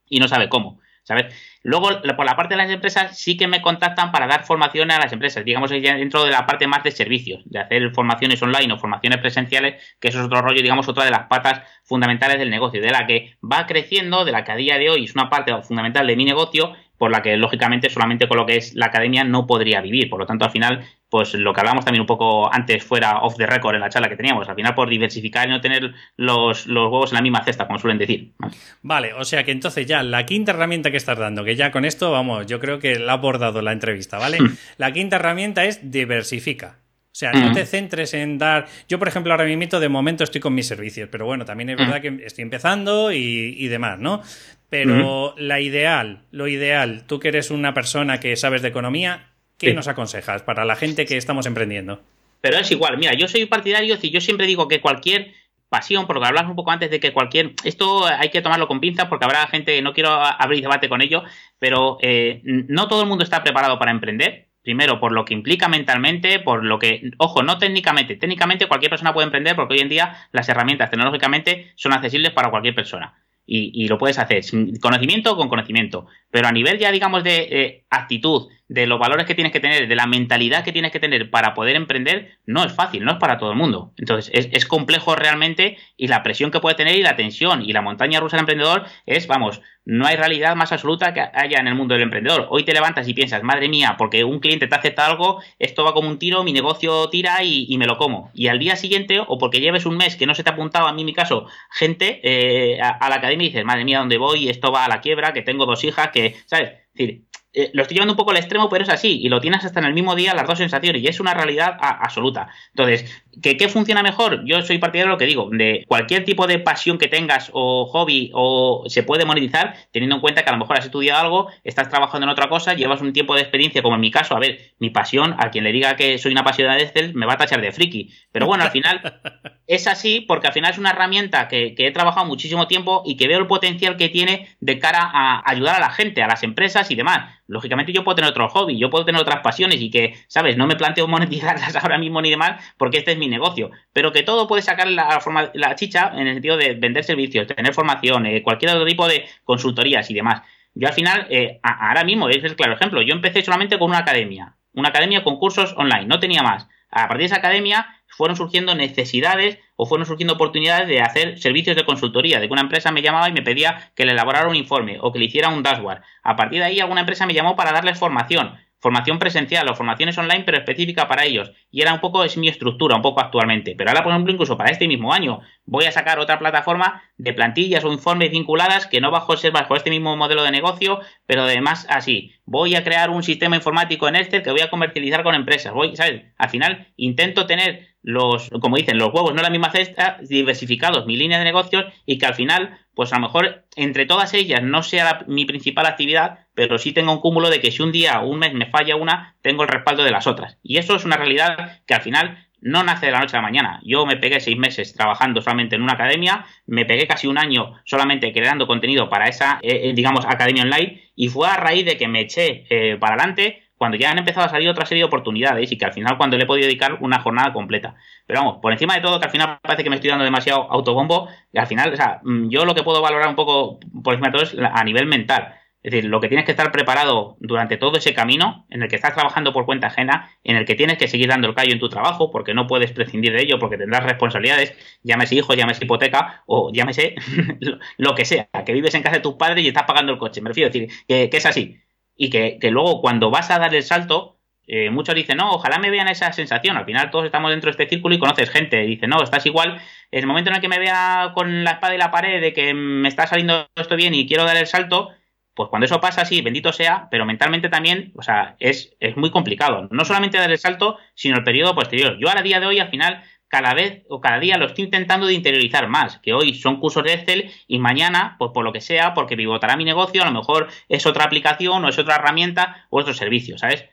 y 0.08 0.20
no 0.20 0.28
sabe 0.28 0.50
cómo. 0.50 0.80
¿Sabes? 1.04 1.34
Luego, 1.64 1.90
por 2.16 2.26
la 2.26 2.36
parte 2.36 2.56
de 2.56 2.58
las 2.58 2.72
empresas, 2.72 3.20
sí 3.20 3.36
que 3.36 3.48
me 3.48 3.62
contactan 3.62 4.12
para 4.12 4.28
dar 4.28 4.46
formación 4.46 4.92
a 4.92 5.00
las 5.00 5.12
empresas, 5.12 5.44
digamos, 5.44 5.70
dentro 5.70 6.24
de 6.24 6.32
la 6.32 6.46
parte 6.46 6.68
más 6.68 6.84
de 6.84 6.92
servicios, 6.92 7.42
de 7.46 7.60
hacer 7.60 7.92
formaciones 7.92 8.42
online 8.42 8.74
o 8.74 8.78
formaciones 8.78 9.20
presenciales, 9.20 9.84
que 10.00 10.08
eso 10.08 10.20
es 10.20 10.26
otro 10.26 10.42
rollo, 10.42 10.62
digamos, 10.62 10.88
otra 10.88 11.06
de 11.06 11.12
las 11.12 11.28
patas 11.28 11.62
fundamentales 11.84 12.40
del 12.40 12.50
negocio, 12.50 12.82
de 12.82 12.92
la 12.92 13.06
que 13.06 13.38
va 13.42 13.66
creciendo, 13.66 14.26
de 14.26 14.32
la 14.32 14.44
que 14.44 14.52
a 14.52 14.56
día 14.56 14.78
de 14.78 14.90
hoy 14.90 15.06
es 15.06 15.16
una 15.16 15.30
parte 15.30 15.54
fundamental 15.64 16.08
de 16.08 16.16
mi 16.16 16.26
negocio, 16.26 16.76
por 17.00 17.10
la 17.10 17.24
que 17.24 17.38
lógicamente 17.38 17.90
solamente 17.90 18.28
con 18.28 18.38
lo 18.38 18.46
que 18.46 18.58
es 18.58 18.76
la 18.76 18.88
academia 18.88 19.24
no 19.24 19.48
podría 19.48 19.82
vivir. 19.82 20.10
Por 20.10 20.20
lo 20.20 20.26
tanto, 20.28 20.46
al 20.46 20.52
final, 20.52 20.86
pues 21.10 21.34
lo 21.34 21.54
que 21.54 21.62
hablábamos 21.62 21.86
también 21.86 22.02
un 22.02 22.08
poco 22.08 22.54
antes 22.54 22.84
fuera 22.84 23.20
off 23.22 23.38
the 23.38 23.48
record 23.48 23.74
en 23.76 23.82
la 23.82 23.90
charla 23.90 24.10
que 24.10 24.18
teníamos, 24.18 24.48
al 24.48 24.56
final 24.56 24.76
por 24.76 24.90
diversificar 24.90 25.48
y 25.48 25.52
no 25.52 25.62
tener 25.62 25.94
los, 26.18 26.68
los 26.68 26.92
huevos 26.92 27.12
en 27.12 27.16
la 27.16 27.22
misma 27.22 27.44
cesta, 27.44 27.66
como 27.66 27.80
suelen 27.80 27.98
decir. 27.98 28.34
Vale, 28.82 29.14
o 29.14 29.24
sea 29.24 29.44
que 29.46 29.52
entonces 29.52 29.88
ya 29.88 30.04
la 30.04 30.26
quinta 30.26 30.52
herramienta 30.52 30.92
que 30.92 30.98
estás 30.98 31.18
dando, 31.18 31.44
que 31.44 31.56
ya 31.56 31.72
con 31.72 31.86
esto, 31.86 32.12
vamos, 32.12 32.46
yo 32.46 32.60
creo 32.60 32.80
que 32.80 33.00
la 33.00 33.14
ha 33.14 33.16
abordado 33.16 33.62
la 33.62 33.72
entrevista, 33.72 34.20
¿vale? 34.20 34.40
Hmm. 34.40 34.58
La 34.78 34.92
quinta 34.92 35.16
herramienta 35.16 35.64
es 35.64 35.90
diversifica. 35.90 36.80
O 37.12 37.16
sea, 37.20 37.32
no 37.32 37.52
te 37.52 37.66
centres 37.66 38.14
en 38.14 38.38
dar. 38.38 38.68
Yo, 38.88 39.00
por 39.00 39.08
ejemplo, 39.08 39.34
ahora 39.34 39.44
mismo 39.44 39.80
de 39.80 39.90
momento 39.90 40.24
estoy 40.24 40.40
con 40.40 40.54
mis 40.54 40.68
servicios, 40.68 41.10
pero 41.12 41.26
bueno, 41.26 41.44
también 41.44 41.70
es 41.72 41.78
verdad 41.78 42.02
que 42.02 42.22
estoy 42.24 42.44
empezando 42.44 43.12
y, 43.12 43.56
y 43.58 43.68
demás, 43.68 44.00
¿no? 44.00 44.22
Pero 44.70 45.34
la 45.38 45.60
ideal, 45.60 46.22
lo 46.32 46.48
ideal, 46.48 47.04
tú 47.08 47.20
que 47.20 47.30
eres 47.30 47.50
una 47.50 47.74
persona 47.74 48.20
que 48.20 48.36
sabes 48.36 48.62
de 48.62 48.68
economía, 48.68 49.32
¿qué 49.58 49.74
nos 49.74 49.88
aconsejas 49.88 50.44
para 50.44 50.64
la 50.64 50.76
gente 50.76 51.08
que 51.08 51.18
estamos 51.18 51.48
emprendiendo? 51.48 52.02
Pero 52.42 52.58
es 52.58 52.70
igual, 52.72 52.98
mira, 52.98 53.14
yo 53.16 53.28
soy 53.28 53.46
partidario, 53.48 53.98
y 54.00 54.12
yo 54.12 54.22
siempre 54.22 54.46
digo 54.46 54.68
que 54.68 54.80
cualquier 54.80 55.34
pasión, 55.70 56.08
porque 56.08 56.26
hablamos 56.26 56.52
un 56.52 56.56
poco 56.56 56.72
antes 56.72 56.92
de 56.92 57.00
que 57.00 57.14
cualquier. 57.14 57.54
Esto 57.64 58.06
hay 58.06 58.30
que 58.30 58.42
tomarlo 58.42 58.68
con 58.68 58.80
pinzas 58.80 59.08
porque 59.08 59.26
habrá 59.26 59.48
gente, 59.48 59.82
no 59.82 59.94
quiero 59.94 60.12
abrir 60.12 60.62
debate 60.62 60.90
con 60.90 61.02
ello, 61.02 61.24
pero 61.58 61.98
eh, 62.02 62.42
no 62.44 62.88
todo 62.88 63.04
el 63.04 63.08
mundo 63.08 63.24
está 63.24 63.44
preparado 63.44 63.80
para 63.80 63.92
emprender. 63.92 64.49
Primero, 64.70 65.00
por 65.00 65.12
lo 65.12 65.26
que 65.26 65.34
implica 65.34 65.68
mentalmente, 65.68 66.40
por 66.40 66.64
lo 66.64 66.78
que, 66.78 67.10
ojo, 67.18 67.42
no 67.42 67.58
técnicamente, 67.58 68.18
técnicamente 68.18 68.68
cualquier 68.68 68.92
persona 68.92 69.16
puede 69.16 69.26
emprender 69.26 69.56
porque 69.56 69.74
hoy 69.74 69.80
en 69.80 69.90
día 69.90 70.16
las 70.32 70.48
herramientas 70.48 70.92
tecnológicamente 70.92 71.72
son 71.76 71.92
accesibles 71.92 72.34
para 72.34 72.52
cualquier 72.52 72.76
persona 72.76 73.16
y, 73.48 73.88
lo 73.88 73.98
puedes 73.98 74.20
hacer 74.20 74.44
sin 74.44 74.78
conocimiento 74.78 75.32
o 75.32 75.38
con 75.38 75.50
conocimiento. 75.50 76.06
Pero 76.30 76.48
a 76.48 76.52
nivel 76.52 76.78
ya, 76.78 76.92
digamos, 76.92 77.24
de 77.24 77.48
eh, 77.50 77.86
actitud, 77.90 78.50
de 78.70 78.86
los 78.86 79.00
valores 79.00 79.26
que 79.26 79.36
tienes 79.36 79.52
que 79.52 79.60
tener, 79.60 79.88
de 79.88 79.96
la 79.96 80.06
mentalidad 80.06 80.64
que 80.64 80.72
tienes 80.72 80.92
que 80.92 81.00
tener 81.00 81.32
para 81.32 81.56
poder 81.56 81.76
emprender, 81.76 82.38
no 82.46 82.64
es 82.64 82.72
fácil, 82.72 83.04
no 83.04 83.12
es 83.12 83.18
para 83.18 83.40
todo 83.40 83.52
el 83.52 83.58
mundo. 83.58 83.94
Entonces, 83.98 84.32
es, 84.34 84.66
complejo 84.66 85.16
realmente 85.16 85.78
y 85.98 86.08
la 86.08 86.22
presión 86.22 86.52
que 86.52 86.60
puede 86.60 86.76
tener 86.76 86.96
y 86.96 87.02
la 87.02 87.16
tensión 87.16 87.64
y 87.64 87.74
la 87.74 87.82
montaña 87.82 88.20
rusa 88.20 88.38
del 88.38 88.42
emprendedor 88.42 88.86
es, 89.08 89.26
vamos, 89.26 89.62
no 89.86 90.06
hay 90.06 90.16
realidad 90.16 90.56
más 90.56 90.72
absoluta 90.72 91.16
que 91.16 91.22
haya 91.22 91.60
en 91.60 91.68
el 91.68 91.74
mundo 91.74 91.96
del 91.96 92.04
emprendedor. 92.04 92.46
Hoy 92.52 92.64
te 92.64 92.74
levantas 92.74 93.08
y 93.08 93.16
piensas, 93.16 93.42
madre 93.42 93.68
mía, 93.70 93.96
porque 93.98 94.24
un 94.24 94.40
cliente 94.40 94.68
te 94.68 94.76
acepta 94.76 95.08
algo, 95.08 95.42
esto 95.58 95.84
va 95.84 95.96
como 95.96 96.08
un 96.08 96.20
tiro, 96.20 96.44
mi 96.44 96.54
negocio 96.54 97.10
tira 97.10 97.44
y, 97.44 97.76
me 97.80 97.88
lo 97.88 97.98
como. 97.98 98.30
Y 98.36 98.50
al 98.50 98.60
día 98.60 98.76
siguiente, 98.76 99.20
o 99.26 99.40
porque 99.40 99.62
lleves 99.62 99.88
un 99.88 99.98
mes 99.98 100.16
que 100.16 100.28
no 100.28 100.36
se 100.36 100.44
te 100.44 100.52
ha 100.52 100.54
apuntado, 100.54 100.88
a 100.88 100.94
mí 100.94 101.02
en 101.02 101.08
mi 101.08 101.14
caso, 101.14 101.48
gente 101.72 102.20
eh, 102.24 102.80
a, 102.80 103.10
la 103.10 103.16
academia 103.16 103.46
y 103.46 103.50
dices, 103.50 103.66
madre 103.66 103.84
mía, 103.84 103.98
¿dónde 103.98 104.20
voy? 104.20 104.48
Esto 104.48 104.72
va 104.72 104.86
a 104.86 104.90
la 104.90 105.02
quiebra, 105.02 105.34
que 105.34 105.42
tengo 105.42 105.66
dos 105.66 105.84
hijas, 105.84 106.10
que, 106.10 106.36
¿sabes? 106.46 106.70
Es 106.70 106.94
decir, 106.94 107.29
eh, 107.52 107.72
lo 107.74 107.82
estoy 107.82 107.96
llevando 107.96 108.14
un 108.14 108.18
poco 108.18 108.30
al 108.30 108.38
extremo, 108.38 108.70
pero 108.70 108.84
es 108.84 108.90
así, 108.90 109.20
y 109.22 109.28
lo 109.28 109.42
tienes 109.42 109.66
hasta 109.66 109.80
en 109.80 109.88
el 109.88 109.94
mismo 109.94 110.16
día 110.16 110.36
las 110.36 110.46
dos 110.46 110.60
sensaciones, 110.60 111.02
y 111.02 111.08
es 111.08 111.20
una 111.20 111.34
realidad 111.34 111.78
absoluta. 111.80 112.48
Entonces, 112.76 113.24
¿qué, 113.42 113.58
¿qué, 113.58 113.68
funciona 113.70 114.04
mejor? 114.04 114.46
Yo 114.46 114.62
soy 114.62 114.78
partidario 114.78 115.08
de 115.08 115.14
lo 115.14 115.18
que 115.18 115.26
digo, 115.26 115.50
de 115.52 115.84
cualquier 115.88 116.26
tipo 116.26 116.46
de 116.46 116.60
pasión 116.60 117.00
que 117.00 117.08
tengas 117.08 117.50
o 117.54 117.88
hobby 117.88 118.30
o 118.36 118.84
se 118.88 119.02
puede 119.02 119.26
monetizar, 119.26 119.74
teniendo 119.92 120.16
en 120.18 120.22
cuenta 120.22 120.44
que 120.44 120.50
a 120.50 120.52
lo 120.52 120.60
mejor 120.60 120.78
has 120.78 120.86
estudiado 120.86 121.22
algo, 121.22 121.48
estás 121.64 121.90
trabajando 121.90 122.26
en 122.26 122.30
otra 122.30 122.50
cosa, 122.50 122.76
llevas 122.76 123.02
un 123.02 123.14
tiempo 123.14 123.34
de 123.34 123.42
experiencia, 123.42 123.82
como 123.82 123.96
en 123.96 124.02
mi 124.02 124.12
caso, 124.12 124.36
a 124.36 124.40
ver, 124.40 124.76
mi 124.78 124.92
pasión, 124.92 125.36
a 125.40 125.50
quien 125.50 125.64
le 125.64 125.72
diga 125.72 125.96
que 125.96 126.20
soy 126.20 126.32
una 126.34 126.42
apasionada 126.42 126.78
de 126.78 126.84
Excel, 126.84 127.16
me 127.16 127.26
va 127.26 127.34
a 127.34 127.38
tachar 127.38 127.62
de 127.62 127.72
friki. 127.72 128.12
Pero 128.32 128.46
bueno, 128.46 128.64
al 128.64 128.70
final 128.72 129.22
es 129.68 129.88
así 129.88 130.22
porque 130.22 130.48
al 130.48 130.54
final 130.54 130.72
es 130.72 130.78
una 130.78 130.92
herramienta 130.92 131.48
que, 131.48 131.74
que 131.74 131.88
he 131.88 131.92
trabajado 131.92 132.28
muchísimo 132.28 132.68
tiempo 132.68 133.02
y 133.06 133.18
que 133.18 133.28
veo 133.28 133.40
el 133.40 133.48
potencial 133.48 133.98
que 133.98 134.10
tiene 134.10 134.50
de 134.60 134.78
cara 134.78 135.10
a 135.12 135.42
ayudar 135.50 135.78
a 135.78 135.80
la 135.80 135.90
gente, 135.90 136.22
a 136.22 136.28
las 136.28 136.44
empresas 136.44 136.92
y 136.92 136.96
demás 136.96 137.40
lógicamente 137.50 137.92
yo 137.92 138.04
puedo 138.04 138.16
tener 138.16 138.30
otro 138.30 138.48
hobby, 138.48 138.78
yo 138.78 138.90
puedo 138.90 139.06
tener 139.06 139.20
otras 139.20 139.42
pasiones 139.42 139.82
y 139.82 139.90
que, 139.90 140.14
¿sabes? 140.28 140.56
No 140.56 140.68
me 140.68 140.76
planteo 140.76 141.08
monetizarlas 141.08 141.76
ahora 141.84 141.98
mismo 141.98 142.22
ni 142.22 142.30
demás 142.30 142.64
porque 142.78 143.00
este 143.00 143.12
es 143.14 143.18
mi 143.18 143.28
negocio, 143.28 143.72
pero 143.92 144.12
que 144.12 144.24
todo 144.24 144.48
puede 144.48 144.62
sacar 144.62 144.88
la, 144.88 145.20
forma, 145.20 145.50
la 145.54 145.76
chicha 145.76 146.12
en 146.14 146.28
el 146.28 146.36
sentido 146.36 146.58
de 146.58 146.76
vender 146.76 147.04
servicios, 147.04 147.48
tener 147.48 147.74
formación, 147.74 148.26
eh, 148.28 148.44
cualquier 148.44 148.72
otro 148.72 148.86
tipo 148.86 149.08
de 149.08 149.26
consultorías 149.44 150.10
y 150.12 150.14
demás. 150.14 150.44
Yo 150.76 150.88
al 150.88 150.94
final, 150.94 151.28
eh, 151.30 151.60
ahora 151.64 152.04
mismo, 152.04 152.30
es 152.30 152.44
el 152.44 152.56
claro 152.56 152.74
ejemplo, 152.74 153.02
yo 153.02 153.14
empecé 153.14 153.42
solamente 153.42 153.80
con 153.80 153.90
una 153.90 154.00
academia, 154.00 154.56
una 154.74 154.90
academia 154.90 155.24
con 155.24 155.38
cursos 155.38 155.74
online, 155.76 156.06
no 156.06 156.20
tenía 156.20 156.44
más. 156.44 156.68
A 156.92 157.08
partir 157.08 157.20
de 157.20 157.26
esa 157.26 157.38
academia 157.38 157.99
fueron 158.10 158.36
surgiendo 158.36 158.76
necesidades 158.76 159.60
o 159.76 159.86
fueron 159.86 160.06
surgiendo 160.06 160.34
oportunidades 160.34 160.88
de 160.88 161.02
hacer 161.02 161.40
servicios 161.40 161.76
de 161.76 161.86
consultoría, 161.86 162.40
de 162.40 162.48
que 162.48 162.54
una 162.54 162.62
empresa 162.62 162.92
me 162.92 163.02
llamaba 163.02 163.30
y 163.30 163.34
me 163.34 163.42
pedía 163.42 163.92
que 163.96 164.06
le 164.06 164.12
elaborara 164.12 164.50
un 164.50 164.56
informe 164.56 164.98
o 165.02 165.12
que 165.12 165.20
le 165.20 165.26
hiciera 165.26 165.50
un 165.50 165.64
dashboard. 165.64 166.02
A 166.24 166.36
partir 166.36 166.60
de 166.60 166.66
ahí 166.66 166.80
alguna 166.80 167.02
empresa 167.02 167.26
me 167.26 167.34
llamó 167.34 167.56
para 167.56 167.72
darles 167.72 167.98
formación 167.98 168.58
formación 168.80 169.20
presencial 169.20 169.68
o 169.70 169.76
formaciones 169.76 170.18
online, 170.18 170.44
pero 170.46 170.58
específica 170.58 171.08
para 171.08 171.26
ellos. 171.26 171.52
Y 171.70 171.82
era 171.82 171.94
un 171.94 172.00
poco, 172.00 172.24
es 172.24 172.38
mi 172.38 172.48
estructura, 172.48 172.96
un 172.96 173.02
poco 173.02 173.20
actualmente. 173.20 173.76
Pero 173.78 173.90
ahora, 173.90 174.04
por 174.04 174.12
ejemplo, 174.12 174.34
incluso 174.34 174.58
para 174.58 174.72
este 174.72 174.88
mismo 174.88 175.14
año, 175.14 175.42
voy 175.66 175.86
a 175.86 175.92
sacar 175.92 176.20
otra 176.20 176.40
plataforma 176.40 177.04
de 177.18 177.34
plantillas 177.34 177.84
o 177.84 177.92
informes 177.92 178.32
vinculadas 178.32 178.88
que 178.88 179.02
no 179.02 179.12
bajo 179.12 179.36
ser 179.38 179.52
bajo 179.52 179.76
este 179.76 179.90
mismo 179.90 180.16
modelo 180.16 180.44
de 180.44 180.52
negocio, 180.52 181.00
pero 181.26 181.44
además 181.44 181.86
así. 181.90 182.34
Voy 182.46 182.76
a 182.76 182.84
crear 182.84 183.10
un 183.10 183.24
sistema 183.24 183.56
informático 183.56 184.08
en 184.08 184.16
Excel 184.16 184.42
que 184.42 184.52
voy 184.52 184.62
a 184.62 184.70
comercializar 184.70 185.24
con 185.24 185.36
empresas. 185.36 185.74
Voy, 185.74 185.96
¿sabes? 185.96 186.24
Al 186.38 186.50
final 186.50 186.88
intento 186.96 187.46
tener 187.46 187.90
los, 188.02 188.50
como 188.62 188.78
dicen, 188.78 188.98
los 188.98 189.14
huevos, 189.14 189.34
no 189.34 189.42
la 189.42 189.50
misma 189.50 189.72
cesta, 189.72 190.18
diversificados, 190.22 191.06
mi 191.06 191.18
línea 191.18 191.38
de 191.38 191.44
negocios 191.44 191.86
y 192.06 192.18
que 192.18 192.26
al 192.26 192.34
final, 192.34 192.80
pues 192.94 193.12
a 193.12 193.18
lo 193.18 193.24
mejor 193.24 193.66
entre 193.76 194.06
todas 194.06 194.34
ellas 194.34 194.64
no 194.64 194.84
sea 194.84 195.26
mi 195.28 195.46
principal 195.46 195.86
actividad, 195.86 196.48
pero 196.60 196.78
sí 196.78 196.92
tengo 196.92 197.14
un 197.14 197.22
cúmulo 197.22 197.50
de 197.50 197.62
que 197.62 197.72
si 197.72 197.82
un 197.82 197.94
día 197.94 198.20
o 198.20 198.28
un 198.28 198.38
mes 198.38 198.54
me 198.54 198.66
falla 198.66 198.98
una, 198.98 199.38
tengo 199.42 199.64
el 199.64 199.70
respaldo 199.70 200.04
de 200.04 200.12
las 200.12 200.28
otras. 200.28 200.58
Y 200.62 200.76
eso 200.76 200.94
es 200.94 201.06
una 201.06 201.16
realidad 201.16 201.80
que 201.88 201.94
al 201.94 202.02
final 202.02 202.50
no 202.60 202.84
nace 202.84 203.06
de 203.06 203.14
la 203.14 203.22
noche 203.22 203.38
a 203.38 203.40
la 203.40 203.48
mañana. 203.48 203.80
Yo 203.86 204.06
me 204.06 204.18
pegué 204.18 204.42
seis 204.42 204.58
meses 204.58 204.94
trabajando 204.94 205.42
solamente 205.42 205.78
en 205.78 205.84
una 205.84 205.94
academia, 205.94 206.44
me 206.68 206.84
pegué 206.84 207.08
casi 207.08 207.28
un 207.28 207.38
año 207.38 207.80
solamente 207.86 208.34
creando 208.34 208.68
contenido 208.68 209.08
para 209.08 209.30
esa, 209.30 209.60
eh, 209.62 209.84
eh, 209.86 209.94
digamos, 209.94 210.26
academia 210.26 210.64
online, 210.64 211.02
y 211.16 211.30
fue 211.30 211.48
a 211.48 211.56
raíz 211.56 211.86
de 211.86 211.96
que 211.96 212.10
me 212.10 212.20
eché 212.20 212.66
eh, 212.70 212.98
para 212.98 213.14
adelante 213.14 213.64
cuando 213.78 213.96
ya 213.96 214.12
han 214.12 214.18
empezado 214.18 214.46
a 214.46 214.50
salir 214.50 214.68
otra 214.68 214.86
serie 214.86 215.04
de 215.04 215.08
oportunidades 215.08 215.72
y 215.72 215.78
que 215.78 215.86
al 215.86 215.94
final 215.94 216.18
cuando 216.18 216.36
le 216.36 216.44
he 216.44 216.46
podido 216.46 216.68
dedicar 216.68 216.98
una 217.00 217.22
jornada 217.22 217.54
completa. 217.54 217.96
Pero 218.28 218.42
vamos, 218.42 218.58
por 218.62 218.74
encima 218.74 218.96
de 218.96 219.00
todo, 219.00 219.18
que 219.18 219.28
al 219.28 219.32
final 219.32 219.60
parece 219.62 219.86
que 219.86 219.90
me 219.90 219.96
estoy 219.96 220.10
dando 220.10 220.26
demasiado 220.26 220.70
autobombo, 220.70 221.30
y 221.54 221.58
al 221.58 221.68
final, 221.68 221.94
o 221.94 221.96
sea, 221.96 222.20
mm, 222.22 222.50
yo 222.50 222.66
lo 222.66 222.76
que 222.76 222.84
puedo 222.84 223.02
valorar 223.02 223.30
un 223.30 223.38
poco 223.38 223.80
por 224.04 224.14
encima 224.14 224.28
de 224.28 224.34
todo 224.34 224.44
es 224.44 224.58
a 224.60 224.84
nivel 224.84 225.06
mental. 225.06 225.56
Es 225.82 225.94
decir, 225.94 226.10
lo 226.10 226.20
que 226.20 226.28
tienes 226.28 226.46
que 226.46 226.52
estar 226.52 226.74
preparado 226.74 227.38
durante 227.40 227.78
todo 227.78 227.98
ese 227.98 228.14
camino 228.14 228.66
en 228.70 228.82
el 228.84 228.90
que 228.90 228.98
estás 228.98 229.14
trabajando 229.14 229.54
por 229.54 229.66
cuenta 229.66 229.88
ajena, 229.88 230.30
en 230.44 230.58
el 230.58 230.66
que 230.66 230.76
tienes 230.76 230.98
que 230.98 231.08
seguir 231.08 231.30
dando 231.30 231.48
el 231.48 231.56
callo 231.56 231.72
en 231.72 231.80
tu 231.80 231.88
trabajo, 231.88 232.32
porque 232.32 232.54
no 232.54 232.68
puedes 232.68 232.92
prescindir 232.92 233.32
de 233.32 233.44
ello, 233.44 233.60
porque 233.60 233.78
tendrás 233.78 234.04
responsabilidades, 234.04 234.76
llámese 235.04 235.36
hijo, 235.36 235.54
llámese 235.54 235.86
hipoteca, 235.86 236.44
o 236.48 236.70
llámese 236.74 237.16
lo 237.98 238.14
que 238.14 238.26
sea, 238.26 238.50
que 238.66 238.74
vives 238.74 238.94
en 238.96 239.04
casa 239.04 239.18
de 239.18 239.22
tus 239.22 239.36
padres 239.36 239.64
y 239.64 239.70
estás 239.70 239.84
pagando 239.84 240.12
el 240.12 240.18
coche. 240.18 240.42
Me 240.42 240.50
refiero 240.50 240.68
a 240.68 240.72
decir 240.72 240.90
que, 241.08 241.30
es 241.32 241.46
así. 241.46 241.78
Y 242.14 242.30
que, 242.30 242.60
luego 242.70 243.00
cuando 243.00 243.32
vas 243.32 243.50
a 243.50 243.58
dar 243.58 243.74
el 243.74 243.84
salto, 243.84 244.38
eh, 244.68 244.90
muchos 244.90 245.16
dicen, 245.16 245.38
no, 245.38 245.52
ojalá 245.54 245.80
me 245.80 245.90
vean 245.90 246.10
esa 246.10 246.34
sensación. 246.34 246.76
Al 246.76 246.86
final 246.86 247.10
todos 247.10 247.24
estamos 247.26 247.52
dentro 247.52 247.70
de 247.70 247.72
este 247.72 247.88
círculo 247.88 248.16
y 248.16 248.20
conoces 248.20 248.50
gente. 248.50 248.82
Dicen, 248.82 249.10
no, 249.10 249.24
estás 249.24 249.46
igual. 249.46 249.82
El 250.12 250.28
momento 250.28 250.50
en 250.50 250.58
el 250.58 250.62
que 250.62 250.68
me 250.68 250.78
vea 250.78 251.32
con 251.34 251.64
la 251.64 251.72
espada 251.72 251.96
y 251.96 251.98
la 251.98 252.12
pared 252.12 252.42
de 252.42 252.52
que 252.52 252.74
me 252.74 253.08
está 253.08 253.26
saliendo 253.28 253.70
esto 253.78 253.96
bien 253.96 254.14
y 254.14 254.28
quiero 254.28 254.44
dar 254.44 254.58
el 254.58 254.68
salto, 254.68 255.12
pues 255.60 255.68
cuando 255.68 255.88
eso 255.88 256.00
pasa, 256.00 256.24
sí, 256.24 256.42
bendito 256.42 256.72
sea, 256.72 257.10
pero 257.12 257.26
mentalmente 257.26 257.68
también, 257.68 258.14
o 258.16 258.22
sea, 258.22 258.56
es, 258.60 258.96
es 259.02 259.18
muy 259.18 259.30
complicado. 259.30 259.90
No 259.92 260.06
solamente 260.06 260.38
dar 260.38 260.50
el 260.50 260.58
salto, 260.58 260.98
sino 261.16 261.36
el 261.36 261.44
periodo 261.44 261.76
posterior. 261.76 262.18
Yo 262.18 262.30
a 262.30 262.42
día 262.42 262.62
de 262.62 262.66
hoy, 262.66 262.80
al 262.80 262.88
final, 262.88 263.22
cada 263.50 263.74
vez 263.74 264.06
o 264.08 264.22
cada 264.22 264.40
día 264.40 264.58
lo 264.58 264.68
estoy 264.68 264.86
intentando 264.86 265.28
de 265.28 265.34
interiorizar 265.34 265.90
más, 265.90 266.20
que 266.20 266.32
hoy 266.32 266.54
son 266.54 266.80
cursos 266.80 267.04
de 267.04 267.12
Excel 267.12 267.52
y 267.68 267.78
mañana, 267.78 268.38
pues 268.40 268.52
por 268.54 268.64
lo 268.64 268.72
que 268.72 268.80
sea, 268.80 269.14
porque 269.14 269.36
pivotará 269.36 269.76
mi 269.76 269.84
negocio, 269.84 270.24
a 270.24 270.28
lo 270.28 270.32
mejor 270.32 270.70
es 270.88 271.06
otra 271.06 271.26
aplicación 271.26 271.84
o 271.84 271.90
es 271.90 272.00
otra 272.00 272.16
herramienta 272.16 272.88
o 272.90 273.02
otro 273.02 273.14
servicio, 273.14 273.58
¿sabes? 273.58 273.84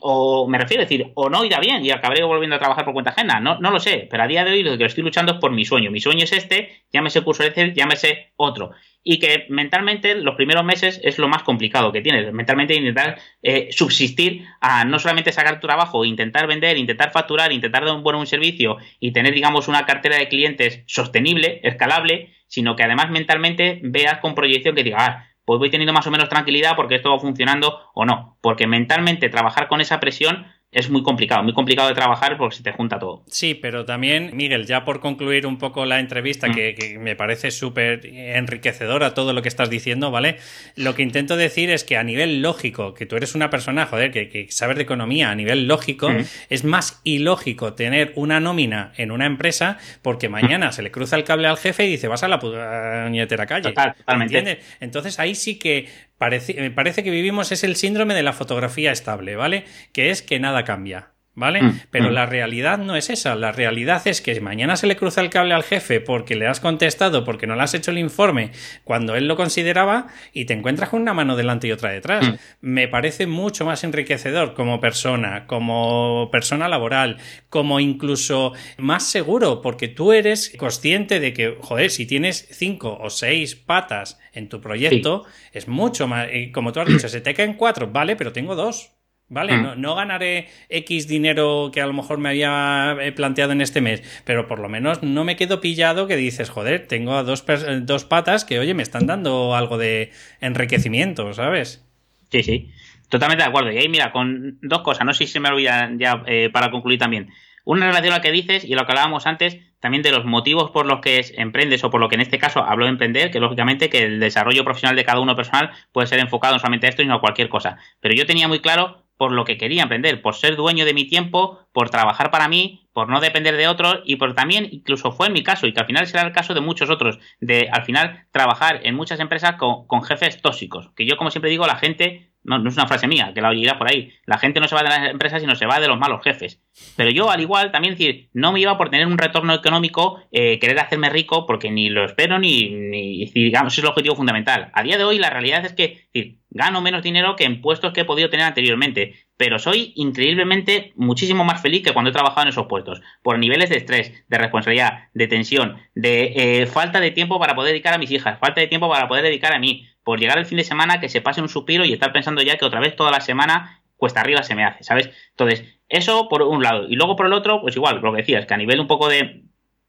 O 0.00 0.46
me 0.46 0.58
refiero 0.58 0.82
a 0.82 0.86
decir, 0.86 1.10
o 1.16 1.28
no 1.28 1.44
irá 1.44 1.58
bien 1.58 1.84
y 1.84 1.90
acabaré 1.90 2.22
volviendo 2.22 2.54
a 2.54 2.60
trabajar 2.60 2.84
por 2.84 2.94
cuenta 2.94 3.10
ajena, 3.10 3.40
no, 3.40 3.58
no 3.58 3.72
lo 3.72 3.80
sé, 3.80 4.06
pero 4.08 4.22
a 4.22 4.28
día 4.28 4.44
de 4.44 4.52
hoy 4.52 4.62
lo 4.62 4.78
que 4.78 4.84
estoy 4.84 5.02
luchando 5.02 5.32
es 5.32 5.38
por 5.38 5.50
mi 5.50 5.64
sueño. 5.64 5.90
Mi 5.90 5.98
sueño 5.98 6.22
es 6.22 6.30
este, 6.30 6.84
llámese 6.92 7.22
curso 7.22 7.42
de 7.42 7.48
Excel, 7.48 7.74
llámese 7.74 8.34
otro 8.36 8.70
y 9.02 9.18
que 9.18 9.46
mentalmente 9.48 10.14
los 10.16 10.34
primeros 10.34 10.64
meses 10.64 11.00
es 11.02 11.18
lo 11.18 11.28
más 11.28 11.42
complicado 11.42 11.92
que 11.92 12.02
tienes. 12.02 12.32
Mentalmente 12.32 12.74
intentar 12.74 13.18
eh, 13.42 13.68
subsistir 13.70 14.44
a 14.60 14.84
no 14.84 14.98
solamente 14.98 15.32
sacar 15.32 15.60
tu 15.60 15.66
trabajo, 15.66 16.04
intentar 16.04 16.46
vender, 16.46 16.76
intentar 16.76 17.10
facturar, 17.10 17.52
intentar 17.52 17.84
dar 17.84 17.94
un 17.94 18.02
buen 18.02 18.26
servicio 18.26 18.76
y 19.00 19.12
tener, 19.12 19.34
digamos, 19.34 19.68
una 19.68 19.86
cartera 19.86 20.16
de 20.16 20.28
clientes 20.28 20.82
sostenible, 20.86 21.60
escalable, 21.62 22.34
sino 22.48 22.76
que 22.76 22.82
además 22.82 23.10
mentalmente 23.10 23.80
veas 23.82 24.18
con 24.18 24.34
proyección 24.34 24.74
que 24.74 24.84
digas, 24.84 25.02
ah, 25.06 25.24
pues 25.44 25.58
voy 25.58 25.70
teniendo 25.70 25.94
más 25.94 26.06
o 26.06 26.10
menos 26.10 26.28
tranquilidad 26.28 26.76
porque 26.76 26.96
esto 26.96 27.10
va 27.10 27.18
funcionando 27.18 27.80
o 27.94 28.04
no. 28.04 28.36
Porque 28.42 28.66
mentalmente 28.66 29.30
trabajar 29.30 29.68
con 29.68 29.80
esa 29.80 30.00
presión 30.00 30.46
es 30.70 30.90
muy 30.90 31.02
complicado, 31.02 31.42
muy 31.42 31.54
complicado 31.54 31.88
de 31.88 31.94
trabajar 31.94 32.36
porque 32.36 32.56
se 32.56 32.62
te 32.62 32.72
junta 32.72 32.98
todo. 32.98 33.22
Sí, 33.26 33.54
pero 33.54 33.86
también, 33.86 34.32
Miguel, 34.34 34.66
ya 34.66 34.84
por 34.84 35.00
concluir 35.00 35.46
un 35.46 35.56
poco 35.56 35.86
la 35.86 35.98
entrevista, 35.98 36.48
mm. 36.48 36.54
que, 36.54 36.98
me 37.00 37.16
parece 37.16 37.50
súper 37.50 38.04
enriquecedora 38.04 39.14
todo 39.14 39.32
lo 39.32 39.40
que 39.40 39.48
estás 39.48 39.70
diciendo, 39.70 40.10
¿vale? 40.10 40.36
Lo 40.76 40.94
que 40.94 41.02
intento 41.02 41.36
decir 41.36 41.70
es 41.70 41.84
que 41.84 41.96
a 41.96 42.02
nivel 42.02 42.42
lógico, 42.42 42.92
que 42.92 43.06
tú 43.06 43.16
eres 43.16 43.34
una 43.34 43.48
persona, 43.48 43.86
joder, 43.86 44.10
que, 44.10 44.28
que 44.28 44.46
sabes 44.50 44.76
de 44.76 44.82
economía, 44.82 45.30
a 45.30 45.34
nivel 45.34 45.66
lógico, 45.66 46.10
mm. 46.10 46.24
es 46.50 46.64
más 46.64 47.00
ilógico 47.02 47.72
tener 47.72 48.12
una 48.14 48.38
nómina 48.38 48.92
en 48.96 49.10
una 49.10 49.24
empresa 49.24 49.78
porque 50.02 50.28
mañana 50.28 50.68
mm. 50.68 50.72
se 50.72 50.82
le 50.82 50.90
cruza 50.90 51.16
el 51.16 51.24
cable 51.24 51.48
al 51.48 51.56
jefe 51.56 51.86
y 51.86 51.90
dice, 51.92 52.08
vas 52.08 52.22
a 52.22 52.28
la 52.28 52.38
puñetera 52.38 53.46
calle. 53.46 53.72
totalmente. 53.72 54.60
Entonces 54.80 55.18
ahí 55.18 55.34
sí 55.34 55.58
que 55.58 55.88
parece, 56.18 56.54
me 56.54 56.70
parece 56.70 57.02
que 57.02 57.10
vivimos 57.10 57.52
es 57.52 57.64
el 57.64 57.76
síndrome 57.76 58.14
de 58.14 58.22
la 58.22 58.32
fotografía 58.32 58.92
estable, 58.92 59.36
¿vale? 59.36 59.64
Que 59.92 60.10
es 60.10 60.22
que 60.22 60.38
nada 60.38 60.64
cambia. 60.64 61.14
¿Vale? 61.38 61.62
Mm, 61.62 61.80
Pero 61.92 62.10
mm. 62.10 62.12
la 62.12 62.26
realidad 62.26 62.78
no 62.78 62.96
es 62.96 63.10
esa. 63.10 63.36
La 63.36 63.52
realidad 63.52 64.02
es 64.06 64.20
que 64.20 64.40
mañana 64.40 64.76
se 64.76 64.88
le 64.88 64.96
cruza 64.96 65.20
el 65.20 65.30
cable 65.30 65.54
al 65.54 65.62
jefe 65.62 66.00
porque 66.00 66.34
le 66.34 66.48
has 66.48 66.58
contestado, 66.58 67.24
porque 67.24 67.46
no 67.46 67.54
le 67.54 67.62
has 67.62 67.74
hecho 67.74 67.92
el 67.92 67.98
informe 67.98 68.50
cuando 68.82 69.14
él 69.14 69.28
lo 69.28 69.36
consideraba 69.36 70.08
y 70.32 70.46
te 70.46 70.54
encuentras 70.54 70.88
con 70.88 71.00
una 71.00 71.14
mano 71.14 71.36
delante 71.36 71.68
y 71.68 71.72
otra 71.72 71.90
detrás. 71.90 72.28
Mm. 72.28 72.34
Me 72.60 72.88
parece 72.88 73.28
mucho 73.28 73.64
más 73.64 73.84
enriquecedor 73.84 74.54
como 74.54 74.80
persona, 74.80 75.46
como 75.46 76.28
persona 76.32 76.66
laboral, 76.66 77.18
como 77.48 77.78
incluso 77.78 78.52
más 78.76 79.04
seguro, 79.04 79.62
porque 79.62 79.86
tú 79.86 80.12
eres 80.12 80.52
consciente 80.58 81.20
de 81.20 81.32
que, 81.32 81.56
joder, 81.60 81.90
si 81.90 82.04
tienes 82.04 82.48
cinco 82.50 82.98
o 83.00 83.10
seis 83.10 83.54
patas 83.54 84.18
en 84.32 84.48
tu 84.48 84.60
proyecto, 84.60 85.24
es 85.52 85.68
mucho 85.68 86.08
más. 86.08 86.28
Y 86.32 86.50
como 86.50 86.72
tú 86.72 86.80
has 86.80 86.88
dicho, 86.88 87.08
se 87.08 87.20
te 87.20 87.32
caen 87.32 87.54
cuatro, 87.54 87.86
vale, 87.86 88.16
pero 88.16 88.32
tengo 88.32 88.56
dos. 88.56 88.97
¿Vale? 89.30 89.52
Mm. 89.52 89.80
No, 89.80 89.94
ganaré 89.94 90.48
X 90.70 91.06
dinero 91.06 91.70
que 91.72 91.82
a 91.82 91.86
lo 91.86 91.92
mejor 91.92 92.18
me 92.18 92.30
había 92.30 92.96
eh, 93.00 93.12
planteado 93.12 93.52
en 93.52 93.60
este 93.60 93.82
mes, 93.82 94.02
pero 94.24 94.48
por 94.48 94.58
lo 94.58 94.70
menos 94.70 95.02
no 95.02 95.24
me 95.24 95.36
quedo 95.36 95.60
pillado 95.60 96.06
que 96.06 96.16
dices, 96.16 96.48
joder, 96.48 96.86
tengo 96.86 97.14
a 97.14 97.22
dos, 97.22 97.44
dos 97.82 98.04
patas 98.04 98.46
que, 98.46 98.58
oye, 98.58 98.72
me 98.72 98.82
están 98.82 99.06
dando 99.06 99.54
algo 99.54 99.76
de 99.76 100.12
enriquecimiento, 100.40 101.34
¿sabes? 101.34 101.86
Sí, 102.30 102.42
sí, 102.42 102.70
totalmente 103.10 103.44
de 103.44 103.50
acuerdo. 103.50 103.70
Y 103.70 103.76
ahí, 103.76 103.88
mira, 103.88 104.12
con 104.12 104.58
dos 104.62 104.80
cosas, 104.80 105.04
no 105.04 105.12
sé 105.12 105.26
si 105.26 105.32
se 105.34 105.40
me 105.40 105.50
olvida 105.50 105.90
ya 105.98 106.22
eh, 106.26 106.48
para 106.50 106.70
concluir 106.70 106.98
también. 106.98 107.30
Una 107.64 107.86
relación 107.86 108.14
a 108.14 108.16
lo 108.16 108.22
que 108.22 108.32
dices 108.32 108.64
y 108.64 108.74
lo 108.74 108.86
que 108.86 108.92
hablábamos 108.92 109.26
antes, 109.26 109.58
también 109.78 110.02
de 110.02 110.10
los 110.10 110.24
motivos 110.24 110.70
por 110.70 110.86
los 110.86 111.00
que 111.00 111.22
emprendes 111.36 111.84
o 111.84 111.90
por 111.90 112.00
lo 112.00 112.08
que 112.08 112.14
en 112.14 112.22
este 112.22 112.38
caso 112.38 112.64
hablo 112.64 112.86
de 112.86 112.92
emprender, 112.92 113.30
que 113.30 113.40
lógicamente 113.40 113.90
que 113.90 114.04
el 114.04 114.20
desarrollo 114.20 114.64
profesional 114.64 114.96
de 114.96 115.04
cada 115.04 115.20
uno 115.20 115.36
personal 115.36 115.72
puede 115.92 116.06
ser 116.06 116.18
enfocado 116.18 116.54
no 116.54 116.60
solamente 116.60 116.86
a 116.86 116.88
esto, 116.88 117.02
sino 117.02 117.14
a 117.14 117.20
cualquier 117.20 117.50
cosa. 117.50 117.76
Pero 118.00 118.14
yo 118.14 118.24
tenía 118.24 118.48
muy 118.48 118.60
claro 118.60 119.07
por 119.18 119.32
lo 119.32 119.44
que 119.44 119.58
quería 119.58 119.82
emprender, 119.82 120.22
por 120.22 120.36
ser 120.36 120.56
dueño 120.56 120.86
de 120.86 120.94
mi 120.94 121.04
tiempo, 121.04 121.58
por 121.72 121.90
trabajar 121.90 122.30
para 122.30 122.48
mí, 122.48 122.88
por 122.92 123.08
no 123.08 123.20
depender 123.20 123.56
de 123.56 123.68
otros 123.68 124.00
y 124.04 124.16
por 124.16 124.34
también, 124.34 124.68
incluso 124.70 125.12
fue 125.12 125.26
en 125.26 125.32
mi 125.32 125.42
caso 125.42 125.66
y 125.66 125.72
que 125.72 125.80
al 125.80 125.86
final 125.86 126.06
será 126.06 126.22
el 126.22 126.32
caso 126.32 126.54
de 126.54 126.60
muchos 126.60 126.88
otros, 126.88 127.18
de 127.40 127.68
al 127.70 127.84
final 127.84 128.26
trabajar 128.30 128.80
en 128.84 128.94
muchas 128.94 129.20
empresas 129.20 129.56
con, 129.56 130.02
jefes 130.02 130.40
tóxicos. 130.40 130.90
Que 130.96 131.04
yo, 131.04 131.16
como 131.16 131.30
siempre 131.30 131.50
digo, 131.50 131.66
la 131.66 131.76
gente, 131.76 132.27
no, 132.48 132.58
no, 132.58 132.68
es 132.68 132.76
una 132.76 132.86
frase 132.86 133.06
mía, 133.06 133.32
que 133.34 133.40
la 133.40 133.50
oirás 133.50 133.76
por 133.76 133.88
ahí, 133.88 134.12
la 134.26 134.38
gente 134.38 134.58
no 134.58 134.66
se 134.68 134.74
va 134.74 134.82
de 134.82 134.88
las 134.88 135.10
empresas, 135.10 135.40
sino 135.40 135.54
se 135.54 135.66
va 135.66 135.78
de 135.78 135.86
los 135.86 135.98
malos 135.98 136.22
jefes. 136.22 136.60
Pero 136.96 137.10
yo, 137.10 137.30
al 137.30 137.40
igual, 137.40 137.70
también 137.70 137.94
decir, 137.94 138.30
no 138.32 138.52
me 138.52 138.60
iba 138.60 138.76
por 138.78 138.90
tener 138.90 139.06
un 139.06 139.18
retorno 139.18 139.54
económico, 139.54 140.20
eh, 140.32 140.58
querer 140.58 140.80
hacerme 140.80 141.10
rico, 141.10 141.46
porque 141.46 141.70
ni 141.70 141.90
lo 141.90 142.04
espero, 142.04 142.38
ni, 142.38 142.70
ni 142.70 143.26
digamos, 143.26 143.74
es 143.74 143.78
el 143.80 143.86
objetivo 143.86 144.16
fundamental. 144.16 144.70
A 144.72 144.82
día 144.82 144.96
de 144.96 145.04
hoy, 145.04 145.18
la 145.18 145.30
realidad 145.30 145.64
es 145.64 145.74
que, 145.74 146.08
gano 146.50 146.80
menos 146.80 147.02
dinero 147.02 147.36
que 147.36 147.44
en 147.44 147.60
puestos 147.60 147.92
que 147.92 148.00
he 148.00 148.04
podido 148.04 148.30
tener 148.30 148.46
anteriormente, 148.46 149.14
pero 149.36 149.58
soy 149.58 149.92
increíblemente 149.96 150.92
muchísimo 150.96 151.44
más 151.44 151.60
feliz 151.60 151.82
que 151.82 151.92
cuando 151.92 152.10
he 152.10 152.12
trabajado 152.12 152.42
en 152.42 152.48
esos 152.48 152.66
puestos, 152.66 153.00
por 153.22 153.38
niveles 153.38 153.68
de 153.68 153.76
estrés, 153.76 154.24
de 154.28 154.38
responsabilidad, 154.38 155.08
de 155.12 155.28
tensión, 155.28 155.76
de 155.94 156.32
eh, 156.62 156.66
falta 156.66 157.00
de 157.00 157.10
tiempo 157.10 157.38
para 157.38 157.54
poder 157.54 157.72
dedicar 157.72 157.94
a 157.94 157.98
mis 157.98 158.10
hijas, 158.10 158.38
falta 158.38 158.60
de 158.60 158.66
tiempo 158.66 158.88
para 158.88 159.06
poder 159.06 159.22
dedicar 159.22 159.54
a 159.54 159.58
mí, 159.58 159.86
por 160.08 160.18
llegar 160.18 160.38
al 160.38 160.46
fin 160.46 160.56
de 160.56 160.64
semana 160.64 161.00
que 161.00 161.10
se 161.10 161.20
pase 161.20 161.42
un 161.42 161.50
suspiro 161.50 161.84
y 161.84 161.92
estar 161.92 162.14
pensando 162.14 162.40
ya 162.40 162.56
que 162.56 162.64
otra 162.64 162.80
vez 162.80 162.96
toda 162.96 163.10
la 163.10 163.20
semana 163.20 163.82
cuesta 163.98 164.22
arriba 164.22 164.42
se 164.42 164.54
me 164.54 164.64
hace, 164.64 164.82
¿sabes? 164.82 165.10
Entonces, 165.32 165.64
eso 165.86 166.30
por 166.30 166.40
un 166.40 166.62
lado. 166.62 166.86
Y 166.88 166.96
luego 166.96 167.14
por 167.14 167.26
el 167.26 167.34
otro, 167.34 167.60
pues 167.60 167.76
igual, 167.76 168.00
lo 168.00 168.12
que 168.12 168.22
decías, 168.22 168.46
que 168.46 168.54
a 168.54 168.56
nivel 168.56 168.80
un 168.80 168.86
poco 168.86 169.10
de, 169.10 169.42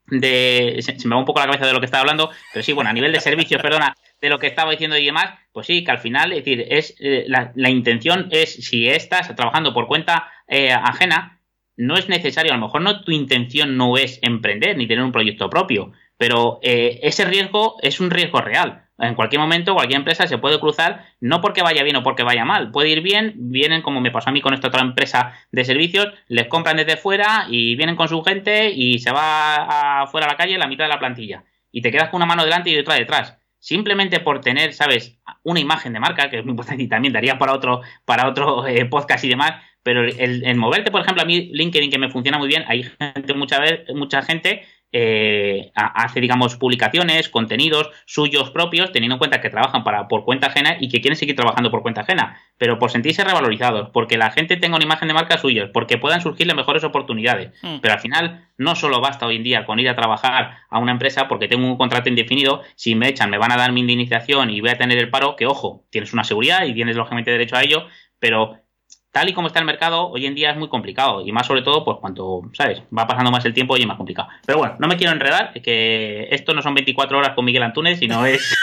se, 0.10 1.08
me 1.08 1.16
va 1.16 1.22
un 1.22 1.26
poco 1.26 1.40
la 1.40 1.46
cabeza 1.46 1.68
de 1.68 1.72
lo 1.72 1.80
que 1.80 1.86
estaba 1.86 2.02
hablando, 2.02 2.32
pero 2.52 2.64
sí, 2.64 2.74
bueno, 2.74 2.90
a 2.90 2.94
nivel 2.94 3.14
de 3.14 3.22
servicios, 3.22 3.62
perdona, 3.62 3.96
de 4.20 4.28
lo 4.28 4.40
que 4.40 4.48
estaba 4.48 4.72
diciendo 4.72 4.98
y 4.98 5.06
demás, 5.06 5.36
pues 5.54 5.68
sí, 5.68 5.86
que 5.86 5.92
al 5.92 6.00
final, 6.00 6.34
es 6.34 6.40
decir, 6.40 6.68
es 6.68 6.96
eh, 7.00 7.24
la, 7.30 7.70
intención 7.70 8.28
es, 8.32 8.56
si 8.56 8.90
estás 8.90 9.34
trabajando 9.38 9.74
por 9.74 9.88
cuenta 9.88 10.30
eh, 10.50 10.74
ajena, 10.74 11.40
no 11.78 11.96
es 11.96 12.10
necesario, 12.10 12.52
a 12.52 12.58
lo 12.58 12.66
mejor 12.66 12.82
no 12.82 13.06
tu 13.06 13.14
intención 13.14 13.78
no 13.78 13.96
es 13.96 14.20
emprender 14.22 14.76
ni 14.76 14.86
tener 14.86 15.06
un 15.06 15.14
proyecto 15.14 15.50
propio, 15.50 15.94
pero 16.18 16.60
eh, 16.62 17.00
ese 17.04 17.24
riesgo 17.24 17.78
es 17.82 18.02
un 18.02 18.12
riesgo 18.12 18.42
real. 18.42 18.89
En 19.00 19.16
cualquier 19.16 19.40
momento, 19.40 19.74
cualquier 19.74 20.00
empresa 20.00 20.28
se 20.28 20.38
puede 20.38 20.60
cruzar, 20.60 21.06
no 21.20 21.42
porque 21.42 21.62
vaya 21.62 21.84
bien 21.84 21.96
o 21.96 22.04
porque 22.04 22.24
vaya 22.24 22.46
mal. 22.46 22.72
Puede 22.72 22.90
ir 22.90 23.02
bien, 23.02 23.34
vienen 23.36 23.82
como 23.82 24.02
me 24.02 24.12
pasó 24.12 24.30
a 24.30 24.34
mí 24.34 24.42
con 24.42 24.54
esta 24.54 24.68
otra 24.68 24.82
empresa 24.82 25.34
de 25.52 25.66
servicios, 25.66 26.08
les 26.28 26.48
compran 26.48 26.78
desde 26.78 26.98
fuera 26.98 27.48
y 27.50 27.76
vienen 27.76 27.96
con 27.96 28.10
su 28.10 28.22
gente 28.24 28.70
y 28.72 29.00
se 29.00 29.12
va 29.12 30.02
afuera 30.02 30.28
a 30.28 30.30
la 30.30 30.38
calle 30.38 30.58
la 30.58 30.68
mitad 30.68 30.86
de 30.86 30.90
la 30.90 31.00
plantilla. 31.00 31.44
Y 31.72 31.82
te 31.82 31.92
quedas 31.92 32.10
con 32.10 32.18
una 32.18 32.26
mano 32.26 32.44
delante 32.44 32.70
y 32.70 32.78
otra 32.78 32.96
detrás 32.96 33.40
simplemente 33.60 34.20
por 34.22 34.42
tener, 34.42 34.74
¿sabes?, 34.74 35.20
una 35.44 35.60
imagen 35.60 35.94
de 35.94 36.00
marca, 36.00 36.30
que 36.30 36.40
es 36.40 36.46
muy 36.46 36.52
importante 36.52 36.84
y 36.84 36.88
también 36.88 37.14
daría 37.14 37.38
para 37.38 37.54
otro, 37.54 37.82
para 38.06 38.28
otro 38.28 38.66
eh, 38.66 38.86
podcast 38.86 39.24
y 39.26 39.30
demás, 39.30 39.54
pero 39.84 40.04
el, 40.04 40.56
moverte, 40.56 40.92
por 40.92 41.02
ejemplo, 41.02 41.24
a 41.24 41.26
mí 41.26 41.50
LinkedIn, 41.54 41.92
que 41.92 41.98
me 41.98 42.10
funciona 42.10 42.38
muy 42.38 42.48
bien, 42.48 42.64
hay 42.68 42.84
gente, 42.84 43.34
mucha, 43.34 43.60
mucha 43.94 44.22
gente 44.22 44.66
eh, 44.92 45.72
hace, 45.76 46.20
digamos, 46.20 46.56
publicaciones, 46.56 47.30
contenidos 47.30 47.90
suyos 48.06 48.50
propios, 48.50 48.92
teniendo 48.92 49.16
en 49.16 49.20
cuenta 49.20 49.40
que 49.42 49.50
trabajan 49.50 49.84
para, 49.84 50.08
por 50.08 50.26
cuenta 50.26 50.48
ajena 50.48 50.78
y 50.80 50.90
que 50.90 51.00
quieren 51.00 51.16
seguir 51.16 51.36
trabajando 51.36 51.70
por 51.70 51.84
cuenta 51.84 52.02
ajena, 52.02 52.40
pero 52.58 52.80
por 52.80 52.90
sentirse 52.90 53.24
revalorizados, 53.24 53.90
porque 53.92 54.18
la 54.18 54.32
gente 54.32 54.58
tenga 54.58 54.78
una 54.78 54.86
imagen 54.86 55.08
de 55.08 55.14
marca 55.14 55.38
suya, 55.38 55.72
porque 55.72 55.98
puedan 55.98 56.22
surgirle 56.22 56.56
mejores 56.56 56.84
oportunidades. 56.84 57.52
Mm. 57.62 57.80
Pero 57.82 57.94
al 57.94 58.00
final 58.00 58.48
no 58.58 58.76
solo 58.76 59.00
basta 59.00 59.28
hoy 59.28 59.36
en 59.36 59.44
día 59.44 59.66
con 59.66 59.80
ir 59.80 59.90
a 59.90 59.96
trabajar 59.96 60.58
a 60.70 60.80
una 60.80 60.92
empresa 60.92 61.28
porque 61.28 61.48
tengo 61.48 61.68
un 61.68 61.78
contrato 61.78 62.10
indefinido, 62.10 62.64
si 62.76 62.96
me 62.96 63.10
echan 63.10 63.30
me 63.30 63.38
van 63.38 63.52
a 63.52 63.58
dar 63.58 63.72
mi 63.72 63.82
indemnización 63.82 64.50
y 64.50 64.60
voy 64.62 64.72
a 64.72 64.78
tener 64.78 64.98
el 64.98 65.10
paro, 65.10 65.36
que 65.36 65.46
ojo, 65.46 65.86
tienes 65.92 66.14
una 66.14 66.24
seguridad 66.24 66.66
y 66.66 66.74
tienes 66.74 66.96
lógicamente 66.96 67.32
derecho 67.32 67.56
a 67.56 67.62
ello, 67.62 67.86
pero 68.20 68.60
tal 69.12 69.28
y 69.28 69.34
como 69.34 69.48
está 69.48 69.60
el 69.60 69.66
mercado, 69.66 70.10
hoy 70.10 70.26
en 70.26 70.36
día 70.36 70.52
es 70.52 70.58
muy 70.58 70.70
complicado. 70.70 71.26
Y 71.26 71.32
más 71.32 71.48
sobre 71.48 71.62
todo, 71.62 71.84
pues 71.84 71.98
cuando, 72.00 72.44
¿sabes? 72.54 72.84
Va 72.96 73.08
pasando 73.08 73.32
más 73.32 73.44
el 73.46 73.54
tiempo 73.54 73.76
y 73.76 73.82
es 73.82 73.88
más 73.88 73.98
complicado. 73.98 74.30
Pero 74.46 74.60
bueno, 74.60 74.76
no 74.80 74.88
me 74.88 74.98
quiero 74.98 75.14
enredar, 75.14 75.54
que 75.62 76.28
esto 76.32 76.54
no 76.54 76.62
son 76.62 76.76
24 76.76 77.18
horas 77.18 77.32
con 77.36 77.46
Miguel 77.46 77.64
Antunes, 77.64 78.00
sino 78.00 78.26
es 78.26 78.56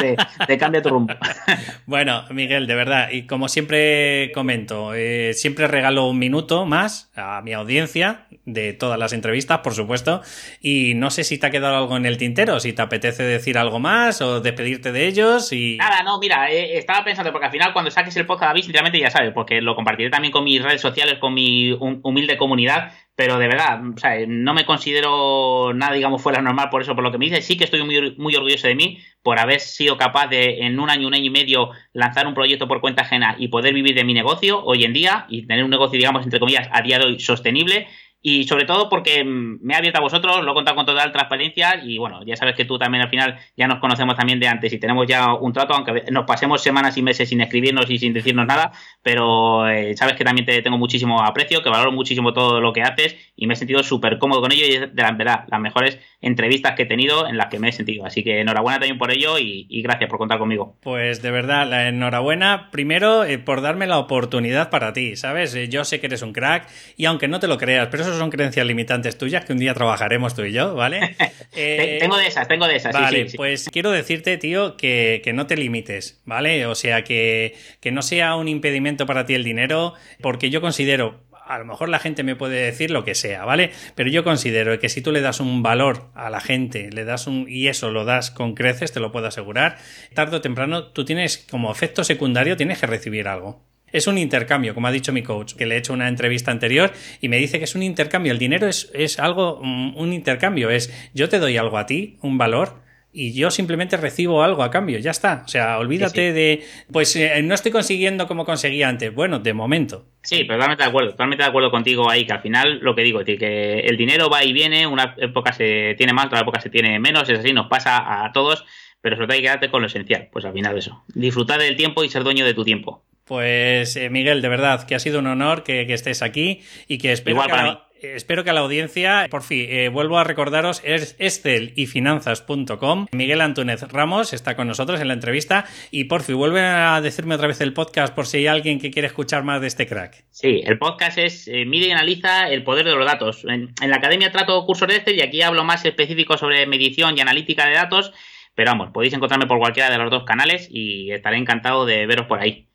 de, 0.00 0.16
de 0.46 0.58
cambia 0.58 0.82
tu 0.82 0.90
rumbo. 0.90 1.14
bueno, 1.86 2.24
Miguel, 2.30 2.66
de 2.66 2.74
verdad, 2.74 3.08
y 3.10 3.26
como 3.26 3.48
siempre 3.48 4.30
comento, 4.32 4.94
eh, 4.94 5.32
siempre 5.34 5.66
regalo 5.66 6.08
un 6.08 6.18
minuto 6.18 6.66
más 6.66 7.10
a 7.16 7.42
mi 7.42 7.52
audiencia 7.52 8.26
de 8.44 8.72
todas 8.74 8.98
las 8.98 9.12
entrevistas, 9.12 9.58
por 9.58 9.74
supuesto. 9.74 10.22
Y 10.60 10.94
no 10.94 11.10
sé 11.10 11.24
si 11.24 11.38
te 11.38 11.46
ha 11.46 11.50
quedado 11.50 11.76
algo 11.76 11.96
en 11.96 12.06
el 12.06 12.16
tintero, 12.16 12.60
si 12.60 12.72
te 12.72 12.82
apetece 12.82 13.22
decir 13.22 13.58
algo 13.58 13.80
más 13.80 14.20
o 14.20 14.40
despedirte 14.40 14.92
de 14.92 15.06
ellos. 15.06 15.52
y 15.52 15.76
Nada, 15.78 16.02
no, 16.02 16.18
mira, 16.18 16.50
eh, 16.50 16.78
estaba 16.78 17.04
pensando, 17.04 17.32
porque 17.32 17.46
al 17.46 17.52
final 17.52 17.72
cuando 17.72 17.90
saques 17.90 18.16
el 18.16 18.26
podcast, 18.26 18.50
David, 18.50 18.62
sinceramente 18.62 18.98
ya 19.00 19.10
sabes, 19.10 19.32
porque 19.32 19.60
lo 19.64 19.74
compartiré 19.74 20.10
también 20.10 20.32
con 20.32 20.44
mis 20.44 20.62
redes 20.62 20.80
sociales, 20.80 21.18
con 21.18 21.34
mi 21.34 21.72
humilde 21.72 22.36
comunidad, 22.36 22.92
pero 23.16 23.38
de 23.38 23.48
verdad, 23.48 23.80
o 23.94 23.98
sea, 23.98 24.14
no 24.26 24.54
me 24.54 24.66
considero 24.66 25.72
nada, 25.74 25.94
digamos, 25.94 26.22
fuera 26.22 26.42
normal 26.42 26.68
por 26.70 26.82
eso, 26.82 26.94
por 26.94 27.04
lo 27.04 27.12
que 27.12 27.18
me 27.18 27.26
dices. 27.26 27.44
Sí 27.44 27.56
que 27.56 27.64
estoy 27.64 27.82
muy 27.82 28.36
orgulloso 28.36 28.66
de 28.66 28.74
mí 28.74 28.98
por 29.22 29.38
haber 29.38 29.60
sido 29.60 29.96
capaz 29.96 30.26
de, 30.28 30.66
en 30.66 30.78
un 30.78 30.90
año, 30.90 31.06
un 31.06 31.14
año 31.14 31.26
y 31.26 31.30
medio, 31.30 31.70
lanzar 31.92 32.26
un 32.26 32.34
proyecto 32.34 32.68
por 32.68 32.80
cuenta 32.80 33.02
ajena 33.02 33.36
y 33.38 33.48
poder 33.48 33.72
vivir 33.72 33.94
de 33.94 34.04
mi 34.04 34.14
negocio 34.14 34.62
hoy 34.64 34.84
en 34.84 34.92
día 34.92 35.26
y 35.28 35.46
tener 35.46 35.64
un 35.64 35.70
negocio, 35.70 35.98
digamos, 35.98 36.24
entre 36.24 36.40
comillas, 36.40 36.68
a 36.72 36.82
día 36.82 36.98
de 36.98 37.06
hoy 37.06 37.20
sostenible 37.20 37.86
y 38.26 38.44
sobre 38.44 38.64
todo 38.64 38.88
porque 38.88 39.22
mm, 39.22 39.58
me 39.60 39.74
ha 39.74 39.78
abierto 39.78 39.98
a 39.98 40.02
vosotros, 40.02 40.42
lo 40.42 40.50
he 40.50 40.54
contado 40.54 40.74
con 40.74 40.86
total 40.86 41.12
transparencia 41.12 41.84
y 41.84 41.98
bueno, 41.98 42.24
ya 42.24 42.36
sabes 42.36 42.54
que 42.54 42.64
tú 42.64 42.78
también 42.78 43.02
al 43.02 43.10
final 43.10 43.36
ya 43.54 43.68
nos 43.68 43.80
conocemos 43.80 44.16
también 44.16 44.40
de 44.40 44.48
antes 44.48 44.72
y 44.72 44.78
tenemos 44.78 45.06
ya 45.06 45.34
un 45.34 45.52
trato, 45.52 45.74
aunque 45.74 46.04
nos 46.10 46.24
pasemos 46.24 46.62
semanas 46.62 46.96
y 46.96 47.02
meses 47.02 47.28
sin 47.28 47.42
escribirnos 47.42 47.90
y 47.90 47.98
sin 47.98 48.14
decirnos 48.14 48.46
nada, 48.46 48.72
pero 49.02 49.68
eh, 49.68 49.94
sabes 49.94 50.16
que 50.16 50.24
también 50.24 50.46
te 50.46 50.62
tengo 50.62 50.78
muchísimo 50.78 51.22
aprecio, 51.22 51.62
que 51.62 51.68
valoro 51.68 51.92
muchísimo 51.92 52.32
todo 52.32 52.62
lo 52.62 52.72
que 52.72 52.80
haces 52.80 53.14
y 53.36 53.46
me 53.46 53.52
he 53.52 53.56
sentido 53.58 53.82
súper 53.82 54.18
cómodo 54.18 54.40
con 54.40 54.52
ello 54.52 54.64
y 54.66 54.72
es 54.72 54.94
de 54.94 55.02
la 55.02 55.12
verdad 55.12 55.44
las 55.48 55.60
mejores 55.60 55.98
entrevistas 56.22 56.72
que 56.76 56.84
he 56.84 56.86
tenido 56.86 57.28
en 57.28 57.36
las 57.36 57.48
que 57.48 57.58
me 57.58 57.68
he 57.68 57.72
sentido. 57.72 58.06
Así 58.06 58.24
que 58.24 58.40
enhorabuena 58.40 58.78
también 58.78 58.96
por 58.96 59.10
ello 59.10 59.38
y, 59.38 59.82
gracias 59.82 60.08
por 60.08 60.18
contar 60.18 60.38
conmigo. 60.38 60.78
Pues 60.80 61.20
de 61.20 61.30
verdad, 61.30 61.68
la 61.68 61.88
enhorabuena 61.88 62.70
primero 62.70 63.24
eh, 63.24 63.38
por 63.38 63.60
darme 63.60 63.86
la 63.86 63.98
oportunidad 63.98 64.70
para 64.70 64.94
ti, 64.94 65.14
¿sabes? 65.16 65.54
Eh, 65.54 65.68
yo 65.68 65.84
sé 65.84 66.00
que 66.00 66.06
eres 66.06 66.22
un 66.22 66.32
crack 66.32 66.66
y 66.96 67.04
aunque 67.04 67.28
no 67.28 67.38
te 67.38 67.48
lo 67.48 67.58
creas, 67.58 67.88
pero 67.90 68.02
eso 68.02 68.13
son 68.18 68.30
creencias 68.30 68.66
limitantes 68.66 69.18
tuyas 69.18 69.44
que 69.44 69.52
un 69.52 69.58
día 69.58 69.74
trabajaremos 69.74 70.34
tú 70.34 70.42
y 70.42 70.52
yo, 70.52 70.74
¿vale? 70.74 71.16
Eh, 71.56 71.98
tengo 72.00 72.16
de 72.16 72.26
esas, 72.26 72.48
tengo 72.48 72.66
de 72.66 72.74
esas. 72.74 72.92
Vale, 72.92 73.28
pues 73.36 73.68
quiero 73.70 73.92
decirte, 73.92 74.36
tío, 74.38 74.76
que, 74.76 75.22
no 75.32 75.46
te 75.46 75.56
limites, 75.56 76.20
¿vale? 76.24 76.66
O 76.66 76.74
sea, 76.74 77.04
que, 77.04 77.54
que 77.80 77.92
no 77.92 78.02
sea 78.02 78.34
un 78.34 78.48
impedimento 78.48 79.06
para 79.06 79.24
ti 79.24 79.34
el 79.34 79.44
dinero, 79.44 79.94
porque 80.20 80.50
yo 80.50 80.60
considero, 80.60 81.22
a 81.46 81.58
lo 81.58 81.64
mejor 81.64 81.88
la 81.88 81.98
gente 81.98 82.22
me 82.22 82.36
puede 82.36 82.56
decir 82.60 82.90
lo 82.90 83.04
que 83.04 83.14
sea, 83.14 83.44
¿vale? 83.44 83.70
Pero 83.94 84.10
yo 84.10 84.24
considero 84.24 84.78
que 84.78 84.88
si 84.88 85.00
tú 85.00 85.12
le 85.12 85.20
das 85.20 85.40
un 85.40 85.62
valor 85.62 86.10
a 86.14 86.30
la 86.30 86.40
gente, 86.40 86.90
le 86.90 87.04
das 87.04 87.26
un 87.26 87.46
y 87.48 87.68
eso 87.68 87.90
lo 87.90 88.04
das 88.04 88.30
con 88.30 88.54
creces, 88.54 88.92
te 88.92 89.00
lo 89.00 89.12
puedo 89.12 89.28
asegurar, 89.28 89.78
tarde 90.14 90.36
o 90.38 90.40
temprano 90.40 90.88
tú 90.88 91.04
tienes 91.04 91.38
como 91.38 91.70
efecto 91.70 92.04
secundario 92.04 92.56
tienes 92.56 92.80
que 92.80 92.86
recibir 92.86 93.28
algo. 93.28 93.62
Es 93.94 94.08
un 94.08 94.18
intercambio, 94.18 94.74
como 94.74 94.88
ha 94.88 94.90
dicho 94.90 95.12
mi 95.12 95.22
coach, 95.22 95.54
que 95.54 95.66
le 95.66 95.76
he 95.76 95.78
hecho 95.78 95.92
una 95.92 96.08
entrevista 96.08 96.50
anterior 96.50 96.92
y 97.20 97.28
me 97.28 97.36
dice 97.36 97.58
que 97.58 97.64
es 97.64 97.76
un 97.76 97.82
intercambio. 97.84 98.32
El 98.32 98.40
dinero 98.40 98.66
es, 98.66 98.90
es 98.92 99.20
algo, 99.20 99.60
mm, 99.62 99.96
un 99.96 100.12
intercambio, 100.12 100.68
es 100.68 100.92
yo 101.14 101.28
te 101.28 101.38
doy 101.38 101.56
algo 101.56 101.78
a 101.78 101.86
ti, 101.86 102.18
un 102.20 102.36
valor, 102.36 102.82
y 103.12 103.32
yo 103.32 103.52
simplemente 103.52 103.96
recibo 103.96 104.42
algo 104.42 104.64
a 104.64 104.72
cambio, 104.72 104.98
ya 104.98 105.12
está. 105.12 105.42
O 105.44 105.48
sea, 105.48 105.78
olvídate 105.78 106.32
de, 106.32 106.64
pues 106.90 107.14
eh, 107.14 107.40
no 107.44 107.54
estoy 107.54 107.70
consiguiendo 107.70 108.26
como 108.26 108.44
conseguía 108.44 108.88
antes. 108.88 109.14
Bueno, 109.14 109.38
de 109.38 109.54
momento. 109.54 110.06
Sí, 110.22 110.44
totalmente 110.44 110.82
de 110.82 110.88
acuerdo, 110.88 111.10
totalmente 111.12 111.44
de 111.44 111.48
acuerdo 111.48 111.70
contigo 111.70 112.10
ahí, 112.10 112.26
que 112.26 112.32
al 112.32 112.42
final 112.42 112.80
lo 112.80 112.96
que 112.96 113.02
digo, 113.02 113.22
que 113.24 113.78
el 113.78 113.96
dinero 113.96 114.28
va 114.28 114.42
y 114.42 114.52
viene, 114.52 114.88
una 114.88 115.14
época 115.18 115.52
se 115.52 115.94
tiene 115.96 116.12
más, 116.12 116.26
otra 116.26 116.40
época 116.40 116.60
se 116.60 116.68
tiene 116.68 116.98
menos, 116.98 117.30
es 117.30 117.38
así, 117.38 117.52
nos 117.52 117.68
pasa 117.68 118.24
a 118.24 118.32
todos, 118.32 118.64
pero 119.00 119.14
sobre 119.14 119.28
todo 119.28 119.34
hay 119.34 119.40
que 119.42 119.46
quedarte 119.46 119.70
con 119.70 119.82
lo 119.82 119.86
esencial, 119.86 120.30
pues 120.32 120.44
al 120.44 120.52
final 120.52 120.76
eso, 120.76 121.04
disfrutar 121.14 121.60
del 121.60 121.76
tiempo 121.76 122.02
y 122.02 122.08
ser 122.08 122.24
dueño 122.24 122.44
de 122.44 122.54
tu 122.54 122.64
tiempo. 122.64 123.04
Pues 123.24 123.96
eh, 123.96 124.10
Miguel, 124.10 124.42
de 124.42 124.48
verdad, 124.48 124.86
que 124.86 124.94
ha 124.94 124.98
sido 124.98 125.18
un 125.20 125.26
honor 125.26 125.62
que, 125.62 125.82
estés 125.92 126.22
aquí 126.22 126.62
y 126.88 126.98
que 126.98 127.12
espero 127.12 127.36
Igual 127.36 127.50
para 127.50 127.62
mí 127.64 127.78
espero 128.12 128.44
que 128.44 128.50
a 128.50 128.52
la 128.52 128.60
audiencia, 128.60 129.26
por 129.30 129.42
fin, 129.42 129.66
eh, 129.68 129.88
vuelvo 129.88 130.18
a 130.18 130.24
recordaros, 130.24 130.82
es 130.84 131.16
estelyfinanzas.com. 131.18 133.06
Miguel 133.12 133.40
Antúnez 133.40 133.82
Ramos 133.82 134.32
está 134.32 134.56
con 134.56 134.68
nosotros 134.68 135.00
en 135.00 135.08
la 135.08 135.14
entrevista 135.14 135.64
y 135.90 136.04
por 136.04 136.22
fin, 136.22 136.36
vuelve 136.36 136.60
a 136.60 137.00
decirme 137.00 137.34
otra 137.34 137.48
vez 137.48 137.60
el 137.60 137.72
podcast 137.72 138.14
por 138.14 138.26
si 138.26 138.38
hay 138.38 138.46
alguien 138.46 138.80
que 138.80 138.90
quiere 138.90 139.08
escuchar 139.08 139.44
más 139.44 139.60
de 139.60 139.68
este 139.68 139.86
crack. 139.86 140.24
Sí, 140.30 140.62
el 140.64 140.78
podcast 140.78 141.18
es 141.18 141.48
eh, 141.48 141.64
Mide 141.64 141.88
y 141.88 141.92
analiza 141.92 142.48
el 142.50 142.64
poder 142.64 142.84
de 142.84 142.94
los 142.94 143.06
datos. 143.06 143.44
En, 143.44 143.74
la 143.88 143.96
academia 143.96 144.30
trato 144.30 144.64
cursos 144.66 144.88
de 144.88 144.96
este 144.96 145.14
y 145.14 145.22
aquí 145.22 145.42
hablo 145.42 145.64
más 145.64 145.84
específico 145.84 146.36
sobre 146.36 146.66
medición 146.66 147.16
y 147.16 147.20
analítica 147.20 147.66
de 147.66 147.74
datos, 147.74 148.12
pero 148.54 148.70
vamos, 148.70 148.90
podéis 148.92 149.14
encontrarme 149.14 149.46
por 149.46 149.58
cualquiera 149.58 149.90
de 149.90 149.98
los 149.98 150.10
dos 150.10 150.24
canales 150.24 150.68
y 150.70 151.10
estaré 151.10 151.38
encantado 151.38 151.86
de 151.86 152.06
veros 152.06 152.26
por 152.26 152.40
ahí. 152.40 152.68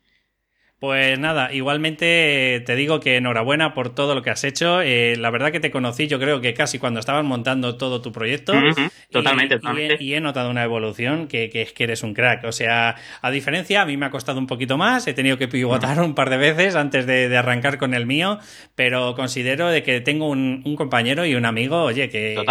Pues 0.80 1.18
nada, 1.18 1.52
igualmente 1.52 2.62
te 2.64 2.74
digo 2.74 3.00
que 3.00 3.18
enhorabuena 3.18 3.74
por 3.74 3.94
todo 3.94 4.14
lo 4.14 4.22
que 4.22 4.30
has 4.30 4.44
hecho. 4.44 4.80
Eh, 4.80 5.14
la 5.18 5.28
verdad 5.28 5.52
que 5.52 5.60
te 5.60 5.70
conocí, 5.70 6.06
yo 6.06 6.18
creo 6.18 6.40
que 6.40 6.54
casi 6.54 6.78
cuando 6.78 7.00
estabas 7.00 7.22
montando 7.22 7.76
todo 7.76 8.00
tu 8.00 8.12
proyecto. 8.12 8.54
Totalmente, 9.10 9.56
y, 9.56 9.58
totalmente. 9.58 10.02
Y 10.02 10.14
he, 10.14 10.22
notado 10.22 10.48
una 10.48 10.64
evolución 10.64 11.28
que, 11.28 11.50
es 11.52 11.74
que 11.74 11.84
eres 11.84 12.02
un 12.02 12.14
crack. 12.14 12.44
O 12.44 12.52
sea, 12.52 12.96
a 13.20 13.30
diferencia, 13.30 13.82
a 13.82 13.84
mí 13.84 13.98
me 13.98 14.06
ha 14.06 14.10
costado 14.10 14.38
un 14.38 14.46
poquito 14.46 14.78
más. 14.78 15.06
He 15.06 15.12
tenido 15.12 15.36
que 15.36 15.48
pivotar 15.48 16.00
un 16.00 16.14
par 16.14 16.30
de 16.30 16.38
veces 16.38 16.74
antes 16.76 17.04
de, 17.04 17.36
arrancar 17.36 17.76
con 17.76 17.92
el 17.92 18.06
mío, 18.06 18.38
pero 18.74 19.14
considero 19.14 19.68
de 19.68 19.82
que 19.82 20.00
tengo 20.00 20.30
un, 20.30 20.62
compañero 20.76 21.26
y 21.26 21.34
un 21.34 21.44
amigo, 21.44 21.82
oye, 21.82 22.08
que, 22.08 22.42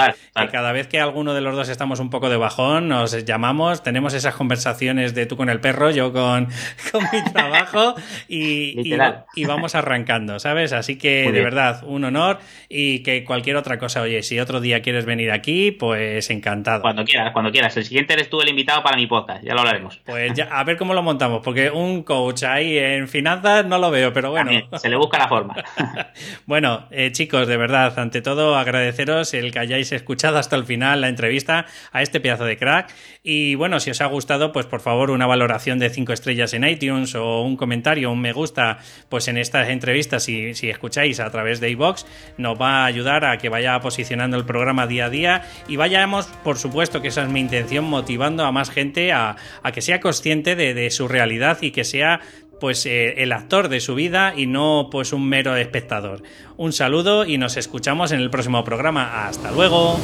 cada 0.52 0.72
vez 0.72 0.86
que 0.86 1.00
alguno 1.00 1.34
de 1.34 1.42
los 1.42 1.56
dos 1.56 1.70
estamos 1.70 2.00
un 2.00 2.12
poco 2.12 2.30
de 2.30 2.38
bajón, 2.38 2.90
nos 2.90 3.26
llamamos, 3.26 3.82
tenemos 3.82 4.14
esas 4.14 4.36
conversaciones 4.36 5.16
de 5.16 5.26
tú 5.26 5.36
con 5.36 5.50
el 5.50 5.60
perro, 5.60 5.90
yo 5.90 6.14
con, 6.14 6.48
con 6.92 7.04
mi 7.12 7.24
trabajo 7.34 7.96
y, 8.28 8.94
y, 9.36 9.46
vamos 9.46 9.76
arrancando, 9.76 10.40
¿sabes? 10.40 10.74
Así 10.74 10.98
que 10.98 11.32
de 11.32 11.42
verdad, 11.42 11.84
un 11.84 12.04
honor 12.04 12.40
y 12.68 13.00
que 13.00 13.24
cualquier 13.24 13.56
otra 13.56 13.80
cosa, 13.80 14.02
oye, 14.02 14.24
si 14.24 14.40
otro 14.40 14.62
día 14.62 14.82
quieres 14.82 15.06
venir 15.06 15.32
aquí, 15.32 15.72
pues 15.72 16.30
encantado. 16.30 16.82
Cuando 16.82 17.06
quieras, 17.06 17.32
cuando 17.32 17.52
quieras. 17.52 17.76
El 17.78 17.86
siguiente 17.86 18.14
eres 18.14 18.30
tú 18.30 18.42
el 18.42 18.50
invitado 18.50 18.84
para 18.84 18.96
mi 18.96 19.08
podcast, 19.08 19.44
ya 19.44 19.54
lo 19.54 19.62
hablaremos. 19.62 20.00
Pues 20.06 20.34
ya, 20.34 20.46
a 20.52 20.64
ver 20.64 20.78
cómo 20.78 20.94
lo 20.94 21.04
montamos, 21.04 21.42
porque 21.44 21.70
un 21.70 22.04
coach 22.04 22.44
ahí 22.44 22.78
en 22.78 23.08
finanzas 23.08 23.66
no 23.66 23.78
lo 23.78 23.92
veo, 23.92 24.14
pero 24.14 24.32
bueno. 24.32 24.52
se 24.78 24.90
le 24.90 24.96
busca 24.96 25.18
la 25.18 25.28
forma. 25.28 25.56
bueno, 26.46 26.88
eh, 26.92 27.12
chicos, 27.12 27.48
de 27.48 27.58
verdad, 27.58 27.98
ante 27.98 28.22
todo 28.22 28.56
agradeceros 28.58 29.34
el 29.34 29.52
que 29.52 29.60
hayáis 29.60 29.92
escuchado 29.92 30.38
hasta 30.38 30.56
el 30.56 30.66
final 30.66 31.02
la 31.02 31.10
entrevista 31.10 31.66
a 31.92 32.02
este 32.02 32.20
pedazo 32.20 32.46
de 32.46 32.58
crack. 32.58 32.94
Y 33.24 33.56
bueno, 33.56 33.80
si 33.80 33.92
os 33.92 34.02
ha 34.02 34.06
gustado, 34.06 34.52
pues 34.52 34.66
por 34.66 34.80
favor 34.80 35.12
una 35.12 35.26
valoración 35.26 35.80
de 35.80 35.90
5 35.90 36.14
estrellas 36.14 36.54
en 36.54 36.64
iTunes 36.66 37.16
o 37.16 37.42
un 37.42 37.58
comentario 37.58 38.09
un 38.12 38.22
me 38.22 38.34
gusta, 38.34 38.80
pues 39.10 39.28
en 39.28 39.38
estas 39.38 39.70
entrevistas, 39.70 40.24
si, 40.24 40.54
si 40.56 40.70
escucháis 40.70 41.20
a 41.20 41.30
través 41.30 41.60
de 41.60 41.70
iBox, 41.72 42.06
nos 42.38 42.60
va 42.60 42.84
a 42.84 42.86
ayudar 42.86 43.26
a 43.26 43.38
que 43.38 43.50
vaya 43.50 43.80
posicionando 43.80 44.38
el 44.38 44.46
programa 44.46 44.88
día 44.88 45.06
a 45.06 45.10
día 45.10 45.44
y 45.68 45.76
vayamos, 45.76 46.28
por 46.44 46.58
supuesto, 46.58 47.02
que 47.02 47.10
esa 47.10 47.24
es 47.24 47.30
mi 47.30 47.40
intención, 47.40 47.86
motivando 47.86 48.46
a 48.46 48.52
más 48.52 48.70
gente 48.70 49.12
a, 49.12 49.36
que 49.74 49.82
sea 49.82 50.00
consciente 50.00 50.56
de, 50.56 50.90
su 50.90 51.08
realidad 51.08 51.60
y 51.62 51.72
que 51.72 51.84
sea 51.84 52.22
pues 52.60 52.86
eh, 52.86 53.22
el 53.22 53.32
actor 53.32 53.70
de 53.70 53.80
su 53.80 53.96
vida 53.96 54.34
y 54.36 54.48
no 54.48 54.90
pues 54.92 55.14
un 55.14 55.28
mero 55.28 55.56
espectador. 55.56 56.24
Un 56.58 56.74
saludo 56.74 57.26
y 57.26 57.38
nos 57.38 57.58
escuchamos 57.58 58.12
en 58.12 58.20
el 58.20 58.30
próximo 58.30 58.64
programa. 58.64 59.28
Hasta 59.28 59.52
luego. 59.52 60.00